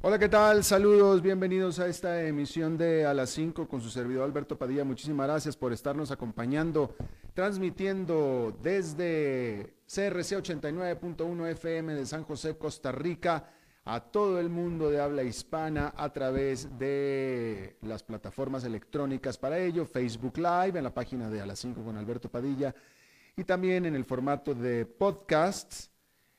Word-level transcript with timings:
Hola, 0.00 0.16
¿qué 0.16 0.28
tal? 0.28 0.62
Saludos, 0.62 1.20
bienvenidos 1.20 1.80
a 1.80 1.88
esta 1.88 2.22
emisión 2.22 2.78
de 2.78 3.04
A 3.04 3.12
las 3.12 3.30
5 3.30 3.66
con 3.66 3.80
su 3.80 3.90
servidor 3.90 4.22
Alberto 4.22 4.56
Padilla. 4.56 4.84
Muchísimas 4.84 5.26
gracias 5.26 5.56
por 5.56 5.72
estarnos 5.72 6.12
acompañando, 6.12 6.94
transmitiendo 7.34 8.56
desde 8.62 9.74
CRC 9.86 10.36
89.1 10.36 11.48
FM 11.48 11.94
de 11.94 12.06
San 12.06 12.22
José, 12.22 12.56
Costa 12.56 12.92
Rica, 12.92 13.50
a 13.84 13.98
todo 13.98 14.38
el 14.38 14.48
mundo 14.48 14.88
de 14.88 15.00
habla 15.00 15.24
hispana 15.24 15.92
a 15.96 16.12
través 16.12 16.78
de 16.78 17.76
las 17.82 18.04
plataformas 18.04 18.62
electrónicas 18.62 19.36
para 19.36 19.58
ello, 19.58 19.84
Facebook 19.84 20.38
Live, 20.38 20.78
en 20.78 20.84
la 20.84 20.94
página 20.94 21.28
de 21.28 21.40
A 21.40 21.46
las 21.46 21.58
5 21.58 21.82
con 21.82 21.96
Alberto 21.96 22.28
Padilla, 22.28 22.72
y 23.36 23.42
también 23.42 23.84
en 23.84 23.96
el 23.96 24.04
formato 24.04 24.54
de 24.54 24.86
podcasts 24.86 25.90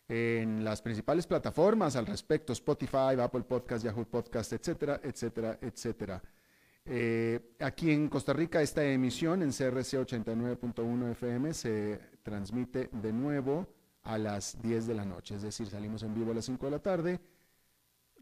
en 0.10 0.64
las 0.64 0.82
principales 0.82 1.28
plataformas 1.28 1.96
al 1.96 2.08
respecto, 2.08 2.52
Spotify, 2.52 3.20
Apple 3.22 3.44
Podcast, 3.44 3.86
Yahoo 3.86 4.06
Podcast, 4.06 4.52
etcétera, 4.54 5.00
etcétera, 5.04 5.60
etcétera. 5.62 6.22
Eh, 6.84 7.56
aquí 7.60 7.92
en 7.92 8.10
Costa 8.10 8.34
Rica 8.34 8.60
esta 8.64 8.84
emisión 8.84 9.44
en 9.44 9.52
CRC 9.52 10.00
89.1 10.00 11.12
FM 11.12 11.54
se 11.54 12.00
transmite 12.24 12.90
de 12.92 13.14
nuevo 13.14 13.68
a 14.02 14.18
las 14.18 14.60
10 14.60 14.88
de 14.88 14.96
la 14.96 15.06
noche, 15.06 15.36
es 15.36 15.44
decir, 15.44 15.68
salimos 15.68 16.02
en 16.02 16.16
vivo 16.16 16.32
a 16.32 16.36
las 16.36 16.46
5 16.46 16.66
de 16.66 16.72
la 16.72 16.80
tarde, 16.80 17.20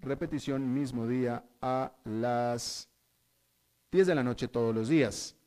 repetición 0.02 0.74
mismo 0.74 1.08
día 1.08 1.46
a 1.62 1.94
las 2.04 2.90
10 3.94 4.08
de 4.08 4.16
la 4.16 4.24
noche 4.24 4.50
todos 4.50 4.76
los 4.76 4.90
días. 4.90 5.38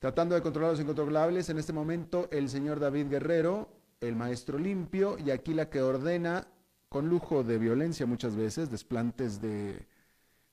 Tratando 0.00 0.34
de 0.34 0.42
controlar 0.42 0.72
los 0.72 0.80
incontrolables, 0.80 1.48
en 1.50 1.58
este 1.58 1.72
momento 1.72 2.28
el 2.32 2.48
señor 2.48 2.80
David 2.80 3.08
Guerrero 3.08 3.77
el 4.00 4.16
maestro 4.16 4.58
limpio 4.58 5.16
y 5.18 5.30
aquí 5.30 5.54
la 5.54 5.68
que 5.70 5.82
ordena 5.82 6.46
con 6.88 7.08
lujo 7.08 7.42
de 7.44 7.58
violencia 7.58 8.06
muchas 8.06 8.34
veces, 8.36 8.70
desplantes 8.70 9.40
de 9.40 9.86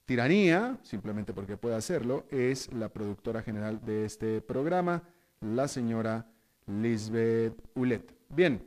tiranía, 0.05 0.77
simplemente 0.83 1.33
porque 1.33 1.57
puede 1.57 1.75
hacerlo, 1.75 2.25
es 2.29 2.71
la 2.73 2.89
productora 2.89 3.41
general 3.41 3.83
de 3.83 4.05
este 4.05 4.41
programa, 4.41 5.03
la 5.41 5.67
señora 5.67 6.27
Lisbeth 6.67 7.55
Ulet. 7.75 8.13
Bien, 8.29 8.61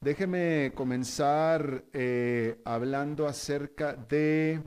déjeme 0.00 0.72
comenzar 0.74 1.84
eh, 1.92 2.60
hablando 2.64 3.26
acerca 3.26 3.94
de, 3.94 4.62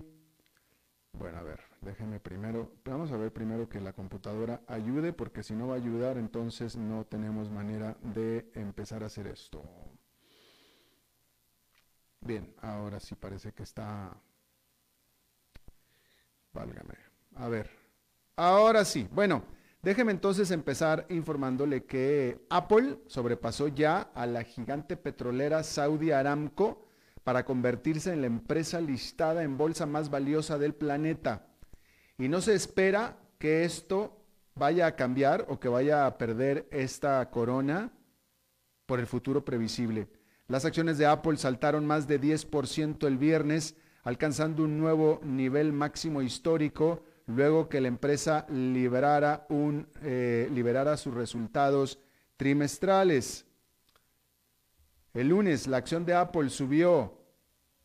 bueno, 1.14 1.38
a 1.38 1.44
ver, 1.44 1.73
Déjenme 1.84 2.20
primero, 2.20 2.72
vamos 2.86 3.12
a 3.12 3.18
ver 3.18 3.34
primero 3.34 3.68
que 3.68 3.82
la 3.82 3.92
computadora 3.92 4.62
ayude, 4.68 5.12
porque 5.12 5.44
si 5.44 5.54
no 5.54 5.68
va 5.68 5.74
a 5.74 5.78
ayudar, 5.78 6.18
entonces 6.18 6.78
no 6.78 7.06
tenemos 7.06 7.50
manera 7.50 7.98
de 8.02 8.50
empezar 8.54 9.04
a 9.04 9.08
hacer 9.08 9.28
esto. 9.28 9.62
Bien, 12.22 12.54
ahora 12.62 13.02
sí 13.02 13.16
parece 13.16 13.52
que 13.52 13.64
está... 13.64 14.16
Válgame. 16.54 16.96
A 17.36 17.50
ver. 17.50 17.70
Ahora 18.38 18.86
sí. 18.86 19.10
Bueno, 19.12 19.44
déjeme 19.82 20.14
entonces 20.14 20.52
empezar 20.52 21.06
informándole 21.10 21.84
que 21.84 22.46
Apple 22.50 23.00
sobrepasó 23.08 23.68
ya 23.68 24.02
a 24.14 24.26
la 24.26 24.44
gigante 24.44 24.96
petrolera 24.96 25.64
Saudi 25.64 26.12
Aramco 26.12 26.86
para 27.26 27.44
convertirse 27.44 28.14
en 28.14 28.22
la 28.22 28.28
empresa 28.28 28.80
listada 28.80 29.44
en 29.44 29.58
bolsa 29.58 29.86
más 29.86 30.10
valiosa 30.10 30.58
del 30.58 30.76
planeta. 30.76 31.53
Y 32.18 32.28
no 32.28 32.42
se 32.42 32.54
espera 32.54 33.18
que 33.40 33.64
esto 33.66 34.18
vaya 34.56 34.88
a 34.88 34.96
cambiar 34.96 35.46
o 35.50 35.60
que 35.60 35.68
vaya 35.68 36.06
a 36.06 36.18
perder 36.18 36.68
esta 36.72 37.30
corona 37.30 37.92
por 38.86 39.00
el 39.00 39.08
futuro 39.08 39.44
previsible. 39.44 40.08
Las 40.48 40.66
acciones 40.66 40.98
de 40.98 41.06
Apple 41.06 41.38
saltaron 41.38 41.86
más 41.86 42.08
de 42.08 42.20
10% 42.20 43.08
el 43.08 43.18
viernes, 43.18 43.76
alcanzando 44.04 44.64
un 44.64 44.78
nuevo 44.78 45.20
nivel 45.24 45.74
máximo 45.74 46.22
histórico 46.22 47.04
luego 47.26 47.70
que 47.70 47.82
la 47.82 47.88
empresa 47.88 48.46
liberara, 48.50 49.48
eh, 50.02 50.50
liberara 50.52 50.98
sus 50.98 51.14
resultados 51.14 52.00
trimestrales. 52.38 53.46
El 55.14 55.30
lunes 55.30 55.68
la 55.68 55.78
acción 55.78 56.06
de 56.06 56.14
Apple 56.14 56.50
subió 56.50 57.23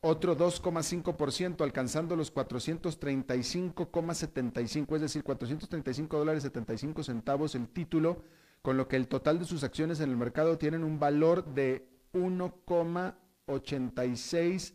otro 0.01 0.37
2,5%, 0.37 1.63
alcanzando 1.63 2.17
los 2.17 2.33
435,75, 2.33 4.95
es 4.95 5.01
decir, 5.01 5.25
435 5.25 6.19
dólares 6.19 6.45
75 6.45 7.03
centavos 7.03 7.55
el 7.55 7.69
título, 7.69 8.23
con 8.63 8.77
lo 8.77 8.89
que 8.89 8.97
el 8.97 9.09
total 9.09 9.39
de 9.39 9.45
sus 9.45 9.63
acciones 9.65 10.01
en 10.01 10.11
el 10.11 10.17
mercado 10.17 10.59
tienen 10.59 10.85
un 10.85 10.99
valor 10.99 11.45
de 11.45 11.87
1,86 12.13 14.75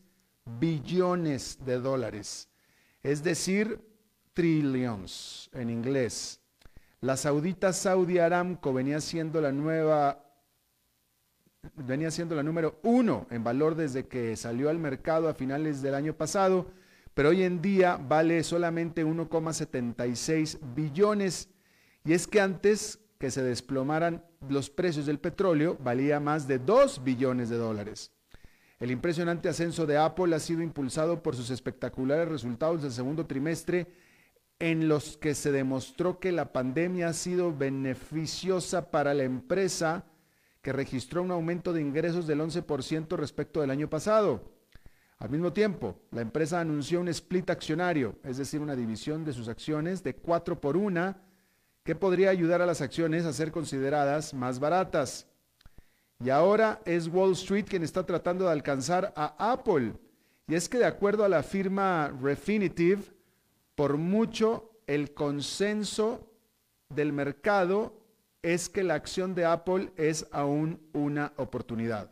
billones 0.60 1.60
de 1.66 1.80
dólares, 1.80 2.50
es 3.02 3.24
decir, 3.24 3.80
trillions 4.34 5.50
en 5.54 5.70
inglés. 5.70 6.42
La 7.02 7.18
saudita 7.18 7.74
Saudi 7.74 8.18
Aramco 8.18 8.74
venía 8.74 9.00
siendo 9.02 9.42
la 9.42 9.52
nueva 9.52 10.23
venía 11.76 12.12
siendo 12.12 12.36
la 12.36 12.44
número 12.44 12.80
uno 12.84 13.28
en 13.30 13.44
valor 13.44 13.76
desde 13.76 14.08
que 14.08 14.36
salió 14.36 14.70
al 14.70 14.80
mercado 14.80 15.28
a 15.28 15.34
finales 15.34 15.82
del 15.82 15.96
año 15.96 16.14
pasado, 16.14 16.68
pero 17.14 17.30
hoy 17.30 17.44
en 17.44 17.62
día 17.62 17.98
vale 17.98 18.44
solamente 18.44 19.06
1,76 19.06 20.60
billones. 20.76 21.50
Y 22.04 22.14
es 22.14 22.28
que 22.28 22.42
antes 22.42 23.00
que 23.20 23.32
se 23.32 23.44
desplomaran 23.44 24.26
los 24.50 24.70
precios 24.70 25.06
del 25.06 25.20
petróleo, 25.20 25.78
valía 25.80 26.20
más 26.20 26.48
de 26.48 26.60
2 26.60 27.04
billones 27.04 27.50
de 27.50 27.58
dólares. 27.58 28.12
El 28.80 28.92
impresionante 28.92 29.48
ascenso 29.48 29.86
de 29.86 29.98
Apple 29.98 30.36
ha 30.36 30.40
sido 30.40 30.62
impulsado 30.62 31.24
por 31.24 31.36
sus 31.36 31.50
espectaculares 31.50 32.28
resultados 32.28 32.82
del 32.82 32.92
segundo 32.92 33.26
trimestre 33.26 33.88
en 34.60 34.90
los 34.90 35.18
que 35.18 35.36
se 35.36 35.52
demostró 35.52 36.20
que 36.20 36.32
la 36.32 36.52
pandemia 36.52 37.08
ha 37.08 37.14
sido 37.14 37.56
beneficiosa 37.56 38.92
para 38.92 39.14
la 39.14 39.24
empresa, 39.24 40.06
que 40.64 40.72
registró 40.72 41.22
un 41.22 41.30
aumento 41.30 41.74
de 41.74 41.82
ingresos 41.82 42.26
del 42.26 42.40
11% 42.40 43.18
respecto 43.18 43.60
del 43.60 43.70
año 43.70 43.90
pasado. 43.90 44.42
Al 45.20 45.30
mismo 45.30 45.52
tiempo, 45.52 46.00
la 46.12 46.22
empresa 46.22 46.62
anunció 46.62 47.02
un 47.02 47.10
split 47.10 47.50
accionario, 47.50 48.16
es 48.24 48.38
decir, 48.38 48.62
una 48.62 48.76
división 48.76 49.26
de 49.26 49.34
sus 49.34 49.50
acciones 49.50 50.04
de 50.04 50.16
4 50.16 50.62
por 50.62 50.78
1, 50.78 51.16
que 51.84 51.96
podría 51.96 52.30
ayudar 52.30 52.62
a 52.62 52.66
las 52.66 52.80
acciones 52.80 53.26
a 53.26 53.34
ser 53.34 53.52
consideradas 53.52 54.34
más 54.34 54.60
baratas. 54.60 55.28
Y 56.24 56.30
ahora 56.30 56.82
es 56.86 57.10
Wall 57.10 57.34
Street 57.34 57.66
quien 57.68 57.84
está 57.84 58.06
tratando 58.06 58.46
de 58.46 58.52
alcanzar 58.52 59.12
a 59.18 59.52
Apple. 59.52 59.94
Y 60.48 60.56
es 60.56 60.70
que 60.70 60.78
de 60.78 60.86
acuerdo 60.86 61.26
a 61.26 61.30
la 61.30 61.44
firma 61.44 62.08
Refinitiv, 62.22 63.14
por 63.76 63.98
mucho 63.98 64.80
el 64.88 65.14
consenso 65.14 66.26
del 66.88 67.12
mercado 67.12 68.03
es 68.44 68.70
que 68.70 68.84
la 68.84 68.94
acción 68.94 69.34
de 69.34 69.46
Apple 69.46 69.92
es 69.96 70.28
aún 70.32 70.80
una 70.94 71.34
oportunidad. 71.38 72.12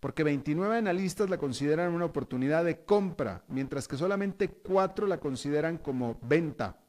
Porque 0.00 0.24
29 0.24 0.76
analistas 0.76 1.30
la 1.30 1.38
consideran 1.38 1.92
una 1.92 2.06
oportunidad 2.06 2.64
de 2.64 2.84
compra, 2.84 3.44
mientras 3.48 3.86
que 3.86 3.96
solamente 3.96 4.48
4 4.48 5.06
la 5.06 5.20
consideran 5.20 5.78
como 5.78 6.18
venta. 6.22 6.80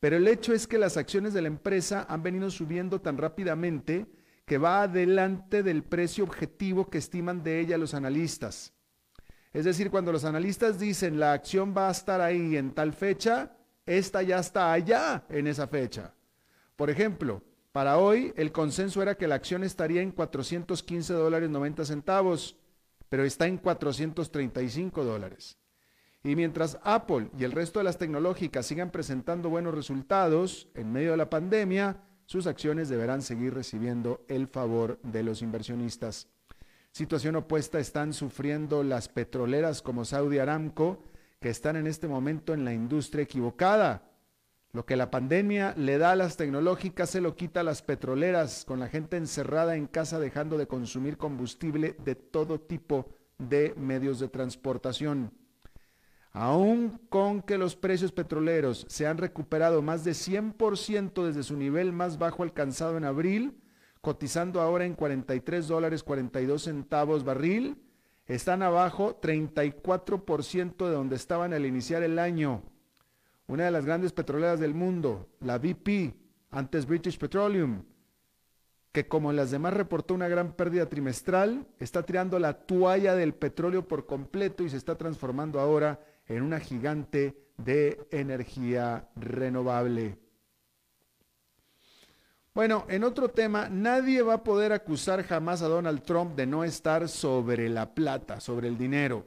Pero 0.00 0.16
el 0.16 0.28
hecho 0.28 0.52
es 0.52 0.66
que 0.66 0.78
las 0.78 0.96
acciones 0.96 1.34
de 1.34 1.42
la 1.42 1.48
empresa 1.48 2.06
han 2.08 2.22
venido 2.22 2.50
subiendo 2.50 3.00
tan 3.00 3.18
rápidamente 3.18 4.06
que 4.44 4.58
va 4.58 4.82
adelante 4.82 5.62
del 5.62 5.82
precio 5.82 6.24
objetivo 6.24 6.90
que 6.90 6.98
estiman 6.98 7.42
de 7.42 7.60
ella 7.60 7.78
los 7.78 7.94
analistas. 7.94 8.74
Es 9.52 9.64
decir, 9.64 9.90
cuando 9.90 10.12
los 10.12 10.24
analistas 10.24 10.78
dicen 10.78 11.20
la 11.20 11.32
acción 11.32 11.74
va 11.76 11.88
a 11.88 11.92
estar 11.92 12.20
ahí 12.20 12.56
en 12.56 12.72
tal 12.72 12.92
fecha, 12.92 13.56
esta 13.86 14.22
ya 14.22 14.38
está 14.38 14.72
allá 14.72 15.24
en 15.28 15.46
esa 15.46 15.68
fecha. 15.68 16.14
Por 16.76 16.90
ejemplo, 16.90 17.42
Para 17.72 17.96
hoy, 17.96 18.34
el 18.36 18.52
consenso 18.52 19.00
era 19.00 19.14
que 19.14 19.26
la 19.26 19.34
acción 19.34 19.64
estaría 19.64 20.02
en 20.02 20.12
415 20.12 21.14
dólares 21.14 21.48
90 21.48 21.86
centavos, 21.86 22.56
pero 23.08 23.24
está 23.24 23.46
en 23.46 23.56
435 23.56 25.04
dólares. 25.04 25.56
Y 26.22 26.36
mientras 26.36 26.78
Apple 26.84 27.30
y 27.36 27.44
el 27.44 27.52
resto 27.52 27.80
de 27.80 27.84
las 27.84 27.98
tecnológicas 27.98 28.66
sigan 28.66 28.90
presentando 28.90 29.48
buenos 29.48 29.74
resultados 29.74 30.68
en 30.74 30.92
medio 30.92 31.12
de 31.12 31.16
la 31.16 31.30
pandemia, 31.30 31.96
sus 32.26 32.46
acciones 32.46 32.90
deberán 32.90 33.22
seguir 33.22 33.54
recibiendo 33.54 34.24
el 34.28 34.46
favor 34.46 35.00
de 35.02 35.22
los 35.22 35.42
inversionistas. 35.42 36.28
Situación 36.92 37.36
opuesta 37.36 37.78
están 37.80 38.12
sufriendo 38.12 38.84
las 38.84 39.08
petroleras 39.08 39.80
como 39.80 40.04
Saudi 40.04 40.38
Aramco, 40.38 41.02
que 41.40 41.48
están 41.48 41.76
en 41.76 41.86
este 41.86 42.06
momento 42.06 42.52
en 42.52 42.64
la 42.66 42.74
industria 42.74 43.24
equivocada. 43.24 44.11
Lo 44.74 44.86
que 44.86 44.96
la 44.96 45.10
pandemia 45.10 45.74
le 45.76 45.98
da 45.98 46.12
a 46.12 46.16
las 46.16 46.38
tecnológicas 46.38 47.10
se 47.10 47.20
lo 47.20 47.36
quita 47.36 47.60
a 47.60 47.62
las 47.62 47.82
petroleras, 47.82 48.64
con 48.64 48.80
la 48.80 48.88
gente 48.88 49.18
encerrada 49.18 49.76
en 49.76 49.86
casa 49.86 50.18
dejando 50.18 50.56
de 50.56 50.66
consumir 50.66 51.18
combustible 51.18 51.94
de 52.02 52.14
todo 52.14 52.58
tipo 52.58 53.06
de 53.36 53.74
medios 53.76 54.18
de 54.18 54.28
transportación. 54.28 55.30
Aún 56.30 56.98
con 57.10 57.42
que 57.42 57.58
los 57.58 57.76
precios 57.76 58.12
petroleros 58.12 58.86
se 58.88 59.06
han 59.06 59.18
recuperado 59.18 59.82
más 59.82 60.04
de 60.04 60.12
100% 60.12 61.22
desde 61.22 61.42
su 61.42 61.58
nivel 61.58 61.92
más 61.92 62.18
bajo 62.18 62.42
alcanzado 62.42 62.96
en 62.96 63.04
abril, 63.04 63.60
cotizando 64.00 64.62
ahora 64.62 64.86
en 64.86 64.94
43 64.94 65.68
dólares 65.68 66.02
42 66.02 66.62
centavos 66.62 67.24
barril, 67.24 67.76
están 68.26 68.62
abajo 68.62 69.20
34% 69.20 70.86
de 70.86 70.94
donde 70.94 71.16
estaban 71.16 71.52
al 71.52 71.66
iniciar 71.66 72.02
el 72.02 72.18
año 72.18 72.62
una 73.52 73.66
de 73.66 73.70
las 73.70 73.84
grandes 73.84 74.12
petroleras 74.12 74.60
del 74.60 74.72
mundo, 74.72 75.28
la 75.40 75.58
BP, 75.58 76.14
antes 76.50 76.86
British 76.86 77.18
Petroleum, 77.18 77.84
que 78.92 79.06
como 79.06 79.30
las 79.30 79.50
demás 79.50 79.74
reportó 79.74 80.14
una 80.14 80.26
gran 80.26 80.54
pérdida 80.54 80.88
trimestral, 80.88 81.66
está 81.78 82.02
tirando 82.02 82.38
la 82.38 82.54
toalla 82.54 83.14
del 83.14 83.34
petróleo 83.34 83.86
por 83.86 84.06
completo 84.06 84.64
y 84.64 84.70
se 84.70 84.78
está 84.78 84.96
transformando 84.96 85.60
ahora 85.60 86.00
en 86.26 86.42
una 86.42 86.60
gigante 86.60 87.36
de 87.58 88.06
energía 88.10 89.10
renovable. 89.16 90.18
Bueno, 92.54 92.86
en 92.88 93.04
otro 93.04 93.28
tema, 93.28 93.68
nadie 93.68 94.22
va 94.22 94.34
a 94.34 94.44
poder 94.44 94.72
acusar 94.72 95.24
jamás 95.24 95.60
a 95.60 95.68
Donald 95.68 96.02
Trump 96.04 96.36
de 96.36 96.46
no 96.46 96.64
estar 96.64 97.06
sobre 97.06 97.68
la 97.68 97.94
plata, 97.94 98.40
sobre 98.40 98.68
el 98.68 98.78
dinero. 98.78 99.26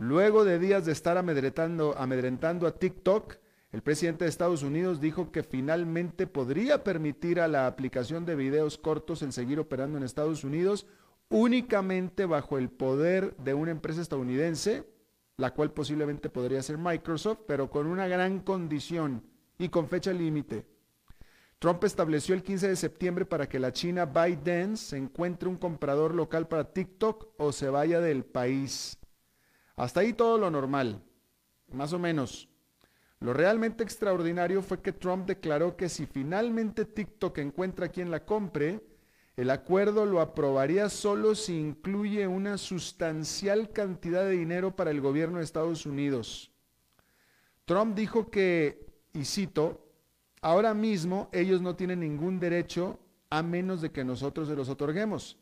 Luego 0.00 0.46
de 0.46 0.58
días 0.58 0.86
de 0.86 0.92
estar 0.92 1.18
amedrentando, 1.18 1.94
a 1.94 2.70
TikTok, 2.70 3.34
el 3.70 3.82
presidente 3.82 4.24
de 4.24 4.30
Estados 4.30 4.62
Unidos 4.62 4.98
dijo 4.98 5.30
que 5.30 5.42
finalmente 5.42 6.26
podría 6.26 6.82
permitir 6.82 7.38
a 7.38 7.48
la 7.48 7.66
aplicación 7.66 8.24
de 8.24 8.34
videos 8.34 8.78
cortos 8.78 9.20
el 9.20 9.34
seguir 9.34 9.60
operando 9.60 9.98
en 9.98 10.04
Estados 10.04 10.42
Unidos 10.42 10.86
únicamente 11.28 12.24
bajo 12.24 12.56
el 12.56 12.70
poder 12.70 13.36
de 13.36 13.52
una 13.52 13.72
empresa 13.72 14.00
estadounidense, 14.00 14.86
la 15.36 15.52
cual 15.52 15.70
posiblemente 15.70 16.30
podría 16.30 16.62
ser 16.62 16.78
Microsoft, 16.78 17.40
pero 17.46 17.68
con 17.68 17.86
una 17.86 18.08
gran 18.08 18.40
condición 18.40 19.22
y 19.58 19.68
con 19.68 19.86
fecha 19.86 20.14
límite. 20.14 20.64
Trump 21.58 21.84
estableció 21.84 22.34
el 22.34 22.42
15 22.42 22.68
de 22.68 22.76
septiembre 22.76 23.26
para 23.26 23.50
que 23.50 23.60
la 23.60 23.70
China 23.70 24.06
ByteDance 24.06 24.96
encuentre 24.96 25.46
un 25.46 25.58
comprador 25.58 26.14
local 26.14 26.48
para 26.48 26.72
TikTok 26.72 27.34
o 27.36 27.52
se 27.52 27.68
vaya 27.68 28.00
del 28.00 28.24
país. 28.24 28.96
Hasta 29.80 30.00
ahí 30.00 30.12
todo 30.12 30.36
lo 30.36 30.50
normal, 30.50 31.02
más 31.72 31.94
o 31.94 31.98
menos. 31.98 32.50
Lo 33.18 33.32
realmente 33.32 33.82
extraordinario 33.82 34.60
fue 34.60 34.82
que 34.82 34.92
Trump 34.92 35.26
declaró 35.26 35.74
que 35.74 35.88
si 35.88 36.04
finalmente 36.04 36.84
TikTok 36.84 37.38
encuentra 37.38 37.88
quien 37.88 38.10
la 38.10 38.26
compre, 38.26 38.84
el 39.36 39.48
acuerdo 39.48 40.04
lo 40.04 40.20
aprobaría 40.20 40.90
solo 40.90 41.34
si 41.34 41.58
incluye 41.58 42.26
una 42.26 42.58
sustancial 42.58 43.70
cantidad 43.70 44.22
de 44.22 44.32
dinero 44.32 44.76
para 44.76 44.90
el 44.90 45.00
gobierno 45.00 45.38
de 45.38 45.44
Estados 45.44 45.86
Unidos. 45.86 46.52
Trump 47.64 47.96
dijo 47.96 48.30
que, 48.30 48.86
y 49.14 49.24
cito, 49.24 49.88
ahora 50.42 50.74
mismo 50.74 51.30
ellos 51.32 51.62
no 51.62 51.74
tienen 51.74 52.00
ningún 52.00 52.38
derecho 52.38 52.98
a 53.30 53.42
menos 53.42 53.80
de 53.80 53.90
que 53.90 54.04
nosotros 54.04 54.46
se 54.46 54.56
los 54.56 54.68
otorguemos. 54.68 55.38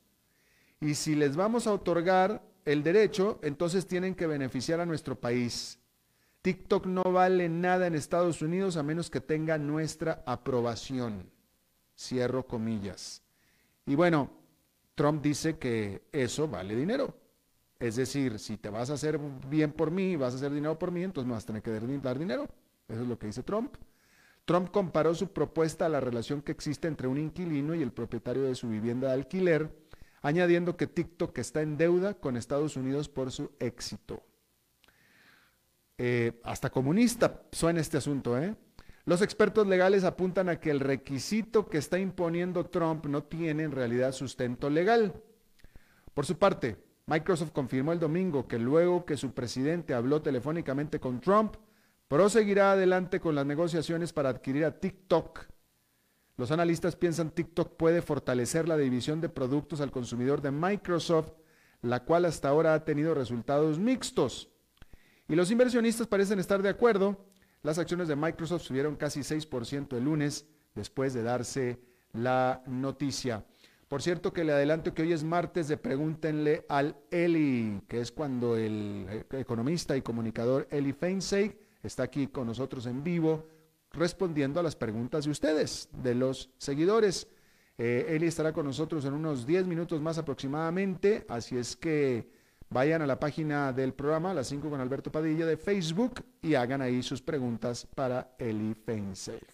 Y 0.81 0.95
si 0.95 1.17
les 1.17 1.35
vamos 1.35 1.67
a 1.67 1.73
otorgar, 1.73 2.41
el 2.69 2.83
derecho, 2.83 3.39
entonces 3.43 3.87
tienen 3.87 4.15
que 4.15 4.27
beneficiar 4.27 4.79
a 4.79 4.85
nuestro 4.85 5.19
país. 5.19 5.79
TikTok 6.43 6.85
no 6.85 7.03
vale 7.03 7.49
nada 7.49 7.87
en 7.87 7.95
Estados 7.95 8.43
Unidos 8.43 8.77
a 8.77 8.83
menos 8.83 9.09
que 9.09 9.23
tenga 9.23 9.57
nuestra 9.57 10.23
aprobación. 10.27 11.31
Cierro 11.97 12.47
comillas. 12.47 13.23
Y 13.87 13.95
bueno, 13.95 14.31
Trump 14.95 15.23
dice 15.23 15.57
que 15.57 16.03
eso 16.13 16.47
vale 16.47 16.77
dinero. 16.77 17.17
Es 17.81 17.97
decir, 17.97 18.39
si 18.39 18.59
te 18.59 18.69
vas 18.69 18.91
a 18.91 18.95
hacer 18.95 19.19
bien 19.49 19.73
por 19.73 19.91
mí, 19.91 20.17
vas 20.17 20.35
a 20.35 20.37
hacer 20.37 20.53
dinero 20.53 20.79
por 20.79 20.91
mí, 20.91 21.03
entonces 21.03 21.27
me 21.27 21.33
vas 21.33 21.45
a 21.45 21.47
tener 21.47 21.63
que 21.63 21.71
dar 21.71 22.19
dinero. 22.19 22.49
Eso 22.87 23.01
es 23.01 23.09
lo 23.09 23.19
que 23.19 23.29
dice 23.29 23.43
Trump. 23.43 23.77
Trump 24.45 24.71
comparó 24.71 25.15
su 25.15 25.29
propuesta 25.33 25.87
a 25.87 25.89
la 25.89 26.01
relación 26.01 26.43
que 26.43 26.53
existe 26.53 26.87
entre 26.87 27.09
un 27.09 27.17
inquilino 27.17 27.75
y 27.75 27.83
el 27.83 27.93
propietario 27.93 28.43
de 28.43 28.55
su 28.55 28.69
vivienda 28.69 29.09
de 29.09 29.15
alquiler 29.15 29.88
añadiendo 30.23 30.77
que 30.77 30.87
TikTok 30.87 31.37
está 31.39 31.63
en 31.63 31.77
deuda 31.77 32.15
con 32.15 32.37
Estados 32.37 32.77
Unidos 32.77 33.09
por 33.09 33.31
su 33.31 33.51
éxito. 33.61 34.23
Eh, 35.97 36.41
hasta 36.45 36.71
comunista 36.71 37.43
suena 37.51 37.81
este 37.81 37.97
asunto, 37.97 38.39
¿eh? 38.39 38.55
Los 39.05 39.23
expertos 39.23 39.67
legales 39.67 40.05
apuntan 40.05 40.51
a 40.51 40.61
que 40.61 40.71
el 40.71 40.81
requisito 40.81 41.69
que 41.69 41.79
está 41.79 41.99
imponiendo 41.99 42.67
Trump 42.67 43.07
no 43.07 43.25
tiene 43.25 43.63
en 43.63 43.73
realidad 43.73 44.13
sustento 44.13 44.69
legal. 44.69 45.15
Por 46.13 46.27
su 46.27 46.37
parte, 46.37 46.77
Microsoft 47.07 47.53
confirmó 47.53 47.93
el 47.93 48.01
domingo 48.01 48.47
que 48.47 48.59
luego 48.59 49.07
que 49.07 49.17
su 49.17 49.33
presidente 49.33 49.95
habló 49.95 50.21
telefónicamente 50.21 51.01
con 51.01 51.21
Trump, 51.21 51.57
proseguirá 52.07 52.73
adelante 52.73 53.19
con 53.19 53.35
las 53.35 53.47
negociaciones 53.47 54.13
para 54.13 54.29
adquirir 54.29 54.67
a 54.67 54.79
TikTok 54.79 55.47
los 56.39 56.53
analistas 56.53 56.95
piensan 56.95 57.33
TikTok 57.33 57.77
puede 57.77 58.01
fortalecer 58.01 58.69
la 58.69 58.77
división 58.77 59.21
de 59.21 59.29
productos 59.29 59.81
al 59.81 59.91
consumidor 59.91 60.41
de 60.41 60.53
Microsoft, 60.53 61.33
la 61.83 62.05
cual 62.05 62.27
hasta 62.27 62.49
ahora 62.49 62.75
ha 62.75 62.85
tenido 62.85 63.13
resultados 63.13 63.81
mixtos. 63.81 64.49
Y 65.27 65.35
los 65.35 65.51
inversionistas 65.51 66.07
parecen 66.07 66.39
estar 66.39 66.63
de 66.63 66.69
acuerdo. 66.69 67.27
Las 67.65 67.81
acciones 67.81 68.07
de 68.07 68.15
Microsoft 68.15 68.63
subieron 68.63 68.95
casi 68.95 69.21
6% 69.21 69.97
el 69.97 70.05
lunes 70.05 70.47
después 70.77 71.13
de 71.13 71.25
darse 71.25 71.81
la 72.13 72.63
noticia. 72.67 73.45
Por 73.89 74.01
cierto 74.01 74.33
que 74.33 74.45
le 74.45 74.53
adelanto 74.53 74.95
que 74.95 75.03
hoy 75.03 75.13
es 75.13 75.25
martes 75.25 75.67
de 75.67 75.77
Pregúntenle 75.77 76.65
al 76.69 76.97
Eli, 77.11 77.83
que 77.89 78.01
es 78.01 78.13
cuando 78.13 78.57
el 78.57 79.27
economista 79.33 79.97
y 79.97 80.03
comunicador 80.03 80.69
Eli 80.71 80.93
Feinseig 80.93 81.59
está 81.83 82.05
aquí 82.05 82.29
con 82.29 82.47
nosotros 82.47 82.87
en 82.87 83.03
vivo 83.03 83.58
respondiendo 83.93 84.61
a 84.61 84.63
las 84.63 84.77
preguntas 84.77 85.25
de 85.25 85.31
ustedes, 85.31 85.89
de 86.03 86.15
los 86.15 86.51
seguidores. 86.59 87.29
Eh, 87.77 88.07
Eli 88.11 88.27
estará 88.27 88.53
con 88.53 88.67
nosotros 88.67 89.05
en 89.05 89.15
unos 89.15 89.47
10 89.47 89.67
minutos 89.67 90.01
más 90.01 90.19
aproximadamente, 90.19 91.25
así 91.29 91.57
es 91.57 91.77
que 91.77 92.31
vayan 92.71 93.03
a 93.03 93.07
la 93.07 93.21
página 93.21 93.73
del 93.73 93.95
programa, 93.95 94.35
las 94.35 94.49
5 94.49 94.69
con 94.69 94.81
Alberto 94.81 95.13
Padilla 95.13 95.47
de 95.47 95.57
Facebook, 95.57 96.25
y 96.43 96.55
hagan 96.55 96.83
ahí 96.83 97.03
sus 97.03 97.23
preguntas 97.23 97.87
para 97.95 98.35
Eli 98.39 98.75
Feinseig. 98.75 99.47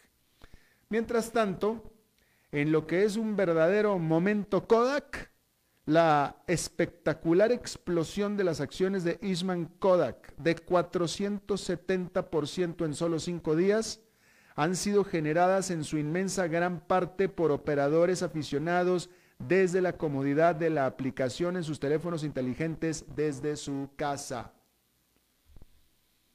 Mientras 0.89 1.31
tanto, 1.33 1.93
en 2.51 2.73
lo 2.73 2.87
que 2.87 3.05
es 3.05 3.17
un 3.17 3.37
verdadero 3.37 3.99
momento 3.99 4.67
Kodak, 4.67 5.35
la 5.87 6.43
espectacular 6.47 7.53
explosión 7.53 8.39
de 8.39 8.45
las 8.45 8.61
acciones 8.61 9.05
de 9.05 9.19
Eastman 9.21 9.67
Kodak 9.79 10.35
de 10.37 10.57
470% 10.57 12.87
en 12.87 12.95
solo 12.95 13.19
cinco 13.19 13.55
días 13.55 14.01
han 14.55 14.77
sido 14.77 15.05
generadas 15.05 15.71
en 15.71 15.85
su 15.85 15.99
inmensa 15.99 16.47
gran 16.47 16.81
parte 16.81 17.29
por 17.29 17.51
operadores 17.51 18.23
aficionados 18.23 19.11
desde 19.39 19.81
la 19.81 19.95
comodidad 19.95 20.55
de 20.55 20.71
la 20.71 20.87
aplicación 20.87 21.57
en 21.57 21.65
sus 21.65 21.81
teléfonos 21.81 22.23
inteligentes 22.23 23.05
desde 23.17 23.57
su 23.57 23.91
casa. 23.97 24.53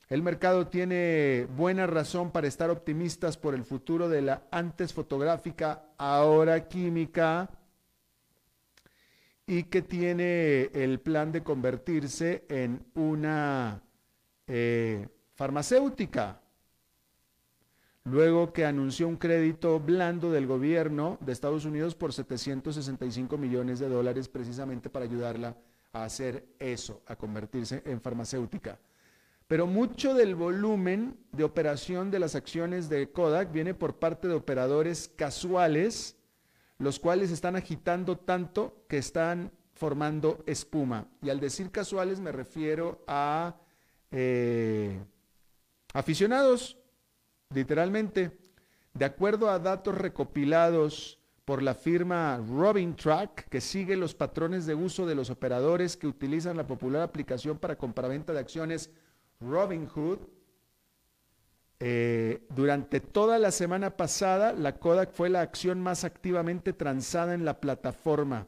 El 0.09 0.21
mercado 0.21 0.67
tiene 0.67 1.47
buena 1.55 1.87
razón 1.87 2.31
para 2.31 2.47
estar 2.47 2.69
optimistas 2.71 3.37
por 3.37 3.53
el 3.53 3.63
futuro 3.63 4.09
de 4.09 4.23
la 4.23 4.43
antes 4.51 4.91
fotográfica, 4.91 5.83
ahora 5.97 6.67
química, 6.67 7.49
y 9.45 9.63
que 9.63 9.81
tiene 9.81 10.69
el 10.73 10.99
plan 10.99 11.31
de 11.31 11.43
convertirse 11.43 12.43
en 12.49 12.85
una 12.95 13.81
eh, 14.47 15.07
farmacéutica 15.35 16.41
luego 18.05 18.53
que 18.53 18.65
anunció 18.65 19.07
un 19.07 19.17
crédito 19.17 19.79
blando 19.79 20.31
del 20.31 20.47
gobierno 20.47 21.17
de 21.21 21.31
Estados 21.31 21.65
Unidos 21.65 21.95
por 21.95 22.13
765 22.13 23.37
millones 23.37 23.79
de 23.79 23.89
dólares 23.89 24.29
precisamente 24.29 24.89
para 24.89 25.05
ayudarla 25.05 25.57
a 25.91 26.03
hacer 26.03 26.45
eso, 26.59 27.01
a 27.05 27.15
convertirse 27.15 27.81
en 27.85 28.01
farmacéutica. 28.01 28.79
pero 29.47 29.65
mucho 29.65 30.13
del 30.13 30.35
volumen 30.35 31.17
de 31.31 31.43
operación 31.43 32.11
de 32.11 32.19
las 32.19 32.35
acciones 32.35 32.87
de 32.87 33.11
Kodak 33.11 33.51
viene 33.51 33.73
por 33.73 33.97
parte 33.97 34.27
de 34.27 34.35
operadores 34.35 35.11
casuales, 35.15 36.15
los 36.77 36.99
cuales 36.99 37.31
están 37.31 37.55
agitando 37.55 38.15
tanto 38.15 38.85
que 38.87 38.99
están 38.99 39.51
formando 39.73 40.43
espuma. 40.45 41.07
Y 41.23 41.29
al 41.29 41.39
decir 41.39 41.71
casuales 41.71 42.19
me 42.19 42.31
refiero 42.31 43.03
a 43.07 43.55
eh, 44.11 44.99
aficionados, 45.93 46.78
literalmente. 47.53 48.37
De 48.93 49.05
acuerdo 49.05 49.49
a 49.49 49.59
datos 49.59 49.95
recopilados 49.95 51.19
por 51.45 51.63
la 51.63 51.73
firma 51.73 52.37
Robin 52.47 52.95
Track, 52.95 53.49
que 53.49 53.61
sigue 53.61 53.95
los 53.95 54.13
patrones 54.13 54.65
de 54.65 54.75
uso 54.75 55.07
de 55.07 55.15
los 55.15 55.29
operadores 55.29 55.97
que 55.97 56.07
utilizan 56.07 56.57
la 56.57 56.67
popular 56.67 57.01
aplicación 57.01 57.57
para 57.57 57.77
compraventa 57.77 58.33
de 58.33 58.39
acciones 58.39 58.91
Robinhood. 59.39 60.19
Eh, 61.79 62.45
durante 62.49 62.99
toda 62.99 63.39
la 63.39 63.51
semana 63.51 63.95
pasada, 63.97 64.53
la 64.53 64.77
Kodak 64.77 65.11
fue 65.11 65.29
la 65.29 65.41
acción 65.41 65.81
más 65.81 66.03
activamente 66.03 66.73
transada 66.73 67.33
en 67.33 67.45
la 67.45 67.59
plataforma. 67.59 68.47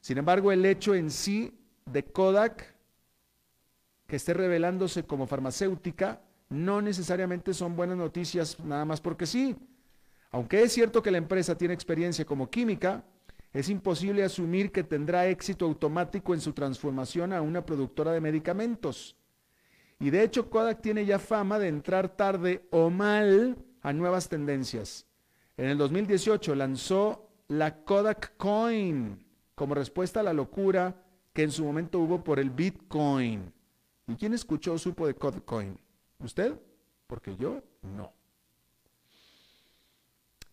Sin 0.00 0.18
embargo, 0.18 0.52
el 0.52 0.66
hecho 0.66 0.94
en 0.94 1.10
sí 1.10 1.58
de 1.86 2.04
Kodak, 2.04 2.74
que 4.06 4.16
esté 4.16 4.34
revelándose 4.34 5.04
como 5.04 5.26
farmacéutica, 5.26 6.20
no 6.48 6.80
necesariamente 6.80 7.52
son 7.54 7.76
buenas 7.76 7.96
noticias 7.96 8.58
nada 8.60 8.84
más 8.84 9.00
porque 9.00 9.26
sí. 9.26 9.56
Aunque 10.30 10.62
es 10.62 10.72
cierto 10.72 11.02
que 11.02 11.10
la 11.10 11.18
empresa 11.18 11.56
tiene 11.56 11.74
experiencia 11.74 12.24
como 12.24 12.50
química, 12.50 13.04
es 13.52 13.68
imposible 13.68 14.22
asumir 14.22 14.72
que 14.72 14.84
tendrá 14.84 15.26
éxito 15.26 15.64
automático 15.64 16.34
en 16.34 16.40
su 16.40 16.52
transformación 16.52 17.32
a 17.32 17.40
una 17.40 17.64
productora 17.64 18.12
de 18.12 18.20
medicamentos. 18.20 19.16
Y 19.98 20.10
de 20.10 20.22
hecho 20.22 20.50
Kodak 20.50 20.80
tiene 20.80 21.06
ya 21.06 21.18
fama 21.18 21.58
de 21.58 21.68
entrar 21.68 22.14
tarde 22.14 22.66
o 22.70 22.90
mal 22.90 23.56
a 23.82 23.92
nuevas 23.92 24.28
tendencias. 24.28 25.06
En 25.56 25.66
el 25.66 25.78
2018 25.78 26.54
lanzó 26.54 27.30
la 27.48 27.82
Kodak 27.82 28.36
Coin 28.36 29.24
como 29.54 29.74
respuesta 29.74 30.20
a 30.20 30.22
la 30.22 30.32
locura 30.32 31.02
que 31.32 31.42
en 31.42 31.50
su 31.50 31.64
momento 31.64 31.98
hubo 31.98 32.22
por 32.22 32.38
el 32.38 32.50
Bitcoin. 32.50 33.52
¿Y 34.06 34.14
quién 34.14 34.34
escuchó 34.34 34.74
o 34.74 34.78
supo 34.78 35.06
de 35.06 35.14
Kodak 35.14 35.44
Coin? 35.44 35.78
¿Usted? 36.18 36.58
Porque 37.06 37.36
yo 37.36 37.62
no. 37.82 38.12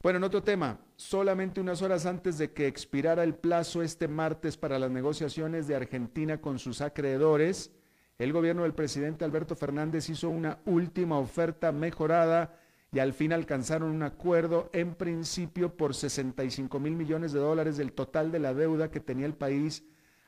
Bueno, 0.02 0.18
en 0.18 0.24
otro 0.24 0.44
tema, 0.44 0.80
solamente 0.96 1.60
unas 1.60 1.82
horas 1.82 2.06
antes 2.06 2.38
de 2.38 2.52
que 2.52 2.68
expirara 2.68 3.24
el 3.24 3.34
plazo 3.34 3.82
este 3.82 4.08
martes 4.08 4.56
para 4.56 4.78
las 4.78 4.92
negociaciones 4.92 5.68
de 5.68 5.76
Argentina 5.76 6.40
con 6.40 6.60
sus 6.60 6.82
acreedores, 6.82 7.72
el 8.20 8.32
gobierno 8.32 8.62
del 8.64 8.76
presidente 8.76 9.26
Alberto 9.26 9.56
Fernández 9.56 10.08
hizo 10.10 10.30
una 10.30 10.60
última 10.66 11.18
oferta 11.18 11.72
mejorada 11.72 12.60
y 12.92 13.00
al 13.00 13.14
fin 13.14 13.34
alcanzaron 13.34 13.90
un 13.90 14.04
acuerdo 14.04 14.70
en 14.74 14.94
principio 14.94 15.76
por 15.76 15.96
65 15.96 16.80
mil 16.80 16.94
millones 16.96 17.34
de 17.34 17.40
dólares 17.40 17.76
del 17.76 17.92
total 17.92 18.32
de 18.32 18.40
la 18.40 18.54
deuda 18.54 18.92
que 18.92 19.00
tenía 19.00 19.26
el 19.26 19.34
país 19.34 19.84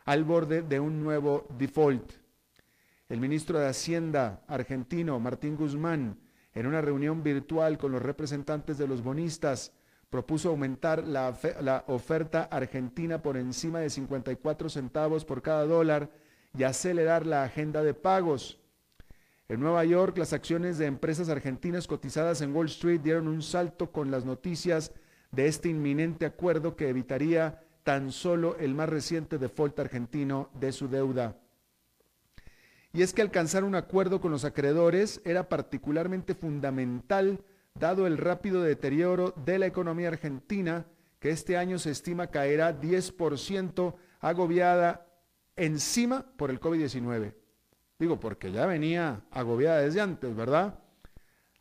al 0.05 0.23
borde 0.23 0.63
de 0.63 0.79
un 0.79 1.03
nuevo 1.03 1.47
default. 1.57 2.13
El 3.09 3.21
ministro 3.21 3.57
de 3.57 3.67
Hacienda 3.67 4.43
argentino, 4.47 5.17
Martín 5.17 5.55
Guzmán, 5.55 6.19
en 6.53 6.67
una 6.67 6.81
reunión 6.81 7.23
virtual 7.23 7.77
con 7.77 7.93
los 7.93 8.01
representantes 8.01 8.77
de 8.77 8.85
los 8.85 9.01
bonistas, 9.01 9.71
propuso 10.09 10.49
aumentar 10.49 11.07
la, 11.07 11.85
oferta 11.87 12.43
argentina 12.51 13.21
por 13.21 13.37
encima 13.37 13.79
de 13.79 13.89
54 13.89 14.67
centavos 14.67 15.23
por 15.23 15.41
cada 15.41 15.63
dólar 15.63 16.11
y 16.57 16.63
acelerar 16.63 17.25
la 17.25 17.43
agenda 17.43 17.81
de 17.81 17.93
pagos. 17.93 18.59
En 19.47 19.61
Nueva 19.61 19.85
York, 19.85 20.17
las 20.17 20.33
acciones 20.33 20.77
de 20.77 20.87
empresas 20.87 21.29
argentinas 21.29 21.87
cotizadas 21.87 22.41
en 22.41 22.53
Wall 22.53 22.65
Street 22.65 22.99
dieron 22.99 23.29
un 23.29 23.41
salto 23.41 23.93
con 23.93 24.11
las 24.11 24.25
noticias 24.25 24.91
de 25.31 25.47
este 25.47 25.69
inminente 25.69 26.25
acuerdo 26.25 26.75
que 26.75 26.89
evitaría 26.89 27.63
tan 27.83 28.11
solo 28.11 28.57
el 28.57 28.75
más 28.75 28.89
reciente 28.89 29.37
default 29.37 29.79
argentino 29.79 30.49
de 30.59 30.73
su 30.73 30.89
deuda. 30.89 31.37
Y 32.97 33.03
es 33.03 33.13
que 33.13 33.21
alcanzar 33.21 33.63
un 33.63 33.75
acuerdo 33.75 34.19
con 34.19 34.31
los 34.31 34.43
acreedores 34.43 35.21
era 35.23 35.49
particularmente 35.49 36.33
fundamental 36.33 37.41
dado 37.75 38.07
el 38.07 38.17
rápido 38.17 38.63
deterioro 38.63 39.35
de 39.45 39.59
la 39.59 39.67
economía 39.67 40.07
argentina, 40.07 40.87
que 41.19 41.29
este 41.29 41.57
año 41.57 41.77
se 41.77 41.91
estima 41.91 42.31
caerá 42.31 42.81
10%, 42.81 43.93
agobiada 44.19 45.05
encima 45.55 46.25
por 46.37 46.49
el 46.49 46.59
COVID-19. 46.59 47.35
Digo, 47.99 48.19
porque 48.19 48.51
ya 48.51 48.65
venía 48.65 49.21
agobiada 49.29 49.81
desde 49.81 50.01
antes, 50.01 50.35
¿verdad? 50.35 50.79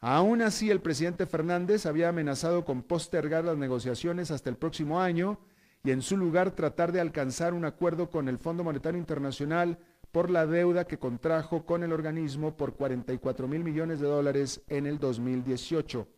Aún 0.00 0.40
así, 0.40 0.70
el 0.70 0.80
presidente 0.80 1.26
Fernández 1.26 1.84
había 1.84 2.08
amenazado 2.08 2.64
con 2.64 2.82
postergar 2.82 3.44
las 3.44 3.58
negociaciones 3.58 4.30
hasta 4.30 4.48
el 4.48 4.56
próximo 4.56 5.02
año 5.02 5.38
y 5.84 5.90
en 5.90 6.00
su 6.00 6.16
lugar 6.16 6.52
tratar 6.52 6.92
de 6.92 7.00
alcanzar 7.00 7.52
un 7.52 7.66
acuerdo 7.66 8.08
con 8.10 8.30
el 8.30 8.38
Fondo 8.38 8.64
Monetario 8.64 8.98
Internacional 8.98 9.78
por 10.16 10.30
la 10.30 10.46
deuda 10.46 10.86
que 10.86 10.98
contrajo 10.98 11.66
con 11.66 11.82
el 11.82 11.92
organismo 11.92 12.56
por 12.56 12.72
44 12.72 13.48
mil 13.48 13.62
millones 13.62 14.00
de 14.00 14.06
dólares 14.06 14.62
en 14.66 14.86
el 14.86 14.98
2018. 14.98 16.08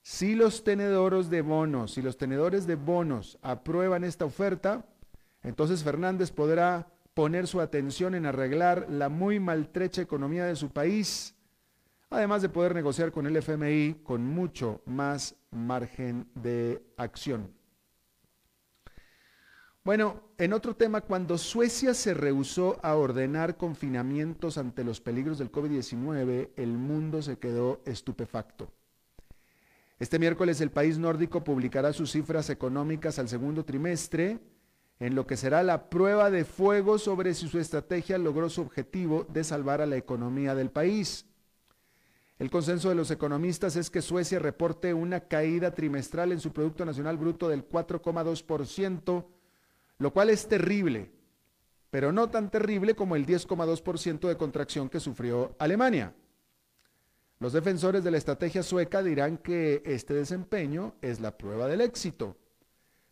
Si 0.00 0.34
los 0.34 0.64
tenedores 0.64 1.28
de 1.28 1.42
bonos, 1.42 1.92
si 1.92 2.00
los 2.00 2.16
tenedores 2.16 2.66
de 2.66 2.76
bonos 2.76 3.38
aprueban 3.42 4.04
esta 4.04 4.24
oferta, 4.24 4.86
entonces 5.42 5.84
Fernández 5.84 6.30
podrá 6.30 6.94
poner 7.12 7.46
su 7.46 7.60
atención 7.60 8.14
en 8.14 8.24
arreglar 8.24 8.86
la 8.88 9.10
muy 9.10 9.38
maltrecha 9.38 10.00
economía 10.00 10.46
de 10.46 10.56
su 10.56 10.70
país, 10.70 11.34
además 12.08 12.40
de 12.40 12.48
poder 12.48 12.74
negociar 12.74 13.12
con 13.12 13.26
el 13.26 13.36
FMI 13.36 14.00
con 14.02 14.24
mucho 14.24 14.80
más 14.86 15.36
margen 15.50 16.26
de 16.34 16.82
acción. 16.96 17.52
Bueno, 19.84 20.22
en 20.38 20.54
otro 20.54 20.74
tema, 20.74 21.02
cuando 21.02 21.36
Suecia 21.36 21.92
se 21.92 22.14
rehusó 22.14 22.78
a 22.82 22.94
ordenar 22.94 23.58
confinamientos 23.58 24.56
ante 24.56 24.82
los 24.82 25.02
peligros 25.02 25.36
del 25.36 25.52
COVID-19, 25.52 26.52
el 26.56 26.78
mundo 26.78 27.20
se 27.20 27.36
quedó 27.36 27.82
estupefacto. 27.84 28.72
Este 29.98 30.18
miércoles 30.18 30.62
el 30.62 30.70
país 30.70 30.96
nórdico 30.96 31.44
publicará 31.44 31.92
sus 31.92 32.12
cifras 32.12 32.48
económicas 32.48 33.18
al 33.18 33.28
segundo 33.28 33.66
trimestre 33.66 34.38
en 35.00 35.14
lo 35.14 35.26
que 35.26 35.36
será 35.36 35.62
la 35.62 35.90
prueba 35.90 36.30
de 36.30 36.46
fuego 36.46 36.96
sobre 36.96 37.34
si 37.34 37.46
su 37.46 37.58
estrategia 37.58 38.16
logró 38.16 38.48
su 38.48 38.62
objetivo 38.62 39.26
de 39.28 39.44
salvar 39.44 39.82
a 39.82 39.86
la 39.86 39.96
economía 39.96 40.54
del 40.54 40.70
país. 40.70 41.26
El 42.38 42.50
consenso 42.50 42.88
de 42.88 42.94
los 42.94 43.10
economistas 43.10 43.76
es 43.76 43.90
que 43.90 44.00
Suecia 44.00 44.38
reporte 44.38 44.94
una 44.94 45.20
caída 45.20 45.74
trimestral 45.74 46.32
en 46.32 46.40
su 46.40 46.54
Producto 46.54 46.86
Nacional 46.86 47.18
Bruto 47.18 47.50
del 47.50 47.68
4,2%, 47.68 49.26
lo 49.98 50.12
cual 50.12 50.30
es 50.30 50.48
terrible, 50.48 51.10
pero 51.90 52.12
no 52.12 52.28
tan 52.30 52.50
terrible 52.50 52.94
como 52.94 53.16
el 53.16 53.26
10,2% 53.26 54.28
de 54.28 54.36
contracción 54.36 54.88
que 54.88 55.00
sufrió 55.00 55.54
Alemania. 55.58 56.14
Los 57.38 57.52
defensores 57.52 58.02
de 58.02 58.10
la 58.10 58.18
estrategia 58.18 58.62
sueca 58.62 59.02
dirán 59.02 59.38
que 59.38 59.82
este 59.84 60.14
desempeño 60.14 60.94
es 61.02 61.20
la 61.20 61.36
prueba 61.36 61.66
del 61.66 61.80
éxito. 61.80 62.36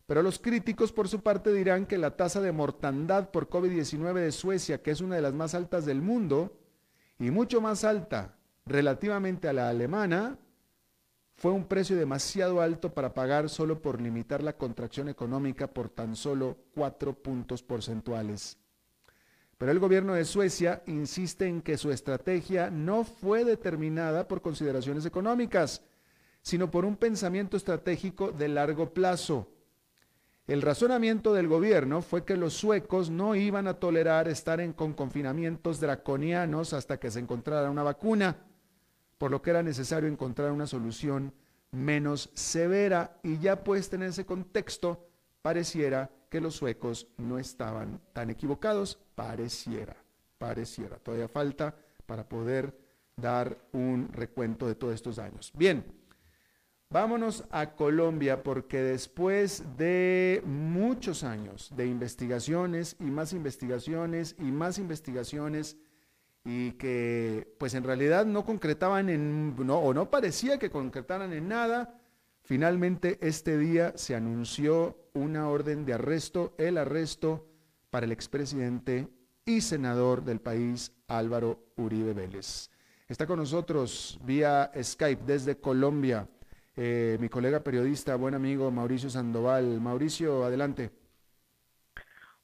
Pero 0.05 0.21
los 0.21 0.39
críticos, 0.39 0.91
por 0.91 1.07
su 1.07 1.21
parte, 1.21 1.53
dirán 1.53 1.85
que 1.85 1.97
la 1.97 2.17
tasa 2.17 2.41
de 2.41 2.51
mortandad 2.51 3.31
por 3.31 3.49
COVID-19 3.49 4.13
de 4.15 4.31
Suecia, 4.31 4.81
que 4.81 4.91
es 4.91 5.01
una 5.01 5.15
de 5.15 5.21
las 5.21 5.33
más 5.33 5.55
altas 5.55 5.85
del 5.85 6.01
mundo 6.01 6.59
y 7.19 7.31
mucho 7.31 7.61
más 7.61 7.83
alta 7.83 8.35
relativamente 8.65 9.47
a 9.47 9.53
la 9.53 9.69
alemana, 9.69 10.37
fue 11.35 11.51
un 11.51 11.65
precio 11.65 11.95
demasiado 11.95 12.61
alto 12.61 12.93
para 12.93 13.13
pagar 13.13 13.49
solo 13.49 13.81
por 13.81 14.01
limitar 14.01 14.43
la 14.43 14.57
contracción 14.57 15.09
económica 15.09 15.67
por 15.67 15.89
tan 15.89 16.15
solo 16.15 16.57
cuatro 16.73 17.13
puntos 17.13 17.63
porcentuales. 17.63 18.57
Pero 19.57 19.71
el 19.71 19.79
gobierno 19.79 20.13
de 20.13 20.25
Suecia 20.25 20.83
insiste 20.87 21.47
en 21.47 21.61
que 21.61 21.77
su 21.77 21.91
estrategia 21.91 22.69
no 22.69 23.03
fue 23.03 23.45
determinada 23.45 24.27
por 24.27 24.41
consideraciones 24.41 25.05
económicas, 25.05 25.81
sino 26.41 26.69
por 26.69 26.85
un 26.85 26.97
pensamiento 26.97 27.57
estratégico 27.57 28.31
de 28.31 28.47
largo 28.49 28.93
plazo 28.93 29.47
el 30.45 30.61
razonamiento 30.61 31.33
del 31.33 31.47
gobierno 31.47 32.01
fue 32.01 32.25
que 32.25 32.35
los 32.35 32.53
suecos 32.53 33.09
no 33.09 33.33
iban 33.33 33.65
a 33.65 33.75
tolerar 33.75 34.27
estar 34.27 34.59
en, 34.59 34.73
con 34.73 34.91
confinamientos 34.91 35.79
draconianos 35.79 36.73
hasta 36.73 36.99
que 36.99 37.09
se 37.11 37.19
encontrara 37.19 37.71
una 37.71 37.81
vacuna, 37.81 38.35
por 39.17 39.31
lo 39.31 39.41
que 39.41 39.51
era 39.51 39.63
necesario 39.63 40.09
encontrar 40.09 40.51
una 40.51 40.67
solución 40.67 41.33
menos 41.71 42.29
severa 42.33 43.19
y 43.23 43.39
ya 43.39 43.63
puesta 43.63 43.95
en 43.95 44.03
ese 44.03 44.25
contexto, 44.25 45.07
pareciera 45.41 46.09
que 46.29 46.41
los 46.41 46.55
suecos 46.55 47.07
no 47.17 47.37
estaban 47.37 47.99
tan 48.13 48.29
equivocados, 48.29 48.99
pareciera, 49.15 49.95
pareciera. 50.37 50.97
Todavía 50.97 51.27
falta 51.27 51.75
para 52.05 52.27
poder 52.27 52.77
dar 53.15 53.57
un 53.71 54.09
recuento 54.11 54.67
de 54.67 54.75
todos 54.75 54.95
estos 54.95 55.19
años. 55.19 55.51
Bien. 55.55 55.83
Vámonos 56.89 57.43
a 57.49 57.71
Colombia 57.71 58.43
porque 58.43 58.77
después 58.77 59.63
de 59.77 60.43
muchos 60.45 61.23
años 61.23 61.71
de 61.75 61.87
investigaciones 61.87 62.95
y 62.99 63.05
más 63.05 63.33
investigaciones 63.33 64.35
y 64.37 64.51
más 64.51 64.77
investigaciones 64.77 65.75
y 66.43 66.71
que 66.73 67.55
pues 67.57 67.73
en 67.73 67.83
realidad 67.83 68.25
no 68.25 68.45
concretaban 68.45 69.09
en, 69.09 69.55
no, 69.65 69.79
o 69.79 69.93
no 69.93 70.09
parecía 70.09 70.59
que 70.59 70.69
concretaran 70.69 71.33
en 71.33 71.47
nada. 71.47 71.99
Finalmente 72.43 73.17
este 73.21 73.57
día 73.57 73.93
se 73.95 74.15
anunció 74.15 74.97
una 75.13 75.47
orden 75.47 75.85
de 75.85 75.93
arresto, 75.93 76.53
el 76.57 76.77
arresto 76.77 77.47
para 77.89 78.05
el 78.05 78.11
expresidente 78.11 79.07
y 79.45 79.61
senador 79.61 80.23
del 80.23 80.41
país 80.41 80.91
Álvaro 81.07 81.59
Uribe 81.77 82.13
Vélez. 82.13 82.69
Está 83.07 83.27
con 83.27 83.39
nosotros 83.39 84.19
vía 84.23 84.71
Skype 84.81 85.23
desde 85.25 85.57
Colombia 85.57 86.27
eh, 86.75 87.17
mi 87.19 87.29
colega 87.29 87.59
periodista, 87.59 88.15
buen 88.15 88.33
amigo 88.33 88.71
Mauricio 88.71 89.09
Sandoval. 89.09 89.79
Mauricio, 89.79 90.43
adelante. 90.43 90.89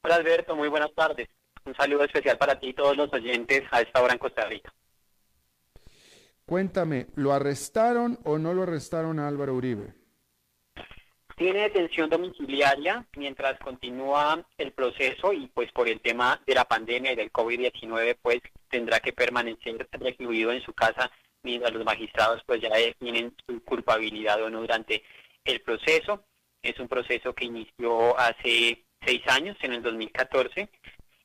Hola 0.04 0.16
Alberto, 0.16 0.56
muy 0.56 0.68
buenas 0.68 0.94
tardes. 0.94 1.28
Un 1.70 1.76
saludo 1.76 2.04
especial 2.04 2.36
para 2.40 2.60
ti 2.60 2.70
y 2.70 2.74
todos 2.74 2.98
los 2.98 3.14
oyentes 3.14 3.62
a 3.70 3.82
esta 3.82 4.02
hora 4.02 4.14
en 4.14 4.18
Costa 4.18 4.44
Rica. 4.46 4.74
Cuéntame, 6.44 7.06
¿lo 7.14 7.32
arrestaron 7.32 8.18
o 8.24 8.40
no 8.40 8.56
lo 8.56 8.64
arrestaron 8.64 9.20
a 9.20 9.28
Álvaro 9.28 9.54
Uribe? 9.54 9.94
Tiene 11.36 11.60
detención 11.60 12.10
domiciliaria 12.10 13.06
mientras 13.16 13.60
continúa 13.60 14.44
el 14.58 14.72
proceso 14.72 15.32
y 15.32 15.46
pues 15.54 15.72
por 15.72 15.88
el 15.88 16.02
tema 16.02 16.42
de 16.48 16.56
la 16.56 16.66
pandemia 16.66 17.14
y 17.14 17.16
del 17.16 17.32
COVID-19 17.32 18.18
pues 18.20 18.40
tendrá 18.68 19.00
que 19.00 19.14
permanecer 19.14 19.88
recluido 19.92 20.52
en 20.52 20.64
su 20.64 20.74
casa 20.74 21.12
mientras 21.44 21.72
los 21.72 21.86
magistrados 21.86 22.42
pues 22.48 22.62
ya 22.62 22.76
definen 22.76 23.36
su 23.48 23.64
culpabilidad 23.64 24.42
o 24.42 24.50
no 24.50 24.62
durante 24.62 25.04
el 25.46 25.62
proceso. 25.62 26.24
Es 26.64 26.80
un 26.80 26.88
proceso 26.88 27.36
que 27.36 27.46
inició 27.46 28.18
hace 28.18 28.84
seis 29.06 29.22
años, 29.28 29.56
en 29.62 29.74
el 29.74 29.84
2014, 29.84 30.68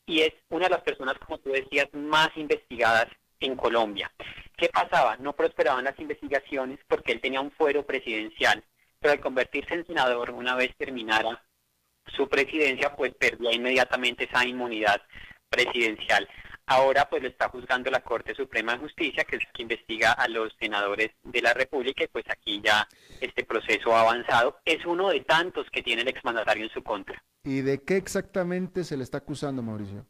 y 0.07 0.21
es 0.21 0.33
una 0.51 0.65
de 0.65 0.71
las 0.71 0.83
personas, 0.83 1.19
como 1.19 1.39
tú 1.39 1.51
decías, 1.51 1.89
más 1.93 2.29
investigadas 2.37 3.07
en 3.41 3.57
Colombia. 3.57 4.11
¿Qué 4.57 4.69
pasaba? 4.69 5.17
No 5.17 5.35
prosperaban 5.35 5.85
las 5.85 5.99
investigaciones 5.99 6.79
porque 6.87 7.13
él 7.13 7.21
tenía 7.21 7.41
un 7.41 7.51
fuero 7.51 7.85
presidencial, 7.85 8.63
pero 9.01 9.13
al 9.13 9.21
convertirse 9.21 9.75
en 9.75 9.87
senador, 9.87 10.31
una 10.31 10.55
vez 10.55 10.75
terminara 10.77 11.43
su 12.17 12.29
presidencia, 12.29 12.95
pues 12.95 13.15
perdía 13.15 13.53
inmediatamente 13.53 14.25
esa 14.25 14.47
inmunidad 14.47 15.01
presidencial. 15.49 16.29
Ahora 16.67 17.09
pues 17.09 17.23
lo 17.23 17.29
está 17.29 17.49
juzgando 17.51 17.91
la 17.91 18.01
Corte 18.01 18.35
Suprema 18.35 18.73
de 18.73 18.79
Justicia, 18.79 19.25
que 19.25 19.37
es 19.37 19.45
la 19.45 19.51
que 19.53 19.63
investiga 19.63 20.13
a 20.13 20.29
los 20.29 20.55
senadores 20.59 21.11
de 21.23 21.43
la 21.43 21.53
República, 21.53 22.05
y 22.05 22.09
pues 22.09 22.25
aquí 22.31 22.61
ya 22.65 22.89
este 23.21 23.45
proceso 23.45 23.95
ha 23.95 24.01
avanzado. 24.01 24.59
Es 24.65 24.85
uno 24.87 25.11
de 25.11 25.21
tantos 25.21 25.67
que 25.71 25.83
tiene 25.83 26.03
el 26.03 26.09
exmandatario 26.09 26.65
en 26.65 26.71
su 26.71 26.83
contra. 26.83 27.23
¿Y 27.43 27.61
de 27.61 27.83
qué 27.83 27.97
exactamente 27.97 28.85
se 28.85 28.97
le 28.97 29.05
está 29.05 29.19
acusando, 29.19 29.63
Mauricio? 29.63 30.07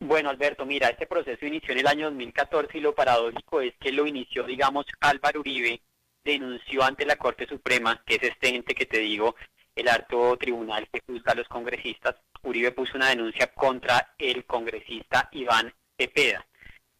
Bueno, 0.00 0.30
Alberto, 0.30 0.64
mira, 0.64 0.88
este 0.88 1.08
proceso 1.08 1.44
inició 1.44 1.72
en 1.72 1.80
el 1.80 1.88
año 1.88 2.06
2014 2.06 2.78
y 2.78 2.80
lo 2.80 2.94
paradójico 2.94 3.60
es 3.60 3.74
que 3.80 3.90
lo 3.90 4.06
inició, 4.06 4.44
digamos, 4.44 4.86
Álvaro 5.00 5.40
Uribe, 5.40 5.82
denunció 6.24 6.84
ante 6.84 7.04
la 7.04 7.16
Corte 7.16 7.48
Suprema, 7.48 8.00
que 8.06 8.14
es 8.14 8.22
este 8.22 8.54
ente 8.54 8.76
que 8.76 8.86
te 8.86 8.98
digo, 8.98 9.34
el 9.74 9.88
alto 9.88 10.36
tribunal 10.36 10.88
que 10.92 11.02
juzga 11.04 11.32
a 11.32 11.34
los 11.36 11.48
congresistas, 11.48 12.14
Uribe 12.42 12.72
puso 12.72 12.96
una 12.96 13.08
denuncia 13.08 13.48
contra 13.54 14.14
el 14.18 14.44
congresista 14.44 15.28
Iván 15.32 15.72
Cepeda. 15.96 16.46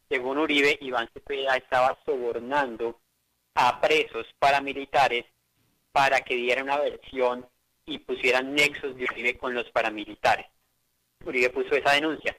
Según 0.08 0.38
Uribe, 0.38 0.78
Iván 0.80 1.08
Cepeda 1.12 1.56
estaba 1.56 1.98
sobornando 2.04 3.00
a 3.54 3.80
presos 3.80 4.26
paramilitares 4.38 5.26
para 5.92 6.20
que 6.20 6.36
dieran 6.36 6.64
una 6.64 6.78
versión 6.78 7.46
y 7.86 7.98
pusieran 7.98 8.54
nexos 8.54 8.96
de 8.96 9.04
Uribe 9.04 9.36
con 9.36 9.54
los 9.54 9.68
paramilitares. 9.70 10.46
Uribe 11.24 11.50
puso 11.50 11.74
esa 11.74 11.92
denuncia. 11.92 12.36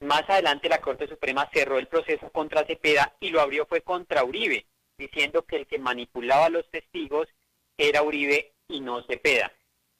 Más 0.00 0.22
adelante 0.28 0.68
la 0.68 0.80
Corte 0.80 1.06
Suprema 1.08 1.48
cerró 1.52 1.78
el 1.78 1.88
proceso 1.88 2.30
contra 2.30 2.64
Cepeda 2.64 3.14
y 3.20 3.30
lo 3.30 3.40
abrió 3.40 3.66
fue 3.66 3.82
contra 3.82 4.24
Uribe, 4.24 4.66
diciendo 4.96 5.42
que 5.42 5.56
el 5.56 5.66
que 5.66 5.78
manipulaba 5.78 6.48
los 6.48 6.70
testigos 6.70 7.28
era 7.76 8.02
Uribe 8.02 8.52
y 8.68 8.80
no 8.80 9.02
Cepeda. 9.02 9.52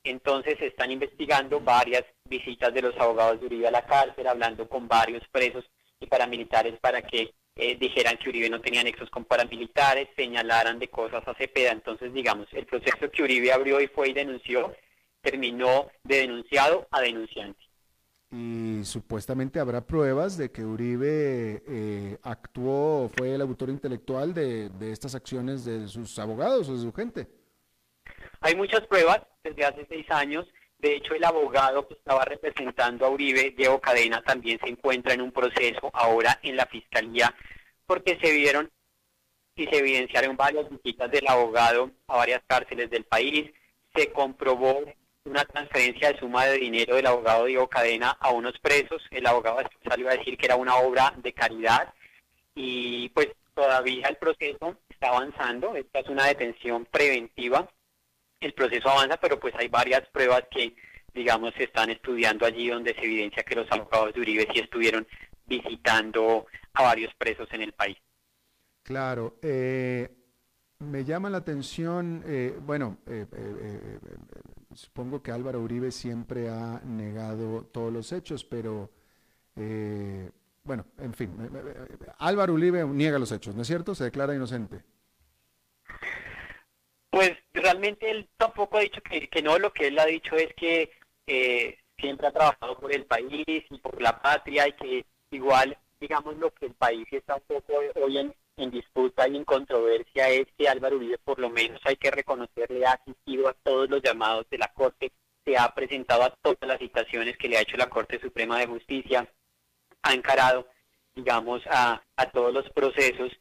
Entonces 0.05 0.59
se 0.59 0.69
están 0.69 0.91
investigando 0.91 1.61
varias 1.61 2.05
visitas 2.31 2.73
de 2.73 2.83
los 2.83 2.97
abogados 2.97 3.40
de 3.40 3.47
Uribe 3.47 3.69
a 3.69 3.73
la 3.73 3.85
cárcel, 3.85 4.27
hablando 4.27 4.66
con 4.69 4.88
varios 4.88 5.23
presos 5.31 5.64
y 5.99 6.07
paramilitares 6.07 6.79
para 6.81 7.03
que 7.03 7.35
eh, 7.57 7.77
dijeran 7.79 8.16
que 8.16 8.31
Uribe 8.31 8.49
no 8.49 8.61
tenía 8.61 8.83
nexos 8.83 9.11
con 9.11 9.27
paramilitares, 9.27 10.09
señalaran 10.16 10.79
de 10.79 10.88
cosas 10.88 11.27
a 11.27 11.35
Cepeda. 11.35 11.73
Entonces, 11.73 12.14
digamos, 12.14 12.47
el 12.53 12.64
proceso 12.64 13.11
que 13.11 13.23
Uribe 13.23 13.53
abrió 13.53 13.81
y 13.81 13.88
fue 13.88 14.09
y 14.09 14.12
denunció 14.14 14.75
terminó 15.21 15.90
de 16.05 16.21
denunciado 16.21 16.88
a 16.90 17.03
denunciante. 17.03 17.61
Y 18.31 18.83
supuestamente 18.85 19.59
habrá 19.59 19.85
pruebas 19.85 20.38
de 20.38 20.53
que 20.53 20.64
Uribe 20.64 21.62
eh, 21.69 22.16
actuó, 22.23 23.11
fue 23.14 23.35
el 23.35 23.40
autor 23.40 23.71
intelectual 23.71 24.33
de, 24.33 24.69
de 24.71 24.93
estas 24.93 25.14
acciones 25.14 25.64
de 25.64 25.88
sus 25.88 26.19
abogados 26.19 26.69
o 26.69 26.75
de 26.75 26.81
su 26.81 26.93
gente. 26.93 27.29
Hay 28.40 28.55
muchas 28.55 28.87
pruebas 28.87 29.21
desde 29.43 29.64
hace 29.64 29.85
seis 29.88 30.07
años. 30.11 30.47
De 30.81 30.97
hecho, 30.97 31.14
el 31.14 31.25
abogado 31.25 31.87
que 31.87 31.95
estaba 31.95 32.25
representando 32.25 33.05
a 33.05 33.11
Uribe, 33.11 33.51
Diego 33.51 33.81
Cadena, 33.81 34.23
también 34.23 34.59
se 34.62 34.71
encuentra 34.71 35.12
en 35.12 35.21
un 35.21 35.31
proceso 35.31 35.90
ahora 35.93 36.38
en 36.43 36.57
la 36.57 36.64
fiscalía 36.64 37.35
porque 37.87 38.19
se 38.23 38.33
vieron 38.33 38.71
y 39.57 39.66
se 39.66 39.77
evidenciaron 39.77 40.38
varias 40.38 40.71
visitas 40.71 41.11
del 41.11 41.29
abogado 41.29 41.90
a 42.07 42.16
varias 42.16 42.40
cárceles 42.47 42.88
del 42.88 43.05
país. 43.05 43.51
Se 43.95 44.11
comprobó 44.11 44.85
una 45.25 45.45
transferencia 45.45 46.12
de 46.12 46.19
suma 46.19 46.47
de 46.47 46.57
dinero 46.57 46.97
del 46.97 47.07
abogado 47.07 47.45
Diego 47.45 47.69
Cadena 47.69 48.16
a 48.19 48.31
unos 48.31 48.59
presos. 48.61 49.03
El 49.11 49.27
abogado 49.27 49.59
salió 49.87 50.09
a 50.09 50.16
decir 50.16 50.38
que 50.38 50.47
era 50.47 50.57
una 50.57 50.77
obra 50.77 51.12
de 51.19 51.35
caridad 51.35 51.93
y 52.55 53.11
pues 53.11 53.29
todavía 53.55 54.09
el 54.09 54.16
proceso 54.16 54.77
está 54.88 55.09
avanzando. 55.09 55.77
Esta 55.77 55.99
es 55.99 56.09
una 56.09 56.25
detención 56.25 56.87
preventiva 56.87 57.69
el 58.40 58.55
proceso 58.55 58.88
avanza, 58.88 59.18
pero 59.18 59.38
pues 59.38 59.55
hay 59.57 59.68
varias 59.68 60.09
pruebas 60.09 60.44
que, 60.50 60.74
digamos, 61.14 61.53
se 61.55 61.64
están 61.64 61.90
estudiando 61.90 62.46
allí 62.46 62.68
donde 62.68 62.94
se 62.94 63.05
evidencia 63.05 63.42
que 63.42 63.55
los 63.55 63.70
abogados 63.70 64.14
de 64.14 64.20
Uribe 64.20 64.48
sí 64.53 64.61
estuvieron 64.61 65.07
visitando 65.46 66.46
a 66.72 66.83
varios 66.83 67.12
presos 67.14 67.48
en 67.53 67.62
el 67.62 67.72
país. 67.72 67.98
Claro. 68.83 69.37
Eh, 69.42 70.09
me 70.79 71.05
llama 71.05 71.29
la 71.29 71.38
atención, 71.38 72.22
eh, 72.26 72.59
bueno, 72.62 72.98
eh, 73.07 73.26
supongo 74.74 75.22
que 75.22 75.31
Álvaro 75.31 75.61
Uribe 75.61 75.92
siempre 75.92 76.48
ha 76.48 76.81
negado 76.85 77.64
todos 77.64 77.92
los 77.92 78.11
hechos, 78.12 78.44
pero, 78.44 78.90
bueno, 80.64 80.87
en 80.96 81.12
fin, 81.12 81.37
Álvaro 82.18 82.55
Uribe 82.55 82.87
niega 82.87 83.18
los 83.18 83.33
hechos, 83.33 83.55
¿no 83.55 83.62
es 83.62 83.68
cierto? 83.68 83.94
Se 83.94 84.05
declara 84.05 84.35
inocente. 84.35 84.83
Pues 87.11 87.33
realmente 87.53 88.11
él 88.11 88.29
tampoco 88.37 88.79
ha 88.79 88.83
dicho 88.83 89.01
que, 89.03 89.42
no, 89.42 89.59
lo 89.59 89.73
que 89.73 89.88
él 89.88 89.99
ha 89.99 90.07
dicho 90.07 90.37
es 90.37 90.55
que 90.55 90.92
eh, 91.27 91.77
siempre 91.99 92.29
ha 92.29 92.33
trabajado 92.33 92.79
por 92.79 92.92
el 92.94 93.05
país 93.05 93.44
y 93.46 93.79
por 93.79 94.01
la 94.01 94.23
patria 94.23 94.68
y 94.68 94.73
que 94.73 95.05
igual, 95.33 95.77
digamos, 96.01 96.37
lo 96.37 96.53
que 96.55 96.66
el 96.66 96.75
país 96.75 97.07
está 97.11 97.35
un 97.35 97.42
poco 97.42 97.73
hoy 97.96 98.18
en, 98.18 98.35
disputa 98.70 99.27
y 99.27 99.37
en 99.37 99.44
controversia 99.44 100.29
es 100.29 100.46
que 100.57 100.68
Álvaro 100.68 100.96
Uribe 100.96 101.16
por 101.16 101.38
lo 101.38 101.49
menos 101.49 101.81
hay 101.85 101.96
que 101.96 102.11
reconocerle 102.11 102.85
ha 102.85 102.92
asistido 102.92 103.49
a 103.49 103.55
todos 103.55 103.88
los 103.88 104.03
llamados 104.03 104.46
de 104.51 104.59
la 104.59 104.68
Corte, 104.68 105.12
se 105.46 105.57
ha 105.57 105.75
presentado 105.75 106.25
a 106.25 106.37
todas 106.42 106.68
las 106.68 106.79
citaciones 106.79 107.38
que 107.38 107.49
le 107.49 107.57
ha 107.57 107.62
hecho 107.62 107.79
la 107.79 107.88
Corte 107.88 108.20
Suprema 108.20 108.59
de 108.59 108.66
Justicia, 108.66 109.27
ha 110.03 110.12
encarado, 110.12 110.68
digamos, 111.14 111.62
a, 111.70 112.03
a 112.16 112.31
todos 112.31 112.53
los 112.53 112.68
procesos 112.70 113.33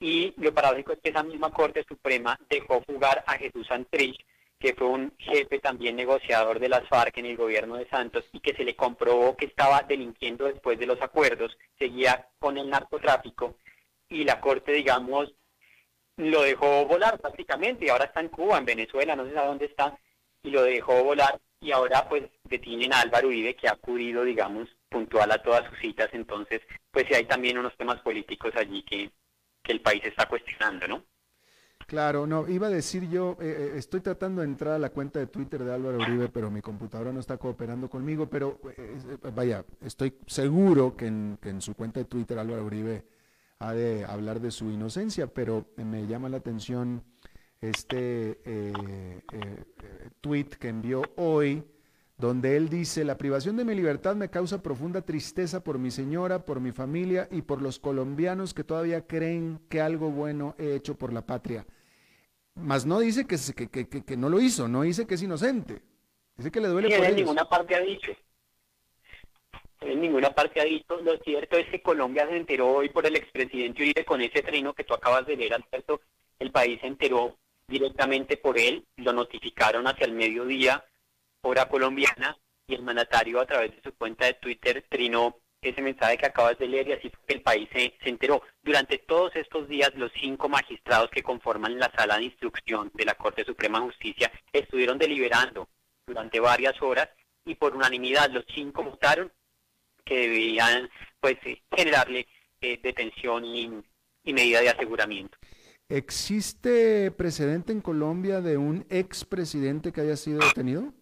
y 0.00 0.32
lo 0.38 0.52
paradójico 0.52 0.92
es 0.92 1.00
que 1.00 1.10
esa 1.10 1.22
misma 1.22 1.52
Corte 1.52 1.84
Suprema 1.86 2.38
dejó 2.48 2.82
jugar 2.86 3.22
a 3.26 3.34
Jesús 3.34 3.66
Santrich, 3.66 4.18
que 4.58 4.74
fue 4.74 4.88
un 4.88 5.12
jefe 5.18 5.58
también 5.58 5.96
negociador 5.96 6.58
de 6.58 6.68
las 6.68 6.88
FARC 6.88 7.18
en 7.18 7.26
el 7.26 7.36
gobierno 7.36 7.76
de 7.76 7.88
Santos 7.88 8.24
y 8.32 8.40
que 8.40 8.54
se 8.54 8.64
le 8.64 8.76
comprobó 8.76 9.36
que 9.36 9.46
estaba 9.46 9.82
delinquiendo 9.82 10.46
después 10.46 10.78
de 10.78 10.86
los 10.86 11.00
acuerdos, 11.00 11.56
seguía 11.78 12.28
con 12.38 12.58
el 12.58 12.68
narcotráfico 12.68 13.56
y 14.08 14.24
la 14.24 14.40
Corte, 14.40 14.72
digamos, 14.72 15.32
lo 16.16 16.42
dejó 16.42 16.84
volar 16.86 17.18
prácticamente. 17.18 17.86
Y 17.86 17.88
ahora 17.88 18.06
está 18.06 18.20
en 18.20 18.28
Cuba, 18.28 18.58
en 18.58 18.66
Venezuela, 18.66 19.16
no 19.16 19.26
sé 19.26 19.38
a 19.38 19.46
dónde 19.46 19.66
está, 19.66 19.98
y 20.42 20.50
lo 20.50 20.62
dejó 20.62 21.04
volar 21.04 21.38
y 21.60 21.72
ahora 21.72 22.08
pues 22.08 22.24
detienen 22.44 22.92
a 22.92 23.00
Álvaro 23.00 23.28
Uribe 23.28 23.54
que 23.54 23.68
ha 23.68 23.72
acudido, 23.72 24.24
digamos, 24.24 24.68
puntual 24.88 25.30
a 25.30 25.42
todas 25.42 25.68
sus 25.68 25.78
citas, 25.78 26.08
entonces 26.12 26.62
pues 26.90 27.06
sí 27.06 27.14
hay 27.14 27.24
también 27.24 27.58
unos 27.58 27.76
temas 27.76 28.00
políticos 28.00 28.52
allí 28.56 28.82
que, 28.82 29.10
que 29.62 29.72
el 29.72 29.80
país 29.80 30.02
está 30.04 30.26
cuestionando, 30.26 30.86
¿no? 30.88 31.04
Claro, 31.90 32.24
no, 32.24 32.48
iba 32.48 32.68
a 32.68 32.70
decir 32.70 33.08
yo, 33.08 33.36
eh, 33.40 33.46
eh, 33.48 33.72
estoy 33.74 34.00
tratando 34.00 34.42
de 34.42 34.46
entrar 34.46 34.74
a 34.74 34.78
la 34.78 34.90
cuenta 34.90 35.18
de 35.18 35.26
Twitter 35.26 35.64
de 35.64 35.74
Álvaro 35.74 35.98
Uribe, 35.98 36.28
pero 36.28 36.48
mi 36.48 36.60
computadora 36.60 37.12
no 37.12 37.18
está 37.18 37.36
cooperando 37.36 37.90
conmigo, 37.90 38.30
pero 38.30 38.60
eh, 38.76 38.96
vaya, 39.34 39.64
estoy 39.84 40.14
seguro 40.24 40.96
que 40.96 41.06
en, 41.06 41.60
su 41.60 41.74
cuenta 41.74 41.98
de 41.98 42.04
Twitter 42.04 42.38
Álvaro 42.38 42.64
Uribe 42.64 43.04
ha 43.58 43.72
de 43.72 44.04
hablar 44.04 44.38
de 44.38 44.52
su 44.52 44.70
inocencia, 44.70 45.26
pero 45.26 45.66
me 45.78 46.06
llama 46.06 46.28
la 46.28 46.36
atención 46.36 47.02
este 47.60 48.38
tweet 50.20 50.50
que 50.60 50.68
envió 50.68 51.02
hoy 51.16 51.64
donde 52.20 52.56
él 52.56 52.68
dice, 52.68 53.04
la 53.04 53.16
privación 53.16 53.56
de 53.56 53.64
mi 53.64 53.74
libertad 53.74 54.14
me 54.14 54.28
causa 54.28 54.62
profunda 54.62 55.00
tristeza 55.00 55.64
por 55.64 55.78
mi 55.78 55.90
señora, 55.90 56.44
por 56.44 56.60
mi 56.60 56.70
familia 56.70 57.26
y 57.30 57.42
por 57.42 57.62
los 57.62 57.78
colombianos 57.78 58.52
que 58.52 58.62
todavía 58.62 59.06
creen 59.06 59.58
que 59.70 59.80
algo 59.80 60.10
bueno 60.10 60.54
he 60.58 60.74
hecho 60.74 60.96
por 60.96 61.14
la 61.14 61.24
patria. 61.24 61.66
Mas 62.54 62.84
no 62.84 63.00
dice 63.00 63.26
que, 63.26 63.36
que, 63.70 63.88
que, 63.88 64.04
que 64.04 64.16
no 64.18 64.28
lo 64.28 64.38
hizo, 64.38 64.68
no 64.68 64.82
dice 64.82 65.06
que 65.06 65.14
es 65.14 65.22
inocente. 65.22 65.80
Dice 66.36 66.50
que 66.50 66.60
le 66.60 66.68
duele 66.68 66.94
por 66.94 67.06
en 67.06 67.16
ninguna 67.16 67.44
parte 67.46 67.74
ha 67.74 67.80
dicho. 67.80 68.12
En 69.80 70.00
ninguna 70.00 70.30
parte 70.30 70.60
ha 70.60 70.64
dicho. 70.64 71.00
Lo 71.02 71.16
cierto 71.18 71.56
es 71.56 71.68
que 71.70 71.80
Colombia 71.80 72.26
se 72.28 72.36
enteró 72.36 72.68
hoy 72.68 72.90
por 72.90 73.06
el 73.06 73.16
expresidente 73.16 73.82
Uribe 73.82 74.04
con 74.04 74.20
ese 74.20 74.42
trino 74.42 74.74
que 74.74 74.84
tú 74.84 74.92
acabas 74.92 75.26
de 75.26 75.36
leer, 75.36 75.54
Alberto. 75.54 76.02
El 76.38 76.50
país 76.50 76.80
se 76.82 76.86
enteró 76.86 77.38
directamente 77.66 78.36
por 78.36 78.58
él, 78.58 78.84
lo 78.96 79.12
notificaron 79.12 79.86
hacia 79.86 80.04
el 80.04 80.12
mediodía 80.12 80.84
hora 81.42 81.68
colombiana 81.68 82.36
y 82.66 82.74
el 82.74 82.82
mandatario 82.82 83.40
a 83.40 83.46
través 83.46 83.72
de 83.72 83.82
su 83.82 83.92
cuenta 83.94 84.26
de 84.26 84.34
Twitter 84.34 84.84
trinó 84.88 85.36
ese 85.62 85.82
mensaje 85.82 86.16
que 86.16 86.26
acabas 86.26 86.58
de 86.58 86.68
leer 86.68 86.88
y 86.88 86.92
así 86.92 87.10
fue 87.10 87.20
que 87.26 87.34
el 87.34 87.42
país 87.42 87.68
se, 87.72 87.92
enteró. 88.02 88.42
Durante 88.62 88.98
todos 88.98 89.34
estos 89.36 89.68
días, 89.68 89.92
los 89.94 90.10
cinco 90.18 90.48
magistrados 90.48 91.10
que 91.10 91.22
conforman 91.22 91.78
la 91.78 91.92
sala 91.94 92.16
de 92.16 92.24
instrucción 92.24 92.90
de 92.94 93.04
la 93.04 93.14
Corte 93.14 93.44
Suprema 93.44 93.78
de 93.80 93.86
Justicia 93.86 94.32
estuvieron 94.52 94.98
deliberando 94.98 95.68
durante 96.06 96.40
varias 96.40 96.80
horas 96.80 97.08
y 97.44 97.54
por 97.54 97.74
unanimidad 97.76 98.30
los 98.30 98.44
cinco 98.54 98.82
votaron 98.82 99.30
que 100.04 100.28
debían 100.28 100.88
pues 101.20 101.36
eh, 101.44 101.62
generarle 101.74 102.26
eh, 102.60 102.80
detención 102.82 103.44
y, 103.44 103.70
y 104.24 104.32
medida 104.32 104.60
de 104.60 104.70
aseguramiento. 104.70 105.36
¿Existe 105.88 107.10
precedente 107.10 107.72
en 107.72 107.80
Colombia 107.80 108.40
de 108.40 108.56
un 108.56 108.86
expresidente 108.90 109.92
que 109.92 110.00
haya 110.00 110.16
sido 110.16 110.38
detenido? 110.38 110.94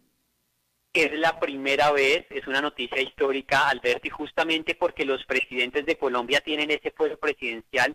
Es 0.93 1.13
la 1.13 1.39
primera 1.39 1.93
vez, 1.93 2.27
es 2.31 2.47
una 2.47 2.61
noticia 2.61 3.01
histórica, 3.01 3.69
Alberto, 3.69 4.07
y 4.07 4.11
justamente 4.11 4.75
porque 4.75 5.05
los 5.05 5.25
presidentes 5.25 5.87
de 5.87 5.99
Colombia 5.99 6.41
tienen 6.41 6.71
ese 6.71 6.91
fuero 6.91 7.19
presidencial 7.19 7.95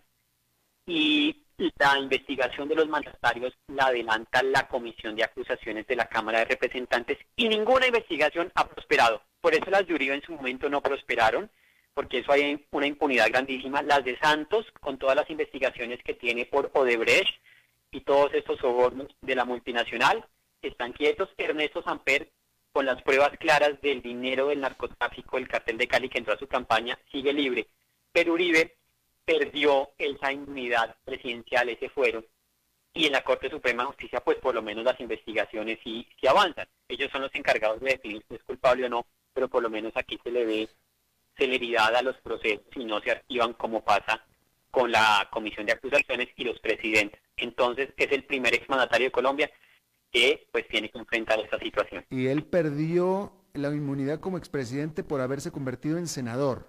y 0.86 1.44
la 1.78 1.98
investigación 1.98 2.68
de 2.68 2.74
los 2.74 2.88
mandatarios 2.88 3.52
la 3.68 3.86
adelanta 3.86 4.42
la 4.42 4.66
Comisión 4.66 5.14
de 5.14 5.24
Acusaciones 5.24 5.86
de 5.86 5.96
la 5.96 6.06
Cámara 6.06 6.40
de 6.40 6.46
Representantes 6.46 7.18
y 7.36 7.48
ninguna 7.48 7.86
investigación 7.86 8.50
ha 8.54 8.66
prosperado. 8.68 9.22
Por 9.40 9.54
eso 9.54 9.70
las 9.70 9.86
de 9.86 9.94
Uribe 9.94 10.14
en 10.14 10.22
su 10.22 10.32
momento 10.32 10.68
no 10.68 10.80
prosperaron, 10.80 11.50
porque 11.92 12.18
eso 12.18 12.32
hay 12.32 12.66
una 12.70 12.86
impunidad 12.86 13.28
grandísima. 13.28 13.82
Las 13.82 14.04
de 14.04 14.18
Santos, 14.18 14.66
con 14.80 14.98
todas 14.98 15.16
las 15.16 15.30
investigaciones 15.30 16.02
que 16.02 16.14
tiene 16.14 16.46
por 16.46 16.70
Odebrecht 16.74 17.34
y 17.90 18.00
todos 18.00 18.34
estos 18.34 18.58
sobornos 18.58 19.14
de 19.20 19.34
la 19.34 19.44
multinacional, 19.44 20.26
están 20.60 20.92
quietos. 20.92 21.28
Ernesto 21.36 21.82
Samper 21.82 22.32
con 22.74 22.86
las 22.86 23.00
pruebas 23.02 23.30
claras 23.38 23.80
del 23.82 24.02
dinero 24.02 24.48
del 24.48 24.60
narcotráfico 24.60 25.36
del 25.36 25.46
cartel 25.46 25.78
de 25.78 25.86
Cali 25.86 26.08
que 26.08 26.18
entró 26.18 26.34
a 26.34 26.38
su 26.38 26.48
campaña, 26.48 26.98
sigue 27.12 27.32
libre. 27.32 27.68
Pero 28.10 28.32
Uribe 28.32 28.74
perdió 29.24 29.90
esa 29.96 30.32
inmunidad 30.32 30.96
presidencial, 31.04 31.68
ese 31.68 31.88
fuero, 31.88 32.24
y 32.92 33.06
en 33.06 33.12
la 33.12 33.22
Corte 33.22 33.48
Suprema 33.48 33.84
de 33.84 33.86
Justicia, 33.90 34.20
pues 34.24 34.38
por 34.38 34.56
lo 34.56 34.60
menos 34.60 34.84
las 34.84 34.98
investigaciones 34.98 35.78
sí, 35.84 36.04
sí 36.20 36.26
avanzan. 36.26 36.66
Ellos 36.88 37.12
son 37.12 37.22
los 37.22 37.32
encargados 37.36 37.78
de 37.80 37.90
definir 37.90 38.24
si 38.28 38.34
es 38.34 38.42
culpable 38.42 38.86
o 38.86 38.88
no, 38.88 39.06
pero 39.32 39.46
por 39.46 39.62
lo 39.62 39.70
menos 39.70 39.92
aquí 39.94 40.18
se 40.24 40.32
le 40.32 40.44
ve 40.44 40.68
celeridad 41.38 41.94
a 41.94 42.02
los 42.02 42.16
procesos 42.16 42.66
y 42.74 42.84
no 42.84 43.00
se 43.00 43.12
activan 43.12 43.52
como 43.52 43.84
pasa 43.84 44.26
con 44.72 44.90
la 44.90 45.28
Comisión 45.30 45.64
de 45.66 45.74
Acusaciones 45.74 46.28
y 46.34 46.42
los 46.42 46.58
presidentes. 46.58 47.20
Entonces, 47.36 47.90
es 47.96 48.10
el 48.10 48.24
primer 48.24 48.52
exmandatario 48.52 49.06
de 49.06 49.12
Colombia 49.12 49.48
que 50.14 50.46
pues 50.52 50.66
tiene 50.68 50.88
que 50.88 50.98
enfrentar 50.98 51.40
esta 51.40 51.58
situación. 51.58 52.06
Y 52.08 52.28
él 52.28 52.44
perdió 52.44 53.32
la 53.52 53.68
inmunidad 53.68 54.20
como 54.20 54.38
expresidente 54.38 55.02
por 55.02 55.20
haberse 55.20 55.50
convertido 55.50 55.98
en 55.98 56.06
senador. 56.06 56.68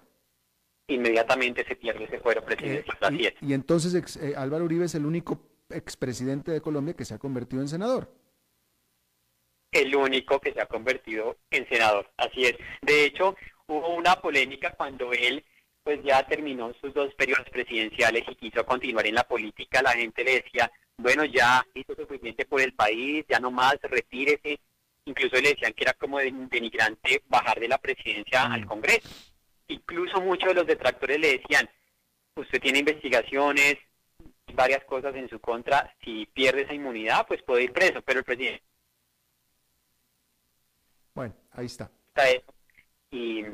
Inmediatamente 0.88 1.64
se 1.66 1.76
pierde 1.76 2.04
ese 2.04 2.18
fuero 2.20 2.44
presidencial. 2.44 3.20
Eh, 3.20 3.34
y, 3.40 3.52
entonces 3.54 4.16
eh, 4.16 4.34
Álvaro 4.36 4.64
Uribe 4.64 4.84
es 4.84 4.94
el 4.96 5.06
único 5.06 5.40
expresidente 5.70 6.50
de 6.50 6.60
Colombia 6.60 6.94
que 6.94 7.04
se 7.04 7.14
ha 7.14 7.18
convertido 7.18 7.62
en 7.62 7.68
senador. 7.68 8.12
El 9.70 9.94
único 9.94 10.40
que 10.40 10.52
se 10.52 10.60
ha 10.60 10.66
convertido 10.66 11.36
en 11.50 11.68
senador, 11.68 12.10
así 12.16 12.44
es. 12.44 12.54
De 12.82 13.04
hecho, 13.04 13.36
hubo 13.68 13.94
una 13.94 14.20
polémica 14.20 14.72
cuando 14.72 15.12
él 15.12 15.44
pues 15.84 16.00
ya 16.02 16.26
terminó 16.26 16.72
sus 16.80 16.92
dos 16.94 17.14
periodos 17.14 17.48
presidenciales 17.50 18.24
y 18.28 18.34
quiso 18.34 18.66
continuar 18.66 19.06
en 19.06 19.14
la 19.14 19.22
política. 19.22 19.82
La 19.82 19.92
gente 19.92 20.24
le 20.24 20.42
decía, 20.42 20.70
bueno, 20.98 21.24
ya 21.24 21.66
hizo 21.74 21.94
suficiente 21.94 22.46
por 22.46 22.60
el 22.60 22.72
país, 22.72 23.24
ya 23.28 23.38
no 23.38 23.50
más, 23.50 23.76
retírese. 23.82 24.58
Incluso 25.04 25.36
le 25.36 25.50
decían 25.50 25.72
que 25.72 25.84
era 25.84 25.92
como 25.92 26.18
denigrante 26.18 27.22
bajar 27.28 27.60
de 27.60 27.68
la 27.68 27.78
presidencia 27.78 28.44
al 28.44 28.62
mm. 28.62 28.66
Congreso. 28.66 29.08
Incluso 29.68 30.20
muchos 30.20 30.48
de 30.48 30.54
los 30.54 30.66
detractores 30.66 31.18
le 31.20 31.38
decían, 31.38 31.68
usted 32.34 32.60
tiene 32.60 32.80
investigaciones, 32.80 33.76
varias 34.54 34.84
cosas 34.84 35.14
en 35.14 35.28
su 35.28 35.38
contra, 35.38 35.94
si 36.02 36.26
pierde 36.26 36.62
esa 36.62 36.74
inmunidad, 36.74 37.26
pues 37.26 37.42
puede 37.42 37.64
ir 37.64 37.72
preso, 37.72 38.00
pero 38.02 38.20
el 38.20 38.24
presidente... 38.24 38.62
Bueno, 41.14 41.34
ahí 41.52 41.66
está. 41.66 41.90
Y, 43.10 43.44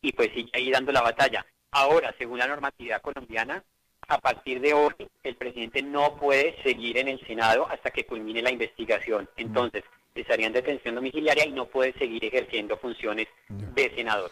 y 0.00 0.12
pues 0.12 0.28
sigue 0.34 0.50
ahí 0.54 0.70
dando 0.70 0.92
la 0.92 1.02
batalla. 1.02 1.44
Ahora, 1.70 2.14
según 2.18 2.38
la 2.38 2.46
normatividad 2.46 3.00
colombiana, 3.00 3.64
a 4.08 4.18
partir 4.18 4.60
de 4.60 4.74
hoy 4.74 4.92
el 5.22 5.36
presidente 5.36 5.82
no 5.82 6.16
puede 6.16 6.60
seguir 6.62 6.98
en 6.98 7.08
el 7.08 7.20
Senado 7.26 7.66
hasta 7.68 7.90
que 7.90 8.06
culmine 8.06 8.42
la 8.42 8.50
investigación. 8.50 9.28
Entonces, 9.36 9.84
estaría 10.14 10.46
en 10.46 10.52
detención 10.52 10.94
domiciliaria 10.94 11.46
y 11.46 11.52
no 11.52 11.66
puede 11.66 11.92
seguir 11.94 12.24
ejerciendo 12.24 12.76
funciones 12.76 13.26
de 13.48 13.94
senador. 13.94 14.30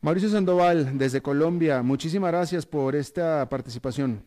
Mauricio 0.00 0.28
Sandoval, 0.28 0.96
desde 0.96 1.20
Colombia, 1.20 1.82
muchísimas 1.82 2.30
gracias 2.30 2.66
por 2.66 2.94
esta 2.94 3.48
participación. 3.48 4.24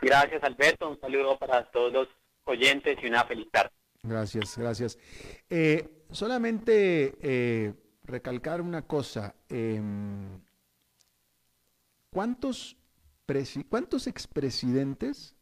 Gracias, 0.00 0.42
Alberto. 0.44 0.90
Un 0.90 1.00
saludo 1.00 1.38
para 1.38 1.64
todos 1.70 1.92
los 1.92 2.08
oyentes 2.44 2.96
y 3.02 3.06
una 3.06 3.24
feliz 3.24 3.48
tarde. 3.50 3.70
Gracias, 4.02 4.58
gracias. 4.58 4.98
Eh, 5.48 6.04
solamente 6.10 7.14
eh, 7.20 7.72
recalcar 8.04 8.60
una 8.60 8.82
cosa. 8.82 9.34
Em, 9.48 10.40
¿Cuántos 12.10 12.76
¿Cuántos 13.68 14.06
expresidentes? 14.06 15.36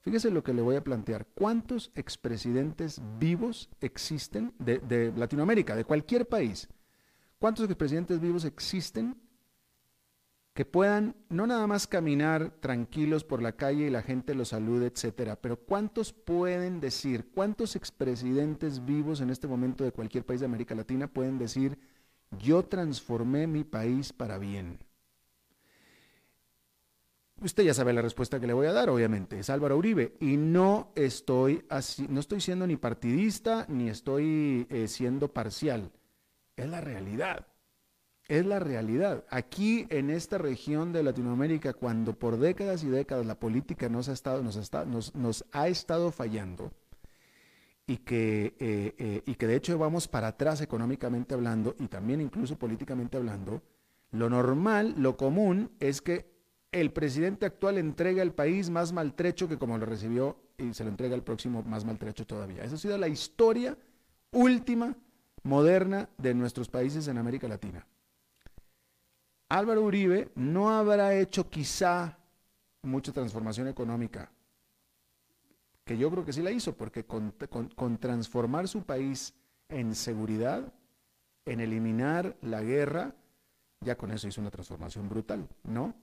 Fíjese 0.00 0.30
lo 0.30 0.44
que 0.44 0.52
le 0.52 0.62
voy 0.62 0.76
a 0.76 0.84
plantear. 0.84 1.26
¿Cuántos 1.34 1.90
expresidentes 1.94 3.00
vivos 3.18 3.70
existen 3.80 4.52
de, 4.58 5.12
Latinoamérica, 5.16 5.74
de 5.74 5.84
cualquier 5.84 6.28
país? 6.28 6.68
¿Cuántos 7.38 7.66
expresidentes 7.66 8.20
vivos 8.20 8.44
existen 8.44 9.16
que 10.52 10.64
puedan 10.64 11.16
no 11.30 11.46
nada 11.46 11.66
más 11.66 11.86
caminar 11.86 12.52
tranquilos 12.60 13.24
por 13.24 13.42
la 13.42 13.56
calle 13.56 13.86
y 13.86 13.90
la 13.90 14.02
gente 14.02 14.34
los 14.34 14.50
salude, 14.50 14.86
etcétera, 14.86 15.34
pero 15.36 15.56
cuántos 15.56 16.12
pueden 16.12 16.80
decir, 16.80 17.28
cuántos 17.34 17.74
expresidentes 17.74 18.84
vivos 18.84 19.20
en 19.20 19.30
este 19.30 19.48
momento 19.48 19.82
de 19.82 19.90
cualquier 19.90 20.24
país 20.24 20.40
de 20.40 20.46
América 20.46 20.76
Latina 20.76 21.08
pueden 21.08 21.38
decir, 21.38 21.76
yo 22.38 22.62
transformé 22.62 23.48
mi 23.48 23.64
país 23.64 24.12
para 24.12 24.38
bien? 24.38 24.83
Usted 27.40 27.64
ya 27.64 27.74
sabe 27.74 27.92
la 27.92 28.02
respuesta 28.02 28.40
que 28.40 28.46
le 28.46 28.52
voy 28.52 28.66
a 28.66 28.72
dar, 28.72 28.88
obviamente, 28.88 29.38
es 29.38 29.50
Álvaro 29.50 29.76
Uribe. 29.76 30.14
Y 30.20 30.36
no 30.36 30.92
estoy 30.94 31.64
así, 31.68 32.06
no 32.08 32.20
estoy 32.20 32.40
siendo 32.40 32.66
ni 32.66 32.76
partidista 32.76 33.66
ni 33.68 33.88
estoy 33.88 34.66
eh, 34.70 34.88
siendo 34.88 35.32
parcial. 35.32 35.90
Es 36.56 36.68
la 36.68 36.80
realidad. 36.80 37.46
Es 38.28 38.46
la 38.46 38.58
realidad. 38.60 39.24
Aquí 39.28 39.86
en 39.90 40.08
esta 40.08 40.38
región 40.38 40.92
de 40.92 41.02
Latinoamérica, 41.02 41.74
cuando 41.74 42.18
por 42.18 42.38
décadas 42.38 42.82
y 42.82 42.88
décadas 42.88 43.26
la 43.26 43.38
política 43.38 43.88
nos 43.88 44.08
ha 44.08 44.12
estado, 44.12 44.42
nos, 44.42 44.72
nos, 44.86 45.14
nos 45.14 45.44
ha 45.52 45.68
estado 45.68 46.10
fallando, 46.10 46.72
y 47.86 47.98
que, 47.98 48.56
eh, 48.58 48.94
eh, 48.98 49.22
y 49.26 49.34
que 49.34 49.46
de 49.46 49.56
hecho 49.56 49.76
vamos 49.78 50.08
para 50.08 50.28
atrás 50.28 50.60
económicamente 50.60 51.34
hablando 51.34 51.76
y 51.78 51.88
también 51.88 52.20
incluso 52.20 52.58
políticamente 52.58 53.16
hablando, 53.16 53.62
lo 54.10 54.30
normal, 54.30 54.94
lo 54.96 55.16
común 55.16 55.72
es 55.80 56.00
que 56.00 56.33
el 56.74 56.90
presidente 56.90 57.46
actual 57.46 57.78
entrega 57.78 58.20
el 58.20 58.32
país 58.32 58.68
más 58.68 58.92
maltrecho 58.92 59.48
que 59.48 59.58
como 59.58 59.78
lo 59.78 59.86
recibió 59.86 60.36
y 60.58 60.74
se 60.74 60.82
lo 60.82 60.90
entrega 60.90 61.14
el 61.14 61.22
próximo 61.22 61.62
más 61.62 61.84
maltrecho 61.84 62.26
todavía. 62.26 62.64
Esa 62.64 62.74
ha 62.74 62.78
sido 62.78 62.98
la 62.98 63.06
historia 63.06 63.78
última, 64.32 64.96
moderna 65.44 66.08
de 66.18 66.34
nuestros 66.34 66.68
países 66.68 67.06
en 67.06 67.16
América 67.16 67.46
Latina. 67.46 67.86
Álvaro 69.48 69.82
Uribe 69.82 70.32
no 70.34 70.68
habrá 70.68 71.14
hecho 71.14 71.48
quizá 71.48 72.18
mucha 72.82 73.12
transformación 73.12 73.68
económica, 73.68 74.32
que 75.84 75.96
yo 75.96 76.10
creo 76.10 76.24
que 76.24 76.32
sí 76.32 76.42
la 76.42 76.50
hizo, 76.50 76.76
porque 76.76 77.04
con, 77.04 77.32
con 77.76 77.98
transformar 77.98 78.66
su 78.66 78.82
país 78.82 79.32
en 79.68 79.94
seguridad, 79.94 80.72
en 81.44 81.60
eliminar 81.60 82.36
la 82.42 82.62
guerra, 82.62 83.14
ya 83.80 83.96
con 83.96 84.10
eso 84.10 84.26
hizo 84.26 84.40
una 84.40 84.50
transformación 84.50 85.08
brutal, 85.08 85.48
¿no? 85.62 85.94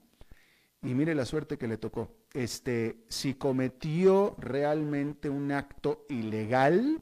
Y 0.82 0.94
mire 0.94 1.14
la 1.14 1.24
suerte 1.24 1.58
que 1.58 1.68
le 1.68 1.78
tocó. 1.78 2.10
Este, 2.32 3.04
si 3.08 3.34
cometió 3.34 4.34
realmente 4.38 5.28
un 5.28 5.52
acto 5.52 6.04
ilegal, 6.08 7.00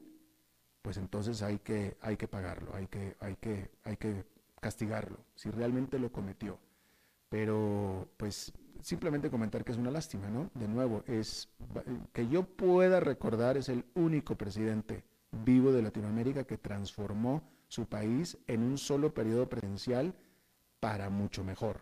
pues 0.81 0.97
entonces 0.97 1.41
hay 1.41 1.59
que, 1.59 1.97
hay 2.01 2.17
que 2.17 2.27
pagarlo, 2.27 2.75
hay 2.75 2.87
que, 2.87 3.15
hay, 3.19 3.35
que, 3.35 3.69
hay 3.83 3.97
que 3.97 4.23
castigarlo, 4.59 5.17
si 5.35 5.49
realmente 5.49 5.97
lo 5.99 6.11
cometió. 6.11 6.59
Pero 7.29 8.07
pues 8.17 8.53
simplemente 8.81 9.29
comentar 9.29 9.63
que 9.63 9.71
es 9.71 9.77
una 9.77 9.91
lástima, 9.91 10.29
¿no? 10.29 10.49
De 10.53 10.67
nuevo, 10.67 11.03
es 11.07 11.49
que 12.13 12.27
yo 12.27 12.43
pueda 12.43 12.99
recordar, 12.99 13.57
es 13.57 13.69
el 13.69 13.85
único 13.95 14.35
presidente 14.35 15.03
vivo 15.31 15.71
de 15.71 15.81
Latinoamérica 15.81 16.43
que 16.43 16.57
transformó 16.57 17.41
su 17.67 17.85
país 17.85 18.37
en 18.47 18.63
un 18.63 18.77
solo 18.77 19.13
periodo 19.13 19.47
presidencial 19.47 20.13
para 20.79 21.09
mucho 21.09 21.43
mejor. 21.43 21.79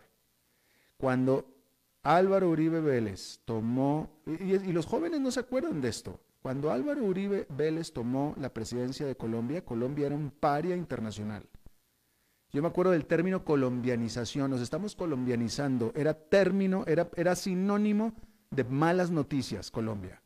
Cuando 0.96 1.59
Álvaro 2.02 2.48
Uribe 2.48 2.80
Vélez 2.80 3.40
tomó, 3.44 4.22
y, 4.26 4.72
los 4.72 4.86
jóvenes 4.86 5.20
no 5.20 5.30
se 5.30 5.40
acuerdan 5.40 5.80
de 5.80 5.88
esto, 5.88 6.20
cuando 6.40 6.70
Álvaro 6.70 7.04
Uribe 7.04 7.46
Vélez 7.50 7.92
tomó 7.92 8.34
la 8.38 8.54
presidencia 8.54 9.06
de 9.06 9.16
Colombia, 9.16 9.64
Colombia 9.64 10.06
era 10.06 10.16
un 10.16 10.30
paria 10.30 10.74
internacional. 10.74 11.46
Yo 12.52 12.62
me 12.62 12.68
acuerdo 12.68 12.92
del 12.92 13.06
término 13.06 13.44
colombianización, 13.44 14.50
nos 14.50 14.62
estamos 14.62 14.96
colombianizando, 14.96 15.92
era 15.94 16.14
término, 16.14 16.84
era, 16.86 17.10
era 17.16 17.36
sinónimo 17.36 18.14
de 18.50 18.64
malas 18.64 19.10
noticias 19.10 19.70
Colombia, 19.70 20.22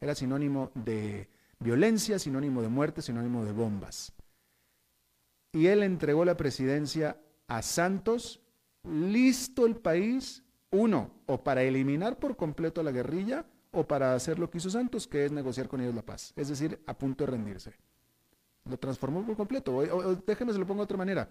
era 0.00 0.14
sinónimo 0.14 0.72
de 0.74 1.28
violencia, 1.60 2.18
sinónimo 2.18 2.62
de 2.62 2.68
muerte, 2.68 3.02
sinónimo 3.02 3.44
de 3.44 3.52
bombas. 3.52 4.12
Y 5.52 5.66
él 5.66 5.82
entregó 5.82 6.24
la 6.24 6.36
presidencia 6.36 7.20
a 7.46 7.62
Santos, 7.62 8.40
listo 8.84 9.66
el 9.66 9.76
país, 9.76 10.42
uno, 10.70 11.10
o 11.26 11.42
para 11.42 11.62
eliminar 11.62 12.18
por 12.18 12.36
completo 12.36 12.80
a 12.80 12.84
la 12.84 12.92
guerrilla, 12.92 13.46
o 13.70 13.86
para 13.86 14.14
hacer 14.14 14.38
lo 14.38 14.50
que 14.50 14.58
hizo 14.58 14.70
Santos, 14.70 15.06
que 15.06 15.24
es 15.24 15.32
negociar 15.32 15.68
con 15.68 15.80
ellos 15.80 15.94
la 15.94 16.02
paz, 16.02 16.32
es 16.36 16.48
decir, 16.48 16.80
a 16.86 16.96
punto 16.96 17.24
de 17.24 17.32
rendirse. 17.32 17.74
Lo 18.64 18.78
transformó 18.78 19.24
por 19.24 19.36
completo. 19.36 19.76
O, 19.76 20.14
déjeme 20.14 20.52
se 20.52 20.58
lo 20.58 20.66
pongo 20.66 20.80
de 20.80 20.84
otra 20.84 20.98
manera. 20.98 21.28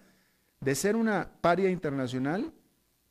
De 0.59 0.73
ser 0.73 0.95
una 0.95 1.29
paria 1.41 1.69
internacional, 1.69 2.51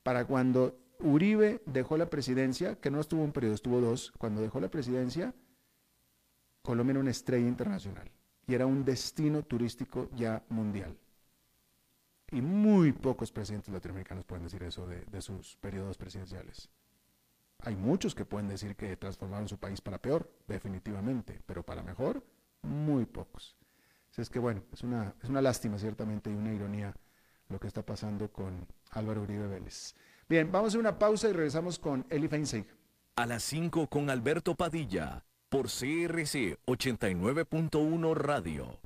para 0.03 0.25
cuando 0.25 0.79
Uribe 1.01 1.63
dejó 1.67 1.97
la 1.97 2.11
presidencia, 2.11 2.77
que 2.77 2.91
no 2.91 3.01
estuvo 3.01 3.23
un 3.23 3.33
periodo, 3.33 3.55
estuvo 3.55 3.81
dos, 3.81 4.13
cuando 4.19 4.41
dejó 4.41 4.61
la 4.61 4.69
presidencia, 4.69 5.35
Colombia 6.63 6.93
era 6.93 7.01
una 7.01 7.11
estrella 7.11 7.47
internacional 7.47 8.11
y 8.49 8.55
era 8.55 8.67
un 8.67 8.85
destino 8.85 9.43
turístico 9.43 10.09
ya 10.17 10.43
mundial. 10.49 10.97
Y 12.31 12.41
muy 12.41 12.93
pocos 12.93 13.31
presidentes 13.31 13.73
latinoamericanos 13.73 14.25
pueden 14.25 14.45
decir 14.45 14.63
eso 14.65 14.87
de, 14.87 15.21
sus 15.21 15.57
periodos 15.57 15.97
presidenciales. 15.97 16.69
Hay 17.61 17.77
muchos 17.77 18.15
que 18.15 18.25
pueden 18.25 18.49
decir 18.49 18.77
que 18.77 18.97
transformaron 18.97 19.49
su 19.49 19.59
país 19.59 19.81
para 19.81 19.99
peor, 19.99 20.31
definitivamente, 20.47 21.41
pero 21.47 21.63
para 21.63 21.83
mejor, 21.83 22.23
muy 22.63 23.07
pocos. 23.07 23.57
es 24.17 24.29
que 24.29 24.39
bueno, 24.39 24.63
es 24.73 24.83
una, 24.83 25.15
es 25.23 25.29
una 25.29 25.41
lástima 25.41 25.79
ciertamente 25.79 26.31
y 26.31 26.35
una 26.35 26.53
ironía 26.53 26.95
lo 27.49 27.61
que 27.61 27.69
está 27.69 27.83
pasando 27.85 28.31
con 28.33 28.67
Álvaro 28.91 29.23
Uribe 29.23 29.47
Vélez. 29.47 29.95
Bien, 30.29 30.51
vamos 30.51 30.75
a 30.75 30.79
una 30.79 30.99
pausa 30.99 31.29
y 31.29 31.33
regresamos 31.33 31.79
con 31.79 32.05
Eli 32.11 32.29
Feinseig. 32.29 32.67
A 33.15 33.27
las 33.27 33.45
5 33.45 33.87
con 33.87 34.11
Alberto 34.11 34.55
Padilla, 34.55 35.25
por 35.49 35.67
CRC 35.67 36.59
89.1 36.67 38.15
Radio. 38.15 38.86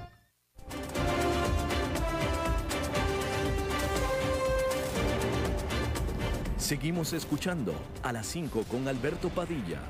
Seguimos 6.71 7.11
escuchando 7.11 7.73
a 8.01 8.13
las 8.13 8.27
5 8.27 8.63
con 8.71 8.87
Alberto 8.87 9.27
Padilla. 9.27 9.81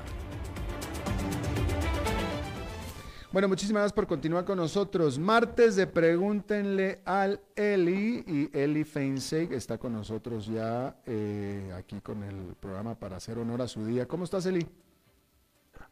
Bueno, 3.30 3.46
muchísimas 3.46 3.82
gracias 3.82 3.92
por 3.92 4.08
continuar 4.08 4.44
con 4.44 4.56
nosotros. 4.56 5.16
Martes 5.16 5.76
de 5.76 5.86
Pregúntenle 5.86 7.00
al 7.04 7.40
Eli 7.54 8.24
y 8.26 8.50
Eli 8.52 8.82
Feinseig 8.82 9.52
está 9.52 9.78
con 9.78 9.92
nosotros 9.92 10.46
ya 10.46 10.96
eh, 11.06 11.72
aquí 11.76 12.00
con 12.00 12.24
el 12.24 12.56
programa 12.58 12.96
para 12.96 13.18
hacer 13.18 13.38
honor 13.38 13.62
a 13.62 13.68
su 13.68 13.86
día. 13.86 14.08
¿Cómo 14.08 14.24
estás, 14.24 14.44
Eli? 14.46 14.66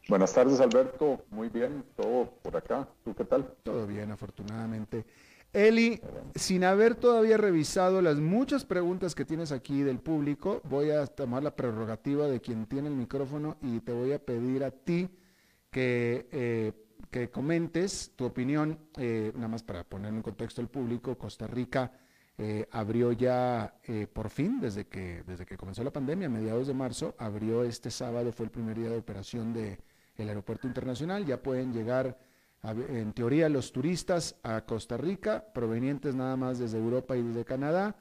Buenas 0.09 0.33
tardes, 0.33 0.59
Alberto. 0.59 1.23
Muy 1.29 1.47
bien, 1.47 1.85
todo 1.95 2.33
por 2.41 2.57
acá. 2.57 2.85
¿Tú 3.05 3.15
qué 3.15 3.23
tal? 3.23 3.49
Todo 3.63 3.87
bien, 3.87 4.11
afortunadamente. 4.11 5.05
Eli, 5.53 5.99
sin 6.33 6.63
haber 6.63 6.95
todavía 6.95 7.35
revisado 7.35 8.01
las 8.01 8.17
muchas 8.17 8.63
preguntas 8.63 9.15
que 9.15 9.25
tienes 9.25 9.51
aquí 9.51 9.81
del 9.83 9.99
público, 9.99 10.61
voy 10.63 10.91
a 10.91 11.05
tomar 11.07 11.43
la 11.43 11.57
prerrogativa 11.57 12.27
de 12.27 12.39
quien 12.39 12.67
tiene 12.67 12.87
el 12.87 12.95
micrófono 12.95 13.57
y 13.61 13.81
te 13.81 13.91
voy 13.91 14.13
a 14.13 14.19
pedir 14.23 14.63
a 14.63 14.71
ti 14.71 15.09
que, 15.69 16.29
eh, 16.31 16.71
que 17.09 17.29
comentes 17.29 18.13
tu 18.15 18.23
opinión, 18.23 18.79
eh, 18.97 19.33
nada 19.35 19.49
más 19.49 19.63
para 19.63 19.83
poner 19.83 20.13
en 20.13 20.21
contexto 20.21 20.61
al 20.61 20.69
público, 20.69 21.17
Costa 21.17 21.47
Rica 21.47 21.91
eh, 22.37 22.65
abrió 22.71 23.11
ya 23.11 23.75
por 24.13 24.29
fin, 24.29 24.61
desde 24.61 24.87
que, 24.87 25.23
desde 25.27 25.45
que 25.45 25.57
comenzó 25.57 25.83
la 25.83 25.91
pandemia, 25.91 26.27
a 26.27 26.29
mediados 26.29 26.67
de 26.67 26.73
marzo, 26.73 27.13
abrió 27.17 27.65
este 27.65 27.91
sábado, 27.91 28.31
fue 28.31 28.45
el 28.45 28.51
primer 28.51 28.77
día 28.79 28.89
de 28.89 28.97
operación 28.97 29.53
del 29.53 29.77
el 30.15 30.29
aeropuerto 30.29 30.65
internacional, 30.65 31.25
ya 31.25 31.41
pueden 31.41 31.73
llegar 31.73 32.17
en 32.63 33.13
teoría 33.13 33.49
los 33.49 33.71
turistas 33.71 34.35
a 34.43 34.61
Costa 34.61 34.97
Rica, 34.97 35.45
provenientes 35.53 36.15
nada 36.15 36.35
más 36.35 36.59
desde 36.59 36.77
Europa 36.77 37.17
y 37.17 37.23
desde 37.23 37.45
Canadá, 37.45 37.95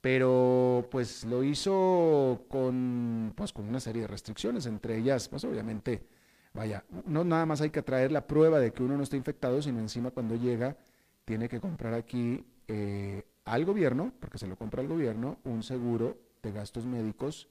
pero 0.00 0.86
pues 0.90 1.24
lo 1.24 1.42
hizo 1.42 2.44
con, 2.48 3.32
pues, 3.34 3.52
con 3.52 3.66
una 3.66 3.80
serie 3.80 4.02
de 4.02 4.08
restricciones, 4.08 4.66
entre 4.66 4.98
ellas, 4.98 5.28
pues 5.28 5.44
obviamente, 5.44 6.06
vaya, 6.52 6.84
no 7.06 7.24
nada 7.24 7.46
más 7.46 7.62
hay 7.62 7.70
que 7.70 7.82
traer 7.82 8.12
la 8.12 8.26
prueba 8.26 8.60
de 8.60 8.72
que 8.72 8.82
uno 8.82 8.98
no 8.98 9.02
está 9.02 9.16
infectado, 9.16 9.62
sino 9.62 9.80
encima 9.80 10.10
cuando 10.10 10.36
llega 10.36 10.76
tiene 11.24 11.48
que 11.48 11.58
comprar 11.58 11.94
aquí 11.94 12.44
eh, 12.68 13.22
al 13.46 13.64
gobierno, 13.64 14.12
porque 14.20 14.36
se 14.36 14.46
lo 14.46 14.56
compra 14.56 14.82
al 14.82 14.88
gobierno, 14.88 15.38
un 15.44 15.62
seguro 15.62 16.18
de 16.42 16.52
gastos 16.52 16.84
médicos 16.84 17.48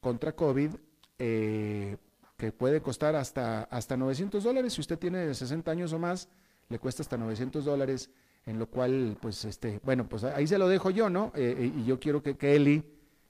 contra 0.00 0.34
COVID 0.34 0.70
eh, 1.18 1.96
que 2.36 2.52
puede 2.52 2.80
costar 2.80 3.16
hasta, 3.16 3.64
hasta 3.64 3.96
900 3.96 4.42
dólares. 4.42 4.72
Si 4.74 4.80
usted 4.80 4.98
tiene 4.98 5.32
60 5.32 5.70
años 5.70 5.92
o 5.92 5.98
más, 5.98 6.28
le 6.68 6.78
cuesta 6.78 7.02
hasta 7.02 7.16
900 7.16 7.64
dólares, 7.64 8.10
en 8.46 8.58
lo 8.58 8.66
cual, 8.66 9.16
pues, 9.20 9.44
este, 9.44 9.80
bueno, 9.84 10.08
pues 10.08 10.24
ahí 10.24 10.46
se 10.46 10.58
lo 10.58 10.68
dejo 10.68 10.90
yo, 10.90 11.08
¿no? 11.08 11.32
Eh, 11.34 11.54
eh, 11.58 11.72
y 11.76 11.84
yo 11.84 11.98
quiero 11.98 12.22
que 12.22 12.36
Kelly 12.36 12.82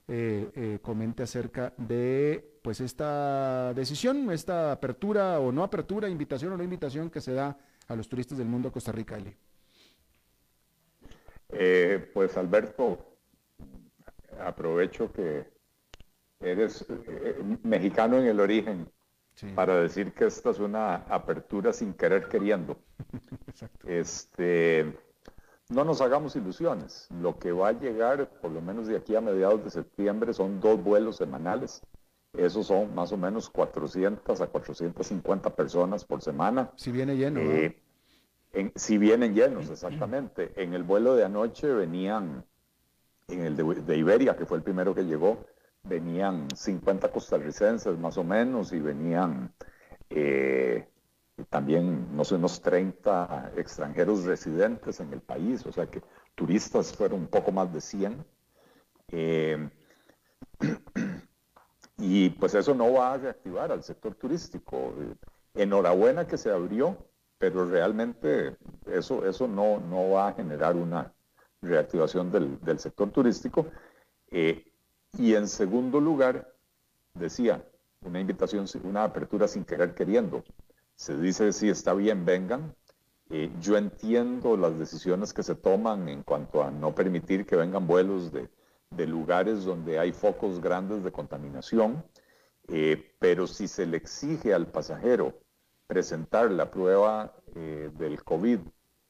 eh, 0.07 0.79
comente 0.81 1.23
acerca 1.23 1.73
de, 1.77 2.59
pues, 2.61 2.81
esta 2.81 3.73
decisión, 3.73 4.31
esta 4.31 4.71
apertura 4.71 5.39
o 5.39 5.51
no 5.51 5.63
apertura, 5.63 6.09
invitación 6.09 6.53
o 6.53 6.57
no 6.57 6.63
invitación 6.63 7.09
que 7.09 7.21
se 7.21 7.33
da 7.33 7.57
a 7.87 7.95
los 7.95 8.09
turistas 8.09 8.37
del 8.37 8.47
mundo 8.47 8.69
a 8.69 8.71
Costa 8.71 8.91
Rica, 8.91 9.17
Eli. 9.17 9.35
pues, 12.13 12.35
Alberto, 12.37 13.17
aprovecho 14.39 15.11
que 15.13 15.45
eres 16.39 16.85
mexicano 17.63 18.17
en 18.17 18.25
el 18.25 18.39
origen 18.39 18.87
para 19.55 19.81
decir 19.81 20.13
que 20.13 20.25
esta 20.25 20.51
es 20.51 20.59
una 20.59 20.95
apertura 21.09 21.73
sin 21.73 21.93
querer 21.93 22.27
queriendo. 22.27 22.77
Este, 23.85 24.93
no 25.69 25.83
nos 25.83 26.01
hagamos 26.01 26.35
ilusiones. 26.35 27.07
Lo 27.21 27.37
que 27.39 27.51
va 27.51 27.69
a 27.69 27.71
llegar, 27.71 28.29
por 28.41 28.51
lo 28.51 28.61
menos 28.61 28.87
de 28.87 28.97
aquí 28.97 29.15
a 29.15 29.21
mediados 29.21 29.63
de 29.63 29.69
septiembre, 29.69 30.33
son 30.33 30.59
dos 30.59 30.83
vuelos 30.83 31.17
semanales. 31.17 31.81
Esos 32.33 32.67
son 32.67 32.93
más 32.93 33.11
o 33.11 33.17
menos 33.17 33.49
400 33.49 34.41
a 34.41 34.47
450 34.47 35.55
personas 35.55 36.03
por 36.03 36.21
semana. 36.21 36.71
Si 36.75 36.91
viene 36.91 37.15
lleno. 37.15 37.39
Eh, 37.39 37.81
si 38.75 38.97
vienen 38.97 39.33
llenos, 39.33 39.69
exactamente. 39.69 40.51
En 40.55 40.73
el 40.73 40.83
vuelo 40.83 41.15
de 41.15 41.25
anoche 41.25 41.67
venían, 41.67 42.45
en 43.27 43.41
el 43.41 43.55
de 43.55 43.97
Iberia, 43.97 44.35
que 44.35 44.45
fue 44.45 44.57
el 44.57 44.63
primero 44.63 44.93
que 44.93 45.03
llegó, 45.03 45.45
venían 45.85 46.47
50 46.55 47.11
costarricenses 47.11 47.97
más 47.97 48.17
o 48.17 48.23
menos 48.23 48.73
y 48.73 48.79
venían 48.79 49.53
eh, 50.09 50.87
también, 51.49 52.15
no 52.15 52.23
sé, 52.23 52.35
unos 52.35 52.61
30 52.61 53.53
extranjeros 53.57 54.23
residentes 54.23 54.99
en 54.99 55.13
el 55.13 55.21
país, 55.21 55.65
o 55.65 55.71
sea 55.71 55.87
que 55.87 56.01
turistas 56.33 56.93
fueron 56.93 57.21
un 57.21 57.27
poco 57.27 57.51
más 57.51 57.73
de 57.73 57.81
100. 57.81 58.25
Eh, 59.09 59.69
y 61.97 62.29
pues 62.31 62.55
eso 62.55 62.73
no 62.73 62.93
va 62.93 63.13
a 63.13 63.17
reactivar 63.17 63.71
al 63.71 63.83
sector 63.83 64.15
turístico. 64.15 64.93
Enhorabuena 65.53 66.27
que 66.27 66.37
se 66.37 66.51
abrió, 66.51 66.97
pero 67.37 67.65
realmente 67.65 68.57
eso, 68.85 69.25
eso 69.25 69.47
no, 69.47 69.79
no 69.79 70.11
va 70.11 70.29
a 70.29 70.33
generar 70.33 70.75
una 70.75 71.13
reactivación 71.61 72.31
del, 72.31 72.59
del 72.61 72.79
sector 72.79 73.11
turístico. 73.11 73.67
Eh, 74.31 74.65
y 75.17 75.35
en 75.35 75.47
segundo 75.47 75.99
lugar, 75.99 76.53
decía, 77.13 77.63
una 78.01 78.19
invitación, 78.19 78.65
una 78.83 79.03
apertura 79.03 79.47
sin 79.47 79.65
querer 79.65 79.93
queriendo. 79.93 80.43
Se 80.95 81.17
dice, 81.17 81.51
si 81.53 81.69
está 81.69 81.93
bien, 81.93 82.25
vengan. 82.25 82.75
Eh, 83.29 83.51
yo 83.59 83.77
entiendo 83.77 84.55
las 84.55 84.77
decisiones 84.77 85.33
que 85.33 85.43
se 85.43 85.55
toman 85.55 86.07
en 86.09 86.23
cuanto 86.23 86.63
a 86.63 86.69
no 86.69 86.93
permitir 86.93 87.45
que 87.45 87.55
vengan 87.55 87.87
vuelos 87.87 88.31
de, 88.31 88.49
de 88.91 89.07
lugares 89.07 89.65
donde 89.65 89.99
hay 89.99 90.11
focos 90.11 90.61
grandes 90.61 91.03
de 91.03 91.11
contaminación, 91.11 92.03
eh, 92.67 93.15
pero 93.19 93.47
si 93.47 93.67
se 93.67 93.85
le 93.85 93.97
exige 93.97 94.53
al 94.53 94.67
pasajero 94.67 95.33
presentar 95.87 96.51
la 96.51 96.71
prueba 96.71 97.33
eh, 97.55 97.91
del 97.97 98.23
COVID 98.23 98.59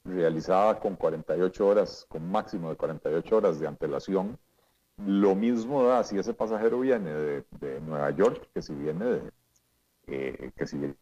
realizada 0.03 0.79
con 0.79 0.95
48 0.95 1.67
horas, 1.67 2.05
con 2.07 2.29
máximo 2.29 2.69
de 2.69 2.75
48 2.75 3.35
horas 3.35 3.59
de 3.59 3.67
antelación, 3.67 4.37
lo 4.97 5.35
mismo 5.35 5.83
da 5.83 6.03
si 6.03 6.17
ese 6.17 6.33
pasajero 6.33 6.79
viene 6.79 7.11
de, 7.11 7.81
Nueva 7.81 8.11
York 8.11 8.49
que 8.53 8.61
si 8.61 8.73
viene 8.73 9.05
de, 9.05 9.31
eh, 10.07 10.51
que 10.55 10.67
si 10.67 10.77
viene 10.77 10.95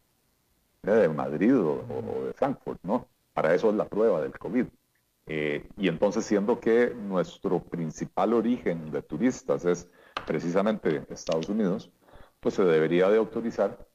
de 0.82 1.08
Madrid 1.08 1.56
o, 1.56 1.84
o, 1.88 2.24
de 2.26 2.32
Frankfurt, 2.34 2.80
¿no? 2.82 3.08
Para 3.32 3.54
eso 3.54 3.70
es 3.70 3.76
la 3.76 3.88
prueba 3.88 4.20
del 4.20 4.38
COVID. 4.38 4.66
Eh, 5.26 5.68
y 5.78 5.88
entonces, 5.88 6.24
siendo 6.24 6.60
que 6.60 6.94
nuestro 6.94 7.60
principal 7.62 8.34
origen 8.34 8.90
de 8.90 9.02
turistas 9.02 9.64
es 9.64 9.88
precisamente 10.26 11.04
Estados 11.08 11.48
Unidos, 11.48 11.90
pues 12.40 12.54
se 12.54 12.64
debería 12.64 13.08
de 13.08 13.18
autorizar 13.18 13.86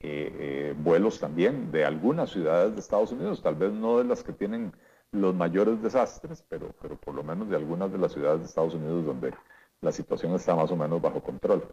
eh, 0.00 0.30
eh, 0.38 0.74
vuelos 0.78 1.18
también 1.18 1.72
de 1.72 1.84
algunas 1.84 2.30
ciudades 2.30 2.74
de 2.74 2.80
Estados 2.80 3.10
Unidos, 3.10 3.42
tal 3.42 3.56
vez 3.56 3.72
no 3.72 3.98
de 3.98 4.04
las 4.04 4.22
que 4.22 4.32
tienen 4.32 4.72
los 5.12 5.34
mayores 5.34 5.82
desastres, 5.82 6.44
pero, 6.48 6.74
pero 6.80 6.96
por 6.96 7.14
lo 7.14 7.22
menos 7.22 7.48
de 7.48 7.56
algunas 7.56 7.90
de 7.92 7.98
las 7.98 8.12
ciudades 8.12 8.40
de 8.40 8.46
Estados 8.46 8.74
Unidos 8.74 9.04
donde 9.04 9.34
la 9.80 9.92
situación 9.92 10.34
está 10.34 10.54
más 10.54 10.70
o 10.70 10.76
menos 10.76 11.00
bajo 11.00 11.22
control. 11.22 11.66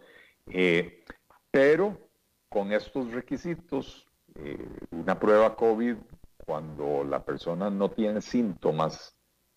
pero 1.51 1.97
con 2.49 2.71
estos 2.71 3.11
requisitos, 3.11 4.07
una 4.91 5.19
prueba 5.19 5.55
COVID 5.55 5.95
cuando 6.45 7.03
la 7.03 7.23
persona 7.25 7.69
no 7.69 7.89
tiene 7.89 8.21
síntomas 8.21 9.15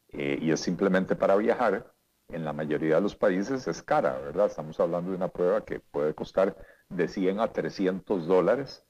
eh, 0.09 0.39
y 0.41 0.51
es 0.51 0.61
simplemente 0.61 1.15
para 1.17 1.37
viajar, 1.37 1.93
en 2.29 2.45
la 2.45 2.53
mayoría 2.53 2.97
de 2.97 3.01
los 3.01 3.15
países 3.15 3.67
es 3.69 3.83
cara, 3.83 4.19
¿verdad? 4.19 4.47
Estamos 4.47 4.79
hablando 4.81 5.11
de 5.11 5.17
una 5.17 5.29
prueba 5.29 5.65
que 5.65 5.81
puede 5.81 6.15
costar 6.15 6.57
de 6.89 7.09
100 7.09 7.41
a 7.41 7.53
300 7.53 8.27
dólares. 8.27 8.85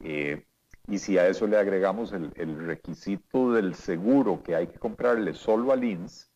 Eh, 0.00 0.46
y 0.88 0.98
si 0.98 1.18
a 1.18 1.28
eso 1.28 1.46
le 1.46 1.58
agregamos 1.58 2.12
el, 2.12 2.66
requisito 2.66 3.52
del 3.52 3.74
seguro 3.74 4.42
que 4.42 4.56
hay 4.56 4.68
que 4.68 4.78
comprarle 4.78 5.34
solo 5.34 5.72
al 5.72 5.84
INS, 5.84 6.30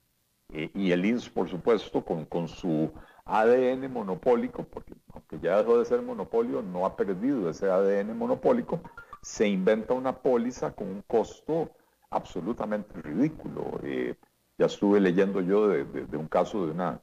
eh, 0.53 0.71
y 0.75 0.93
el 0.93 1.07
INS, 1.07 1.31
por 1.31 1.49
supuesto, 1.49 2.05
con, 2.05 2.27
con 2.27 2.49
su 2.49 2.93
ADN 3.25 3.91
monopólico, 3.91 4.65
porque 4.65 4.95
aunque 5.15 5.39
ya 5.41 5.57
dejó 5.57 5.79
de 5.79 5.87
ser 5.87 6.03
monopolio, 6.03 6.61
no 6.61 6.85
ha 6.85 6.97
perdido 6.97 7.49
ese 7.49 7.71
ADN 7.71 8.17
monopólico, 8.17 8.81
se 9.23 9.49
inventa 9.49 9.95
una 9.95 10.19
póliza 10.19 10.73
con 10.73 10.89
un 10.89 11.03
costo 11.03 11.71
absolutamente 12.11 13.01
ridículo. 13.01 13.81
Eh, 13.83 14.17
ya 14.59 14.67
estuve 14.67 15.01
leyendo 15.01 15.41
yo 15.41 15.69
de, 15.69 16.17
un 16.17 16.29
caso 16.29 16.67
de 16.67 16.73
una, 16.73 17.01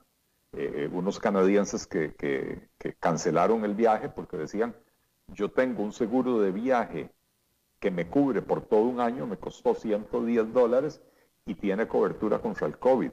eh, 0.53 0.87
unos 0.91 1.19
canadienses 1.19 1.87
que, 1.87 2.69
cancelaron 2.99 3.65
el 3.65 3.73
viaje 3.73 4.09
porque 4.09 4.37
decían, 4.37 4.75
yo 5.29 5.49
tengo 5.49 5.81
un 5.81 5.93
seguro 5.93 6.39
de 6.39 6.51
viaje 6.51 7.09
que 7.79 7.91
me 7.91 8.07
cubre 8.07 8.41
por 8.41 8.61
todo 8.61 8.81
un 8.81 8.99
año, 8.99 9.25
me 9.25 9.37
costó 9.37 9.73
110 9.73 10.53
dólares 10.53 11.01
y 11.45 11.55
tiene 11.55 11.87
cobertura 11.87 12.39
contra 12.39 12.67
el 12.67 12.77
COVID. 12.77 13.11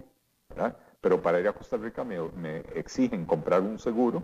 Pero 1.00 1.22
para 1.22 1.40
ir 1.40 1.48
a 1.48 1.52
Costa 1.52 1.76
Rica 1.76 2.04
me 2.04 2.58
exigen 2.74 3.26
comprar 3.26 3.62
un 3.62 3.78
seguro 3.78 4.22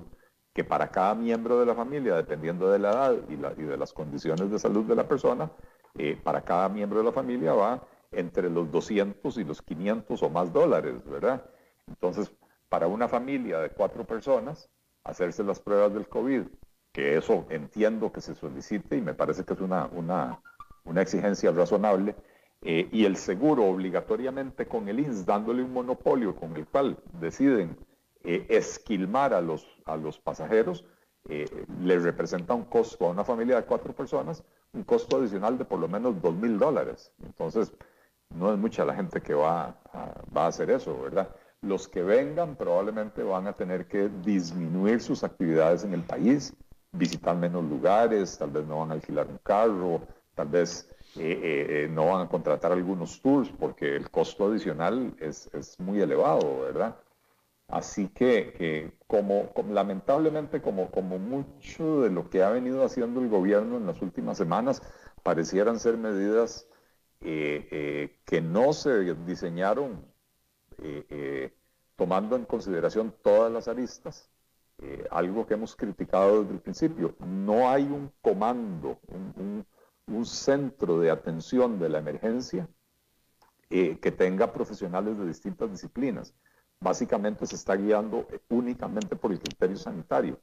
que 0.52 0.64
para 0.64 0.88
cada 0.88 1.14
miembro 1.14 1.58
de 1.58 1.66
la 1.66 1.74
familia, 1.74 2.14
dependiendo 2.14 2.70
de 2.70 2.78
la 2.78 2.90
edad 2.90 3.16
y, 3.28 3.36
de 3.36 3.76
las 3.76 3.92
condiciones 3.92 4.50
de 4.50 4.58
salud 4.58 4.84
de 4.84 4.94
la 4.94 5.08
persona, 5.08 5.50
eh, 5.96 6.18
para 6.22 6.42
cada 6.42 6.68
miembro 6.68 6.98
de 6.98 7.04
la 7.04 7.12
familia 7.12 7.54
va 7.54 7.86
entre 8.10 8.50
los 8.50 8.70
200 8.70 9.38
y 9.38 9.44
los 9.44 9.62
500 9.62 10.22
o 10.22 10.30
más 10.30 10.52
dólares, 10.52 11.02
¿verdad? 11.06 11.42
Entonces, 11.86 12.30
para 12.68 12.86
una 12.86 13.08
familia 13.08 13.60
de 13.60 13.70
cuatro 13.70 14.04
personas, 14.04 14.68
hacerse 15.04 15.42
las 15.42 15.58
pruebas 15.60 15.94
del 15.94 16.08
COVID, 16.08 16.42
que 16.92 17.16
eso 17.16 17.46
entiendo 17.50 18.12
que 18.12 18.20
se 18.20 18.34
solicite 18.34 18.96
y 18.96 19.00
me 19.00 19.14
parece 19.14 19.44
que 19.44 19.54
es 19.54 19.60
una, 19.60 19.86
una, 19.86 20.40
exigencia 21.00 21.50
razonable, 21.50 22.14
eh, 22.62 22.88
y 22.92 23.04
el 23.04 23.16
seguro 23.16 23.64
obligatoriamente 23.64 24.66
con 24.66 24.88
el 24.88 25.00
INS, 25.00 25.26
dándole 25.26 25.62
un 25.62 25.72
monopolio 25.72 26.36
con 26.36 26.56
el 26.56 26.66
cual 26.66 26.96
deciden 27.20 27.76
eh, 28.22 28.46
esquilmar 28.50 29.34
a 29.34 29.40
los, 29.40 29.66
a 29.84 29.96
los 29.96 30.18
pasajeros 30.20 30.84
eh, 31.28 31.46
le 31.80 31.98
representa 31.98 32.54
un 32.54 32.64
costo 32.64 33.06
a 33.06 33.10
una 33.10 33.24
familia 33.24 33.56
de 33.56 33.64
cuatro 33.64 33.92
personas, 33.92 34.44
un 34.72 34.84
costo 34.84 35.16
adicional 35.16 35.56
de 35.56 35.64
por 35.64 35.78
lo 35.78 35.88
menos 35.88 36.20
dos 36.20 36.34
mil 36.34 36.58
dólares. 36.58 37.12
Entonces, 37.22 37.72
no 38.30 38.52
es 38.52 38.58
mucha 38.58 38.84
la 38.84 38.94
gente 38.94 39.20
que 39.20 39.34
va 39.34 39.76
va 40.36 40.44
a 40.44 40.48
hacer 40.48 40.70
eso, 40.70 41.00
¿verdad? 41.00 41.28
Los 41.60 41.86
que 41.86 42.02
vengan 42.02 42.56
probablemente 42.56 43.22
van 43.22 43.46
a 43.46 43.52
tener 43.52 43.86
que 43.86 44.08
disminuir 44.24 45.00
sus 45.00 45.22
actividades 45.22 45.84
en 45.84 45.94
el 45.94 46.02
país, 46.02 46.54
visitar 46.92 47.36
menos 47.36 47.64
lugares, 47.64 48.38
tal 48.38 48.50
vez 48.50 48.66
no 48.66 48.80
van 48.80 48.90
a 48.90 48.94
alquilar 48.94 49.26
un 49.26 49.38
carro, 49.38 50.02
tal 50.34 50.48
vez 50.48 50.88
eh, 51.16 51.88
no 51.90 52.06
van 52.06 52.26
a 52.26 52.28
contratar 52.28 52.72
algunos 52.72 53.20
tours 53.20 53.50
porque 53.58 53.96
el 53.96 54.10
costo 54.10 54.46
adicional 54.46 55.14
es, 55.18 55.48
es 55.54 55.78
muy 55.80 56.00
elevado, 56.00 56.60
¿verdad? 56.60 56.96
Así 57.68 58.08
que, 58.08 58.92
como, 59.06 59.50
lamentablemente, 59.70 60.60
como, 60.60 60.90
como 60.90 61.18
mucho 61.18 62.02
de 62.02 62.10
lo 62.10 62.28
que 62.28 62.42
ha 62.42 62.50
venido 62.50 62.84
haciendo 62.84 63.20
el 63.20 63.28
gobierno 63.30 63.78
en 63.78 63.86
las 63.86 64.02
últimas 64.02 64.36
semanas, 64.36 64.82
parecieran 65.22 65.78
ser 65.78 65.96
medidas 65.96 66.66
eh, 67.24 67.68
eh, 67.70 68.18
que 68.26 68.40
no 68.40 68.72
se 68.72 69.14
diseñaron 69.14 70.04
eh, 70.78 71.54
tomando 71.94 72.34
en 72.34 72.44
consideración 72.44 73.14
todas 73.22 73.52
las 73.52 73.68
aristas, 73.68 74.28
algo 75.10 75.46
que 75.46 75.54
hemos 75.54 75.76
criticado 75.76 76.42
desde 76.42 76.54
el 76.54 76.60
principio. 76.60 77.14
No 77.20 77.68
hay 77.70 77.84
un 77.84 78.10
comando, 78.20 78.98
un 80.06 80.26
centro 80.26 80.98
de 80.98 81.10
atención 81.10 81.78
de 81.78 81.88
la 81.88 81.98
emergencia 81.98 82.68
que 83.68 84.14
tenga 84.16 84.52
profesionales 84.52 85.18
de 85.18 85.26
distintas 85.26 85.70
disciplinas 85.70 86.34
básicamente 86.82 87.46
se 87.46 87.56
está 87.56 87.76
guiando 87.76 88.26
únicamente 88.48 89.16
por 89.16 89.32
el 89.32 89.38
criterio 89.38 89.76
sanitario. 89.76 90.38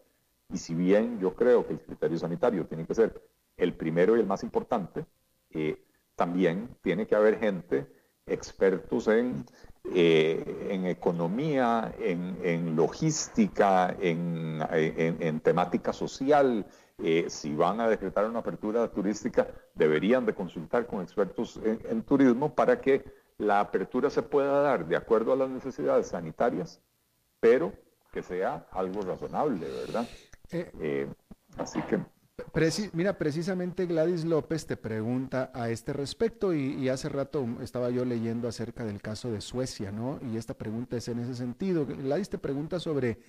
Y 0.52 0.58
si 0.58 0.74
bien 0.74 1.20
yo 1.20 1.36
creo 1.36 1.68
que 1.68 1.74
el 1.74 1.82
criterio 1.82 2.18
sanitario 2.18 2.66
tiene 2.66 2.86
que 2.86 2.96
ser 2.96 3.22
el 3.58 3.74
primero 3.76 4.16
y 4.16 4.22
el 4.22 4.26
más 4.26 4.44
importante, 4.44 5.06
eh, 5.52 5.86
también 6.16 6.76
tiene 6.82 7.06
que 7.06 7.16
haber 7.16 7.40
gente, 7.40 7.88
expertos 8.30 9.08
en, 9.08 9.46
eh, 9.94 10.68
en 10.70 10.86
economía, 10.86 11.94
en, 12.00 12.76
logística, 12.76 13.96
en, 14.00 15.40
temática 15.42 15.94
social. 15.94 16.66
Eh, 17.02 17.26
si 17.30 17.56
van 17.56 17.80
a 17.80 17.88
decretar 17.88 18.26
una 18.30 18.40
apertura 18.40 18.88
turística, 18.90 19.48
deberían 19.74 20.26
de 20.26 20.34
consultar 20.34 20.86
con 20.86 21.02
expertos 21.02 21.60
en 21.64 22.04
turismo 22.04 22.54
para 22.54 22.82
que 22.82 23.06
la 23.40 23.62
apertura 23.62 24.10
se 24.10 24.22
pueda 24.22 24.62
dar 24.62 24.86
de 24.86 24.96
acuerdo 24.96 25.34
a 25.34 25.36
las 25.38 25.50
necesidades 25.50 26.08
sanitarias, 26.08 26.82
pero 27.40 27.74
que 28.12 28.22
sea 28.22 28.68
algo 28.72 29.02
razonable, 29.02 29.66
¿verdad? 29.68 30.08
Eh, 30.52 30.72
eh, 30.80 31.08
así 31.58 31.82
que... 31.84 32.00
mira, 32.94 33.18
precisamente 33.18 33.86
Gladys 33.86 34.26
López 34.26 34.66
te 34.66 34.78
pregunta 34.78 35.52
a 35.54 35.70
este 35.70 35.94
respecto 35.94 36.54
y, 36.54 36.90
hace 36.90 37.10
rato 37.10 37.48
estaba 37.62 37.90
yo 37.90 38.06
leyendo 38.06 38.48
acerca 38.48 38.84
del 38.84 39.02
caso 39.02 39.32
de 39.32 39.42
Suecia, 39.42 39.92
¿no? 39.92 40.20
Y 40.32 40.38
esta 40.38 40.54
pregunta 40.54 40.98
es 40.98 41.08
en 41.08 41.20
ese 41.20 41.36
sentido. 41.36 41.86
Gladys 41.86 42.30
te 42.30 42.38
pregunta 42.38 42.80
sobre 42.80 43.20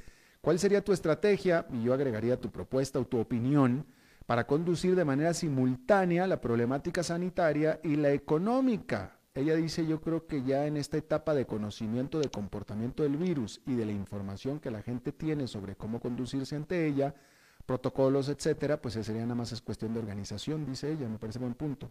cuál 0.40 0.58
sería 0.58 0.84
tu 0.84 0.92
estrategia, 0.92 1.66
y 1.72 1.84
yo 1.84 1.94
agregaría 1.94 2.40
tu 2.40 2.50
propuesta 2.50 2.98
o 2.98 3.06
tu 3.06 3.18
opinión, 3.18 3.86
para 4.26 4.46
conducir 4.46 4.94
de 4.94 5.04
manera 5.04 5.34
simultánea 5.34 6.26
la 6.26 6.40
problemática 6.40 7.02
sanitaria 7.02 7.80
y 7.82 7.96
la 7.96 8.12
económica 8.12 9.20
ella 9.32 9.54
dice, 9.54 9.86
yo 9.86 10.00
creo 10.00 10.26
que 10.26 10.42
ya 10.42 10.66
en 10.66 10.76
esta 10.76 10.96
etapa 10.96 11.34
de 11.34 11.46
conocimiento 11.46 12.18
del 12.18 12.30
comportamiento 12.30 13.04
del 13.04 13.16
virus 13.16 13.60
y 13.64 13.74
de 13.74 13.86
la 13.86 13.92
información 13.92 14.58
que 14.58 14.72
la 14.72 14.82
gente 14.82 15.12
tiene 15.12 15.46
sobre 15.46 15.76
cómo 15.76 16.00
conducirse 16.00 16.56
ante 16.56 16.86
ella, 16.86 17.14
protocolos, 17.70 18.28
etcétera, 18.28 18.78
pues 18.78 18.94
sería 18.94 19.22
nada 19.22 19.36
más 19.36 19.52
es 19.52 19.60
cuestión 19.60 19.94
de 19.94 20.00
organización, 20.00 20.66
dice 20.66 20.90
ella, 20.90 21.08
me 21.08 21.18
parece 21.18 21.38
buen 21.38 21.54
punto. 21.54 21.88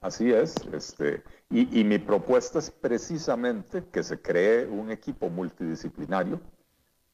Así 0.00 0.32
es, 0.32 0.54
este, 0.72 1.22
y, 1.50 1.84
mi 1.84 1.98
propuesta 1.98 2.60
es 2.60 2.70
precisamente 2.70 3.84
que 3.92 4.02
se 4.02 4.22
cree 4.22 4.66
un 4.66 4.90
equipo 4.90 5.28
multidisciplinario, 5.28 6.40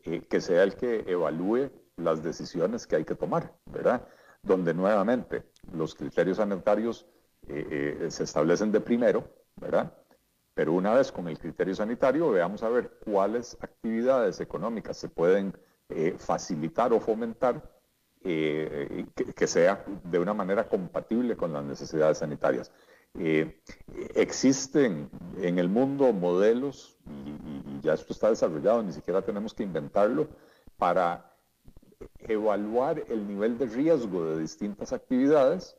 eh, 0.05 0.21
que 0.31 0.41
sea 0.41 0.63
el 0.63 0.77
que 0.77 1.03
evalúe 1.09 1.73
las 1.97 2.23
decisiones 2.23 2.87
que 2.87 2.95
hay 2.95 3.05
que 3.05 3.17
tomar, 3.17 3.53
¿verdad? 3.65 4.07
Donde 4.45 4.73
nuevamente 4.73 5.43
los 5.73 5.97
criterios 5.97 6.37
sanitarios 6.37 7.05
eh, 7.49 7.99
eh, 8.01 8.11
se 8.13 8.23
establecen 8.23 8.71
de 8.71 8.81
primero, 8.81 9.29
¿verdad? 9.57 9.93
Pero 10.55 10.73
una 10.73 10.95
vez 10.95 11.11
con 11.11 11.27
el 11.27 11.37
criterio 11.37 11.75
sanitario, 11.75 12.31
veamos 12.31 12.63
a 12.63 12.69
ver 12.69 12.93
cuáles 13.05 13.59
actividades 13.61 14.39
económicas 14.39 14.97
se 14.97 15.09
pueden 15.09 15.53
eh, 15.89 16.15
facilitar 16.19 16.93
o 16.93 17.01
fomentar 17.01 17.63
que, 18.23 19.07
que, 19.37 19.47
sea 19.47 19.85
de 20.03 20.19
una 20.19 20.35
manera 20.35 20.69
compatible 20.69 21.37
con 21.37 21.53
las 21.53 21.63
necesidades 21.65 22.19
sanitarias. 22.19 22.73
existen 24.17 25.09
en 25.41 25.59
el 25.61 25.69
mundo 25.69 26.13
modelos, 26.13 26.99
y, 27.07 27.81
ya 27.83 27.95
esto 27.95 28.13
está 28.13 28.31
desarrollado, 28.31 28.83
ni 28.83 28.93
siquiera 28.93 29.23
tenemos 29.23 29.55
que 29.55 29.63
inventarlo, 29.63 30.29
para 30.77 31.37
evaluar 32.19 33.05
el 33.09 33.27
nivel 33.27 33.59
de 33.59 33.67
riesgo 33.67 34.27
de 34.27 34.41
distintas 34.41 34.93
actividades 34.93 35.77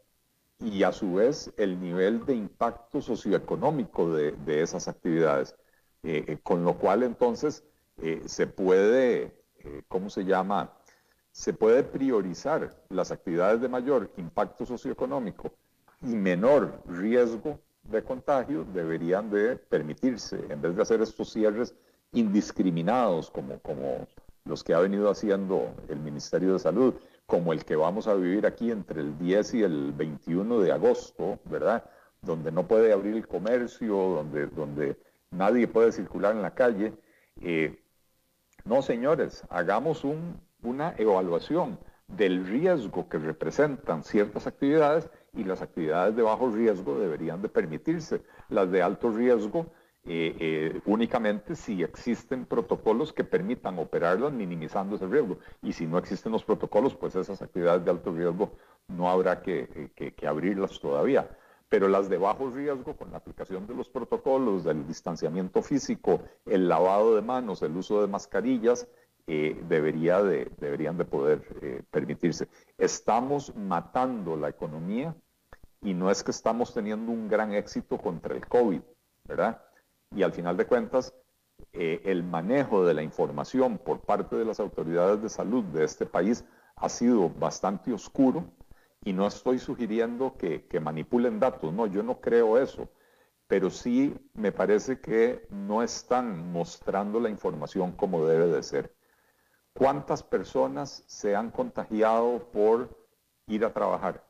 y 0.59 0.83
a 0.83 0.91
su 0.91 1.15
vez 1.15 1.51
el 1.57 1.79
nivel 1.79 2.25
de 2.25 2.33
impacto 2.33 3.01
socioeconómico 3.01 4.11
de, 4.13 4.61
esas 4.61 4.87
actividades. 4.87 5.55
Eh, 6.03 6.23
eh, 6.27 6.37
con 6.41 6.63
lo 6.63 6.77
cual 6.77 7.03
entonces 7.03 7.63
eh, 8.01 8.21
se 8.25 8.47
puede, 8.47 9.35
¿cómo 9.87 10.09
se 10.09 10.23
llama? 10.23 10.71
Se 11.31 11.53
puede 11.53 11.83
priorizar 11.83 12.75
las 12.89 13.11
actividades 13.11 13.61
de 13.61 13.69
mayor 13.69 14.11
impacto 14.17 14.65
socioeconómico 14.65 15.51
y 16.01 16.15
menor 16.15 16.81
riesgo 16.87 17.59
de 17.83 18.03
contagio 18.03 18.65
deberían 18.73 19.29
de 19.29 19.55
permitirse, 19.55 20.39
en 20.49 20.61
vez 20.61 20.75
de 20.75 20.81
hacer 20.81 21.01
estos 21.01 21.31
cierres 21.31 21.73
indiscriminados 22.11 23.29
como, 23.29 23.59
como 23.59 24.07
los 24.45 24.63
que 24.63 24.73
ha 24.73 24.79
venido 24.79 25.09
haciendo 25.09 25.73
el 25.89 25.99
Ministerio 25.99 26.53
de 26.53 26.59
Salud, 26.59 26.93
como 27.25 27.53
el 27.53 27.65
que 27.65 27.75
vamos 27.75 28.07
a 28.07 28.15
vivir 28.15 28.45
aquí 28.45 28.71
entre 28.71 29.01
el 29.01 29.17
10 29.17 29.53
y 29.55 29.63
el 29.63 29.91
21 29.93 30.59
de 30.61 30.71
agosto, 30.71 31.39
¿verdad? 31.45 31.83
Donde 32.21 32.51
no 32.51 32.67
puede 32.67 32.93
abrir 32.93 33.15
el 33.15 33.27
comercio, 33.27 33.95
donde, 33.95 34.47
donde 34.47 34.97
nadie 35.31 35.67
puede 35.67 35.91
circular 35.91 36.35
en 36.35 36.41
la 36.41 36.55
calle. 36.55 36.93
Eh, 37.41 37.77
no, 38.67 38.81
señores, 38.81 39.43
hagamos 39.49 40.03
un, 40.03 40.39
una 40.61 40.93
evaluación 40.97 41.79
del 42.07 42.45
riesgo 42.45 43.09
que 43.09 43.17
representan 43.17 44.03
ciertas 44.03 44.47
actividades 44.47 45.09
y 45.33 45.43
las 45.43 45.61
actividades 45.61 46.15
de 46.15 46.21
bajo 46.23 46.49
riesgo 46.49 46.99
deberían 46.99 47.41
de 47.41 47.49
permitirse. 47.49 48.21
Las 48.49 48.71
de 48.71 48.81
alto 48.81 49.11
riesgo 49.11 49.67
eh, 50.09 50.35
eh, 50.39 50.81
únicamente 50.85 51.53
si 51.55 51.83
existen 51.83 52.45
protocolos 52.45 53.11
que 53.11 53.25
permitan 53.25 53.77
operarlas 53.77 54.31
minimizando 54.31 54.95
ese 54.95 55.05
riesgo. 55.07 55.37
Y 55.61 55.73
si 55.73 55.85
no 55.85 55.97
existen 55.97 56.31
los 56.31 56.45
protocolos, 56.45 56.95
pues 56.95 57.15
esas 57.15 57.41
actividades 57.41 57.83
de 57.83 57.91
alto 57.91 58.13
riesgo 58.13 58.53
no 58.87 59.09
habrá 59.09 59.41
que, 59.41 59.91
eh, 59.97 60.27
abrirlas 60.27 60.79
todavía. 60.79 61.29
Pero 61.69 61.87
las 61.87 62.09
de 62.09 62.17
bajo 62.17 62.49
riesgo, 62.49 62.95
con 62.95 63.11
la 63.11 63.17
aplicación 63.17 63.67
de 63.67 63.75
los 63.75 63.89
protocolos, 63.89 64.63
del 64.63 64.87
distanciamiento 64.87 65.61
físico, 65.61 66.21
el 66.45 66.69
lavado 66.69 67.15
de 67.15 67.21
manos, 67.21 67.61
el 67.61 67.75
uso 67.75 68.01
de 68.01 68.07
mascarillas, 68.07 68.87
debería 69.25 70.23
de, 70.23 70.49
deberían 70.57 70.97
de 70.97 71.03
poder 71.03 71.83
permitirse. 71.91 72.47
Estamos 72.77 73.53
matando 73.57 74.37
la 74.37 74.47
economía 74.47 75.13
y 75.81 75.93
no 75.93 76.09
es 76.09 76.23
que 76.23 76.31
estamos 76.31 76.73
teniendo 76.73 77.11
un 77.11 77.27
gran 77.27 77.53
éxito 77.53 77.97
contra 77.97 78.33
el 78.33 78.47
COVID, 78.47 78.79
¿verdad? 79.25 79.61
y 80.15 80.23
al 80.23 80.33
final 80.33 80.57
de 80.57 80.65
cuentas 80.65 81.13
eh, 81.73 82.01
el 82.05 82.23
manejo 82.23 82.85
de 82.85 82.93
la 82.93 83.03
información 83.03 83.77
por 83.77 84.01
parte 84.01 84.35
de 84.35 84.45
las 84.45 84.59
autoridades 84.59 85.21
de 85.21 85.29
salud 85.29 85.63
de 85.65 85.83
este 85.83 86.05
país 86.05 86.45
ha 86.75 86.89
sido 86.89 87.29
bastante 87.29 87.91
oscuro 87.91 88.45
y 89.07 89.13
no 89.13 89.27
estoy 89.27 89.57
sugiriendo 89.57 90.35
que, 90.37 90.67
que 90.67 90.79
manipulen 90.79 91.39
datos, 91.39 91.71
no, 91.73 91.87
yo 91.87 92.03
no 92.03 92.19
creo 92.19 92.57
eso, 92.57 92.89
pero 93.47 93.69
sí 93.69 94.13
me 94.33 94.51
parece 94.51 94.99
que 94.99 95.47
no 95.49 95.81
están 95.81 96.51
mostrando 96.51 97.19
la 97.19 97.29
información 97.29 97.93
como 97.93 98.25
debe 98.25 98.47
de 98.47 98.61
ser. 98.63 98.93
¿Cuántas 99.73 100.23
personas 100.23 101.03
se 101.07 101.35
han 101.35 101.51
contagiado 101.51 102.51
por 102.51 103.07
ir 103.47 103.63
a 103.63 103.73
trabajar? 103.73 104.25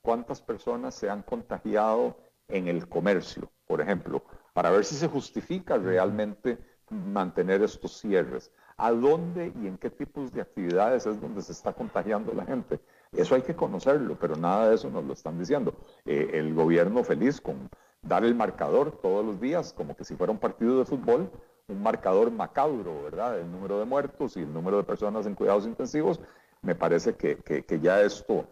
¿Cuántas 0.00 0.40
personas 0.40 0.94
se 0.94 1.10
han 1.10 1.22
contagiado 1.22 2.16
en 2.46 2.68
el 2.68 2.88
comercio, 2.88 3.50
por 3.66 3.80
ejemplo? 3.80 4.22
para 4.52 4.70
ver 4.70 4.84
si 4.84 4.94
se 4.94 5.08
justifica 5.08 5.76
realmente 5.78 6.58
mantener 6.90 7.62
estos 7.62 7.98
cierres. 7.98 8.52
¿A 8.76 8.90
dónde 8.90 9.52
y 9.62 9.66
en 9.66 9.78
qué 9.78 9.90
tipos 9.90 10.32
de 10.32 10.40
actividades 10.40 11.06
es 11.06 11.20
donde 11.20 11.42
se 11.42 11.52
está 11.52 11.72
contagiando 11.72 12.32
la 12.32 12.44
gente? 12.44 12.80
Eso 13.12 13.34
hay 13.34 13.42
que 13.42 13.56
conocerlo, 13.56 14.16
pero 14.18 14.36
nada 14.36 14.68
de 14.68 14.76
eso 14.76 14.90
nos 14.90 15.04
lo 15.04 15.12
están 15.12 15.38
diciendo. 15.38 15.74
Eh, 16.04 16.30
el 16.34 16.54
gobierno 16.54 17.02
feliz 17.02 17.40
con 17.40 17.68
dar 18.02 18.24
el 18.24 18.34
marcador 18.34 18.92
todos 19.02 19.24
los 19.24 19.40
días, 19.40 19.72
como 19.72 19.96
que 19.96 20.04
si 20.04 20.14
fuera 20.16 20.32
un 20.32 20.38
partido 20.38 20.78
de 20.78 20.84
fútbol, 20.84 21.30
un 21.68 21.82
marcador 21.82 22.30
macabro, 22.30 23.02
¿verdad? 23.04 23.38
El 23.38 23.50
número 23.50 23.78
de 23.78 23.84
muertos 23.84 24.36
y 24.36 24.40
el 24.40 24.52
número 24.52 24.78
de 24.78 24.84
personas 24.84 25.26
en 25.26 25.34
cuidados 25.34 25.66
intensivos, 25.66 26.20
me 26.62 26.74
parece 26.74 27.14
que, 27.14 27.80
ya 27.80 28.00
esto 28.02 28.46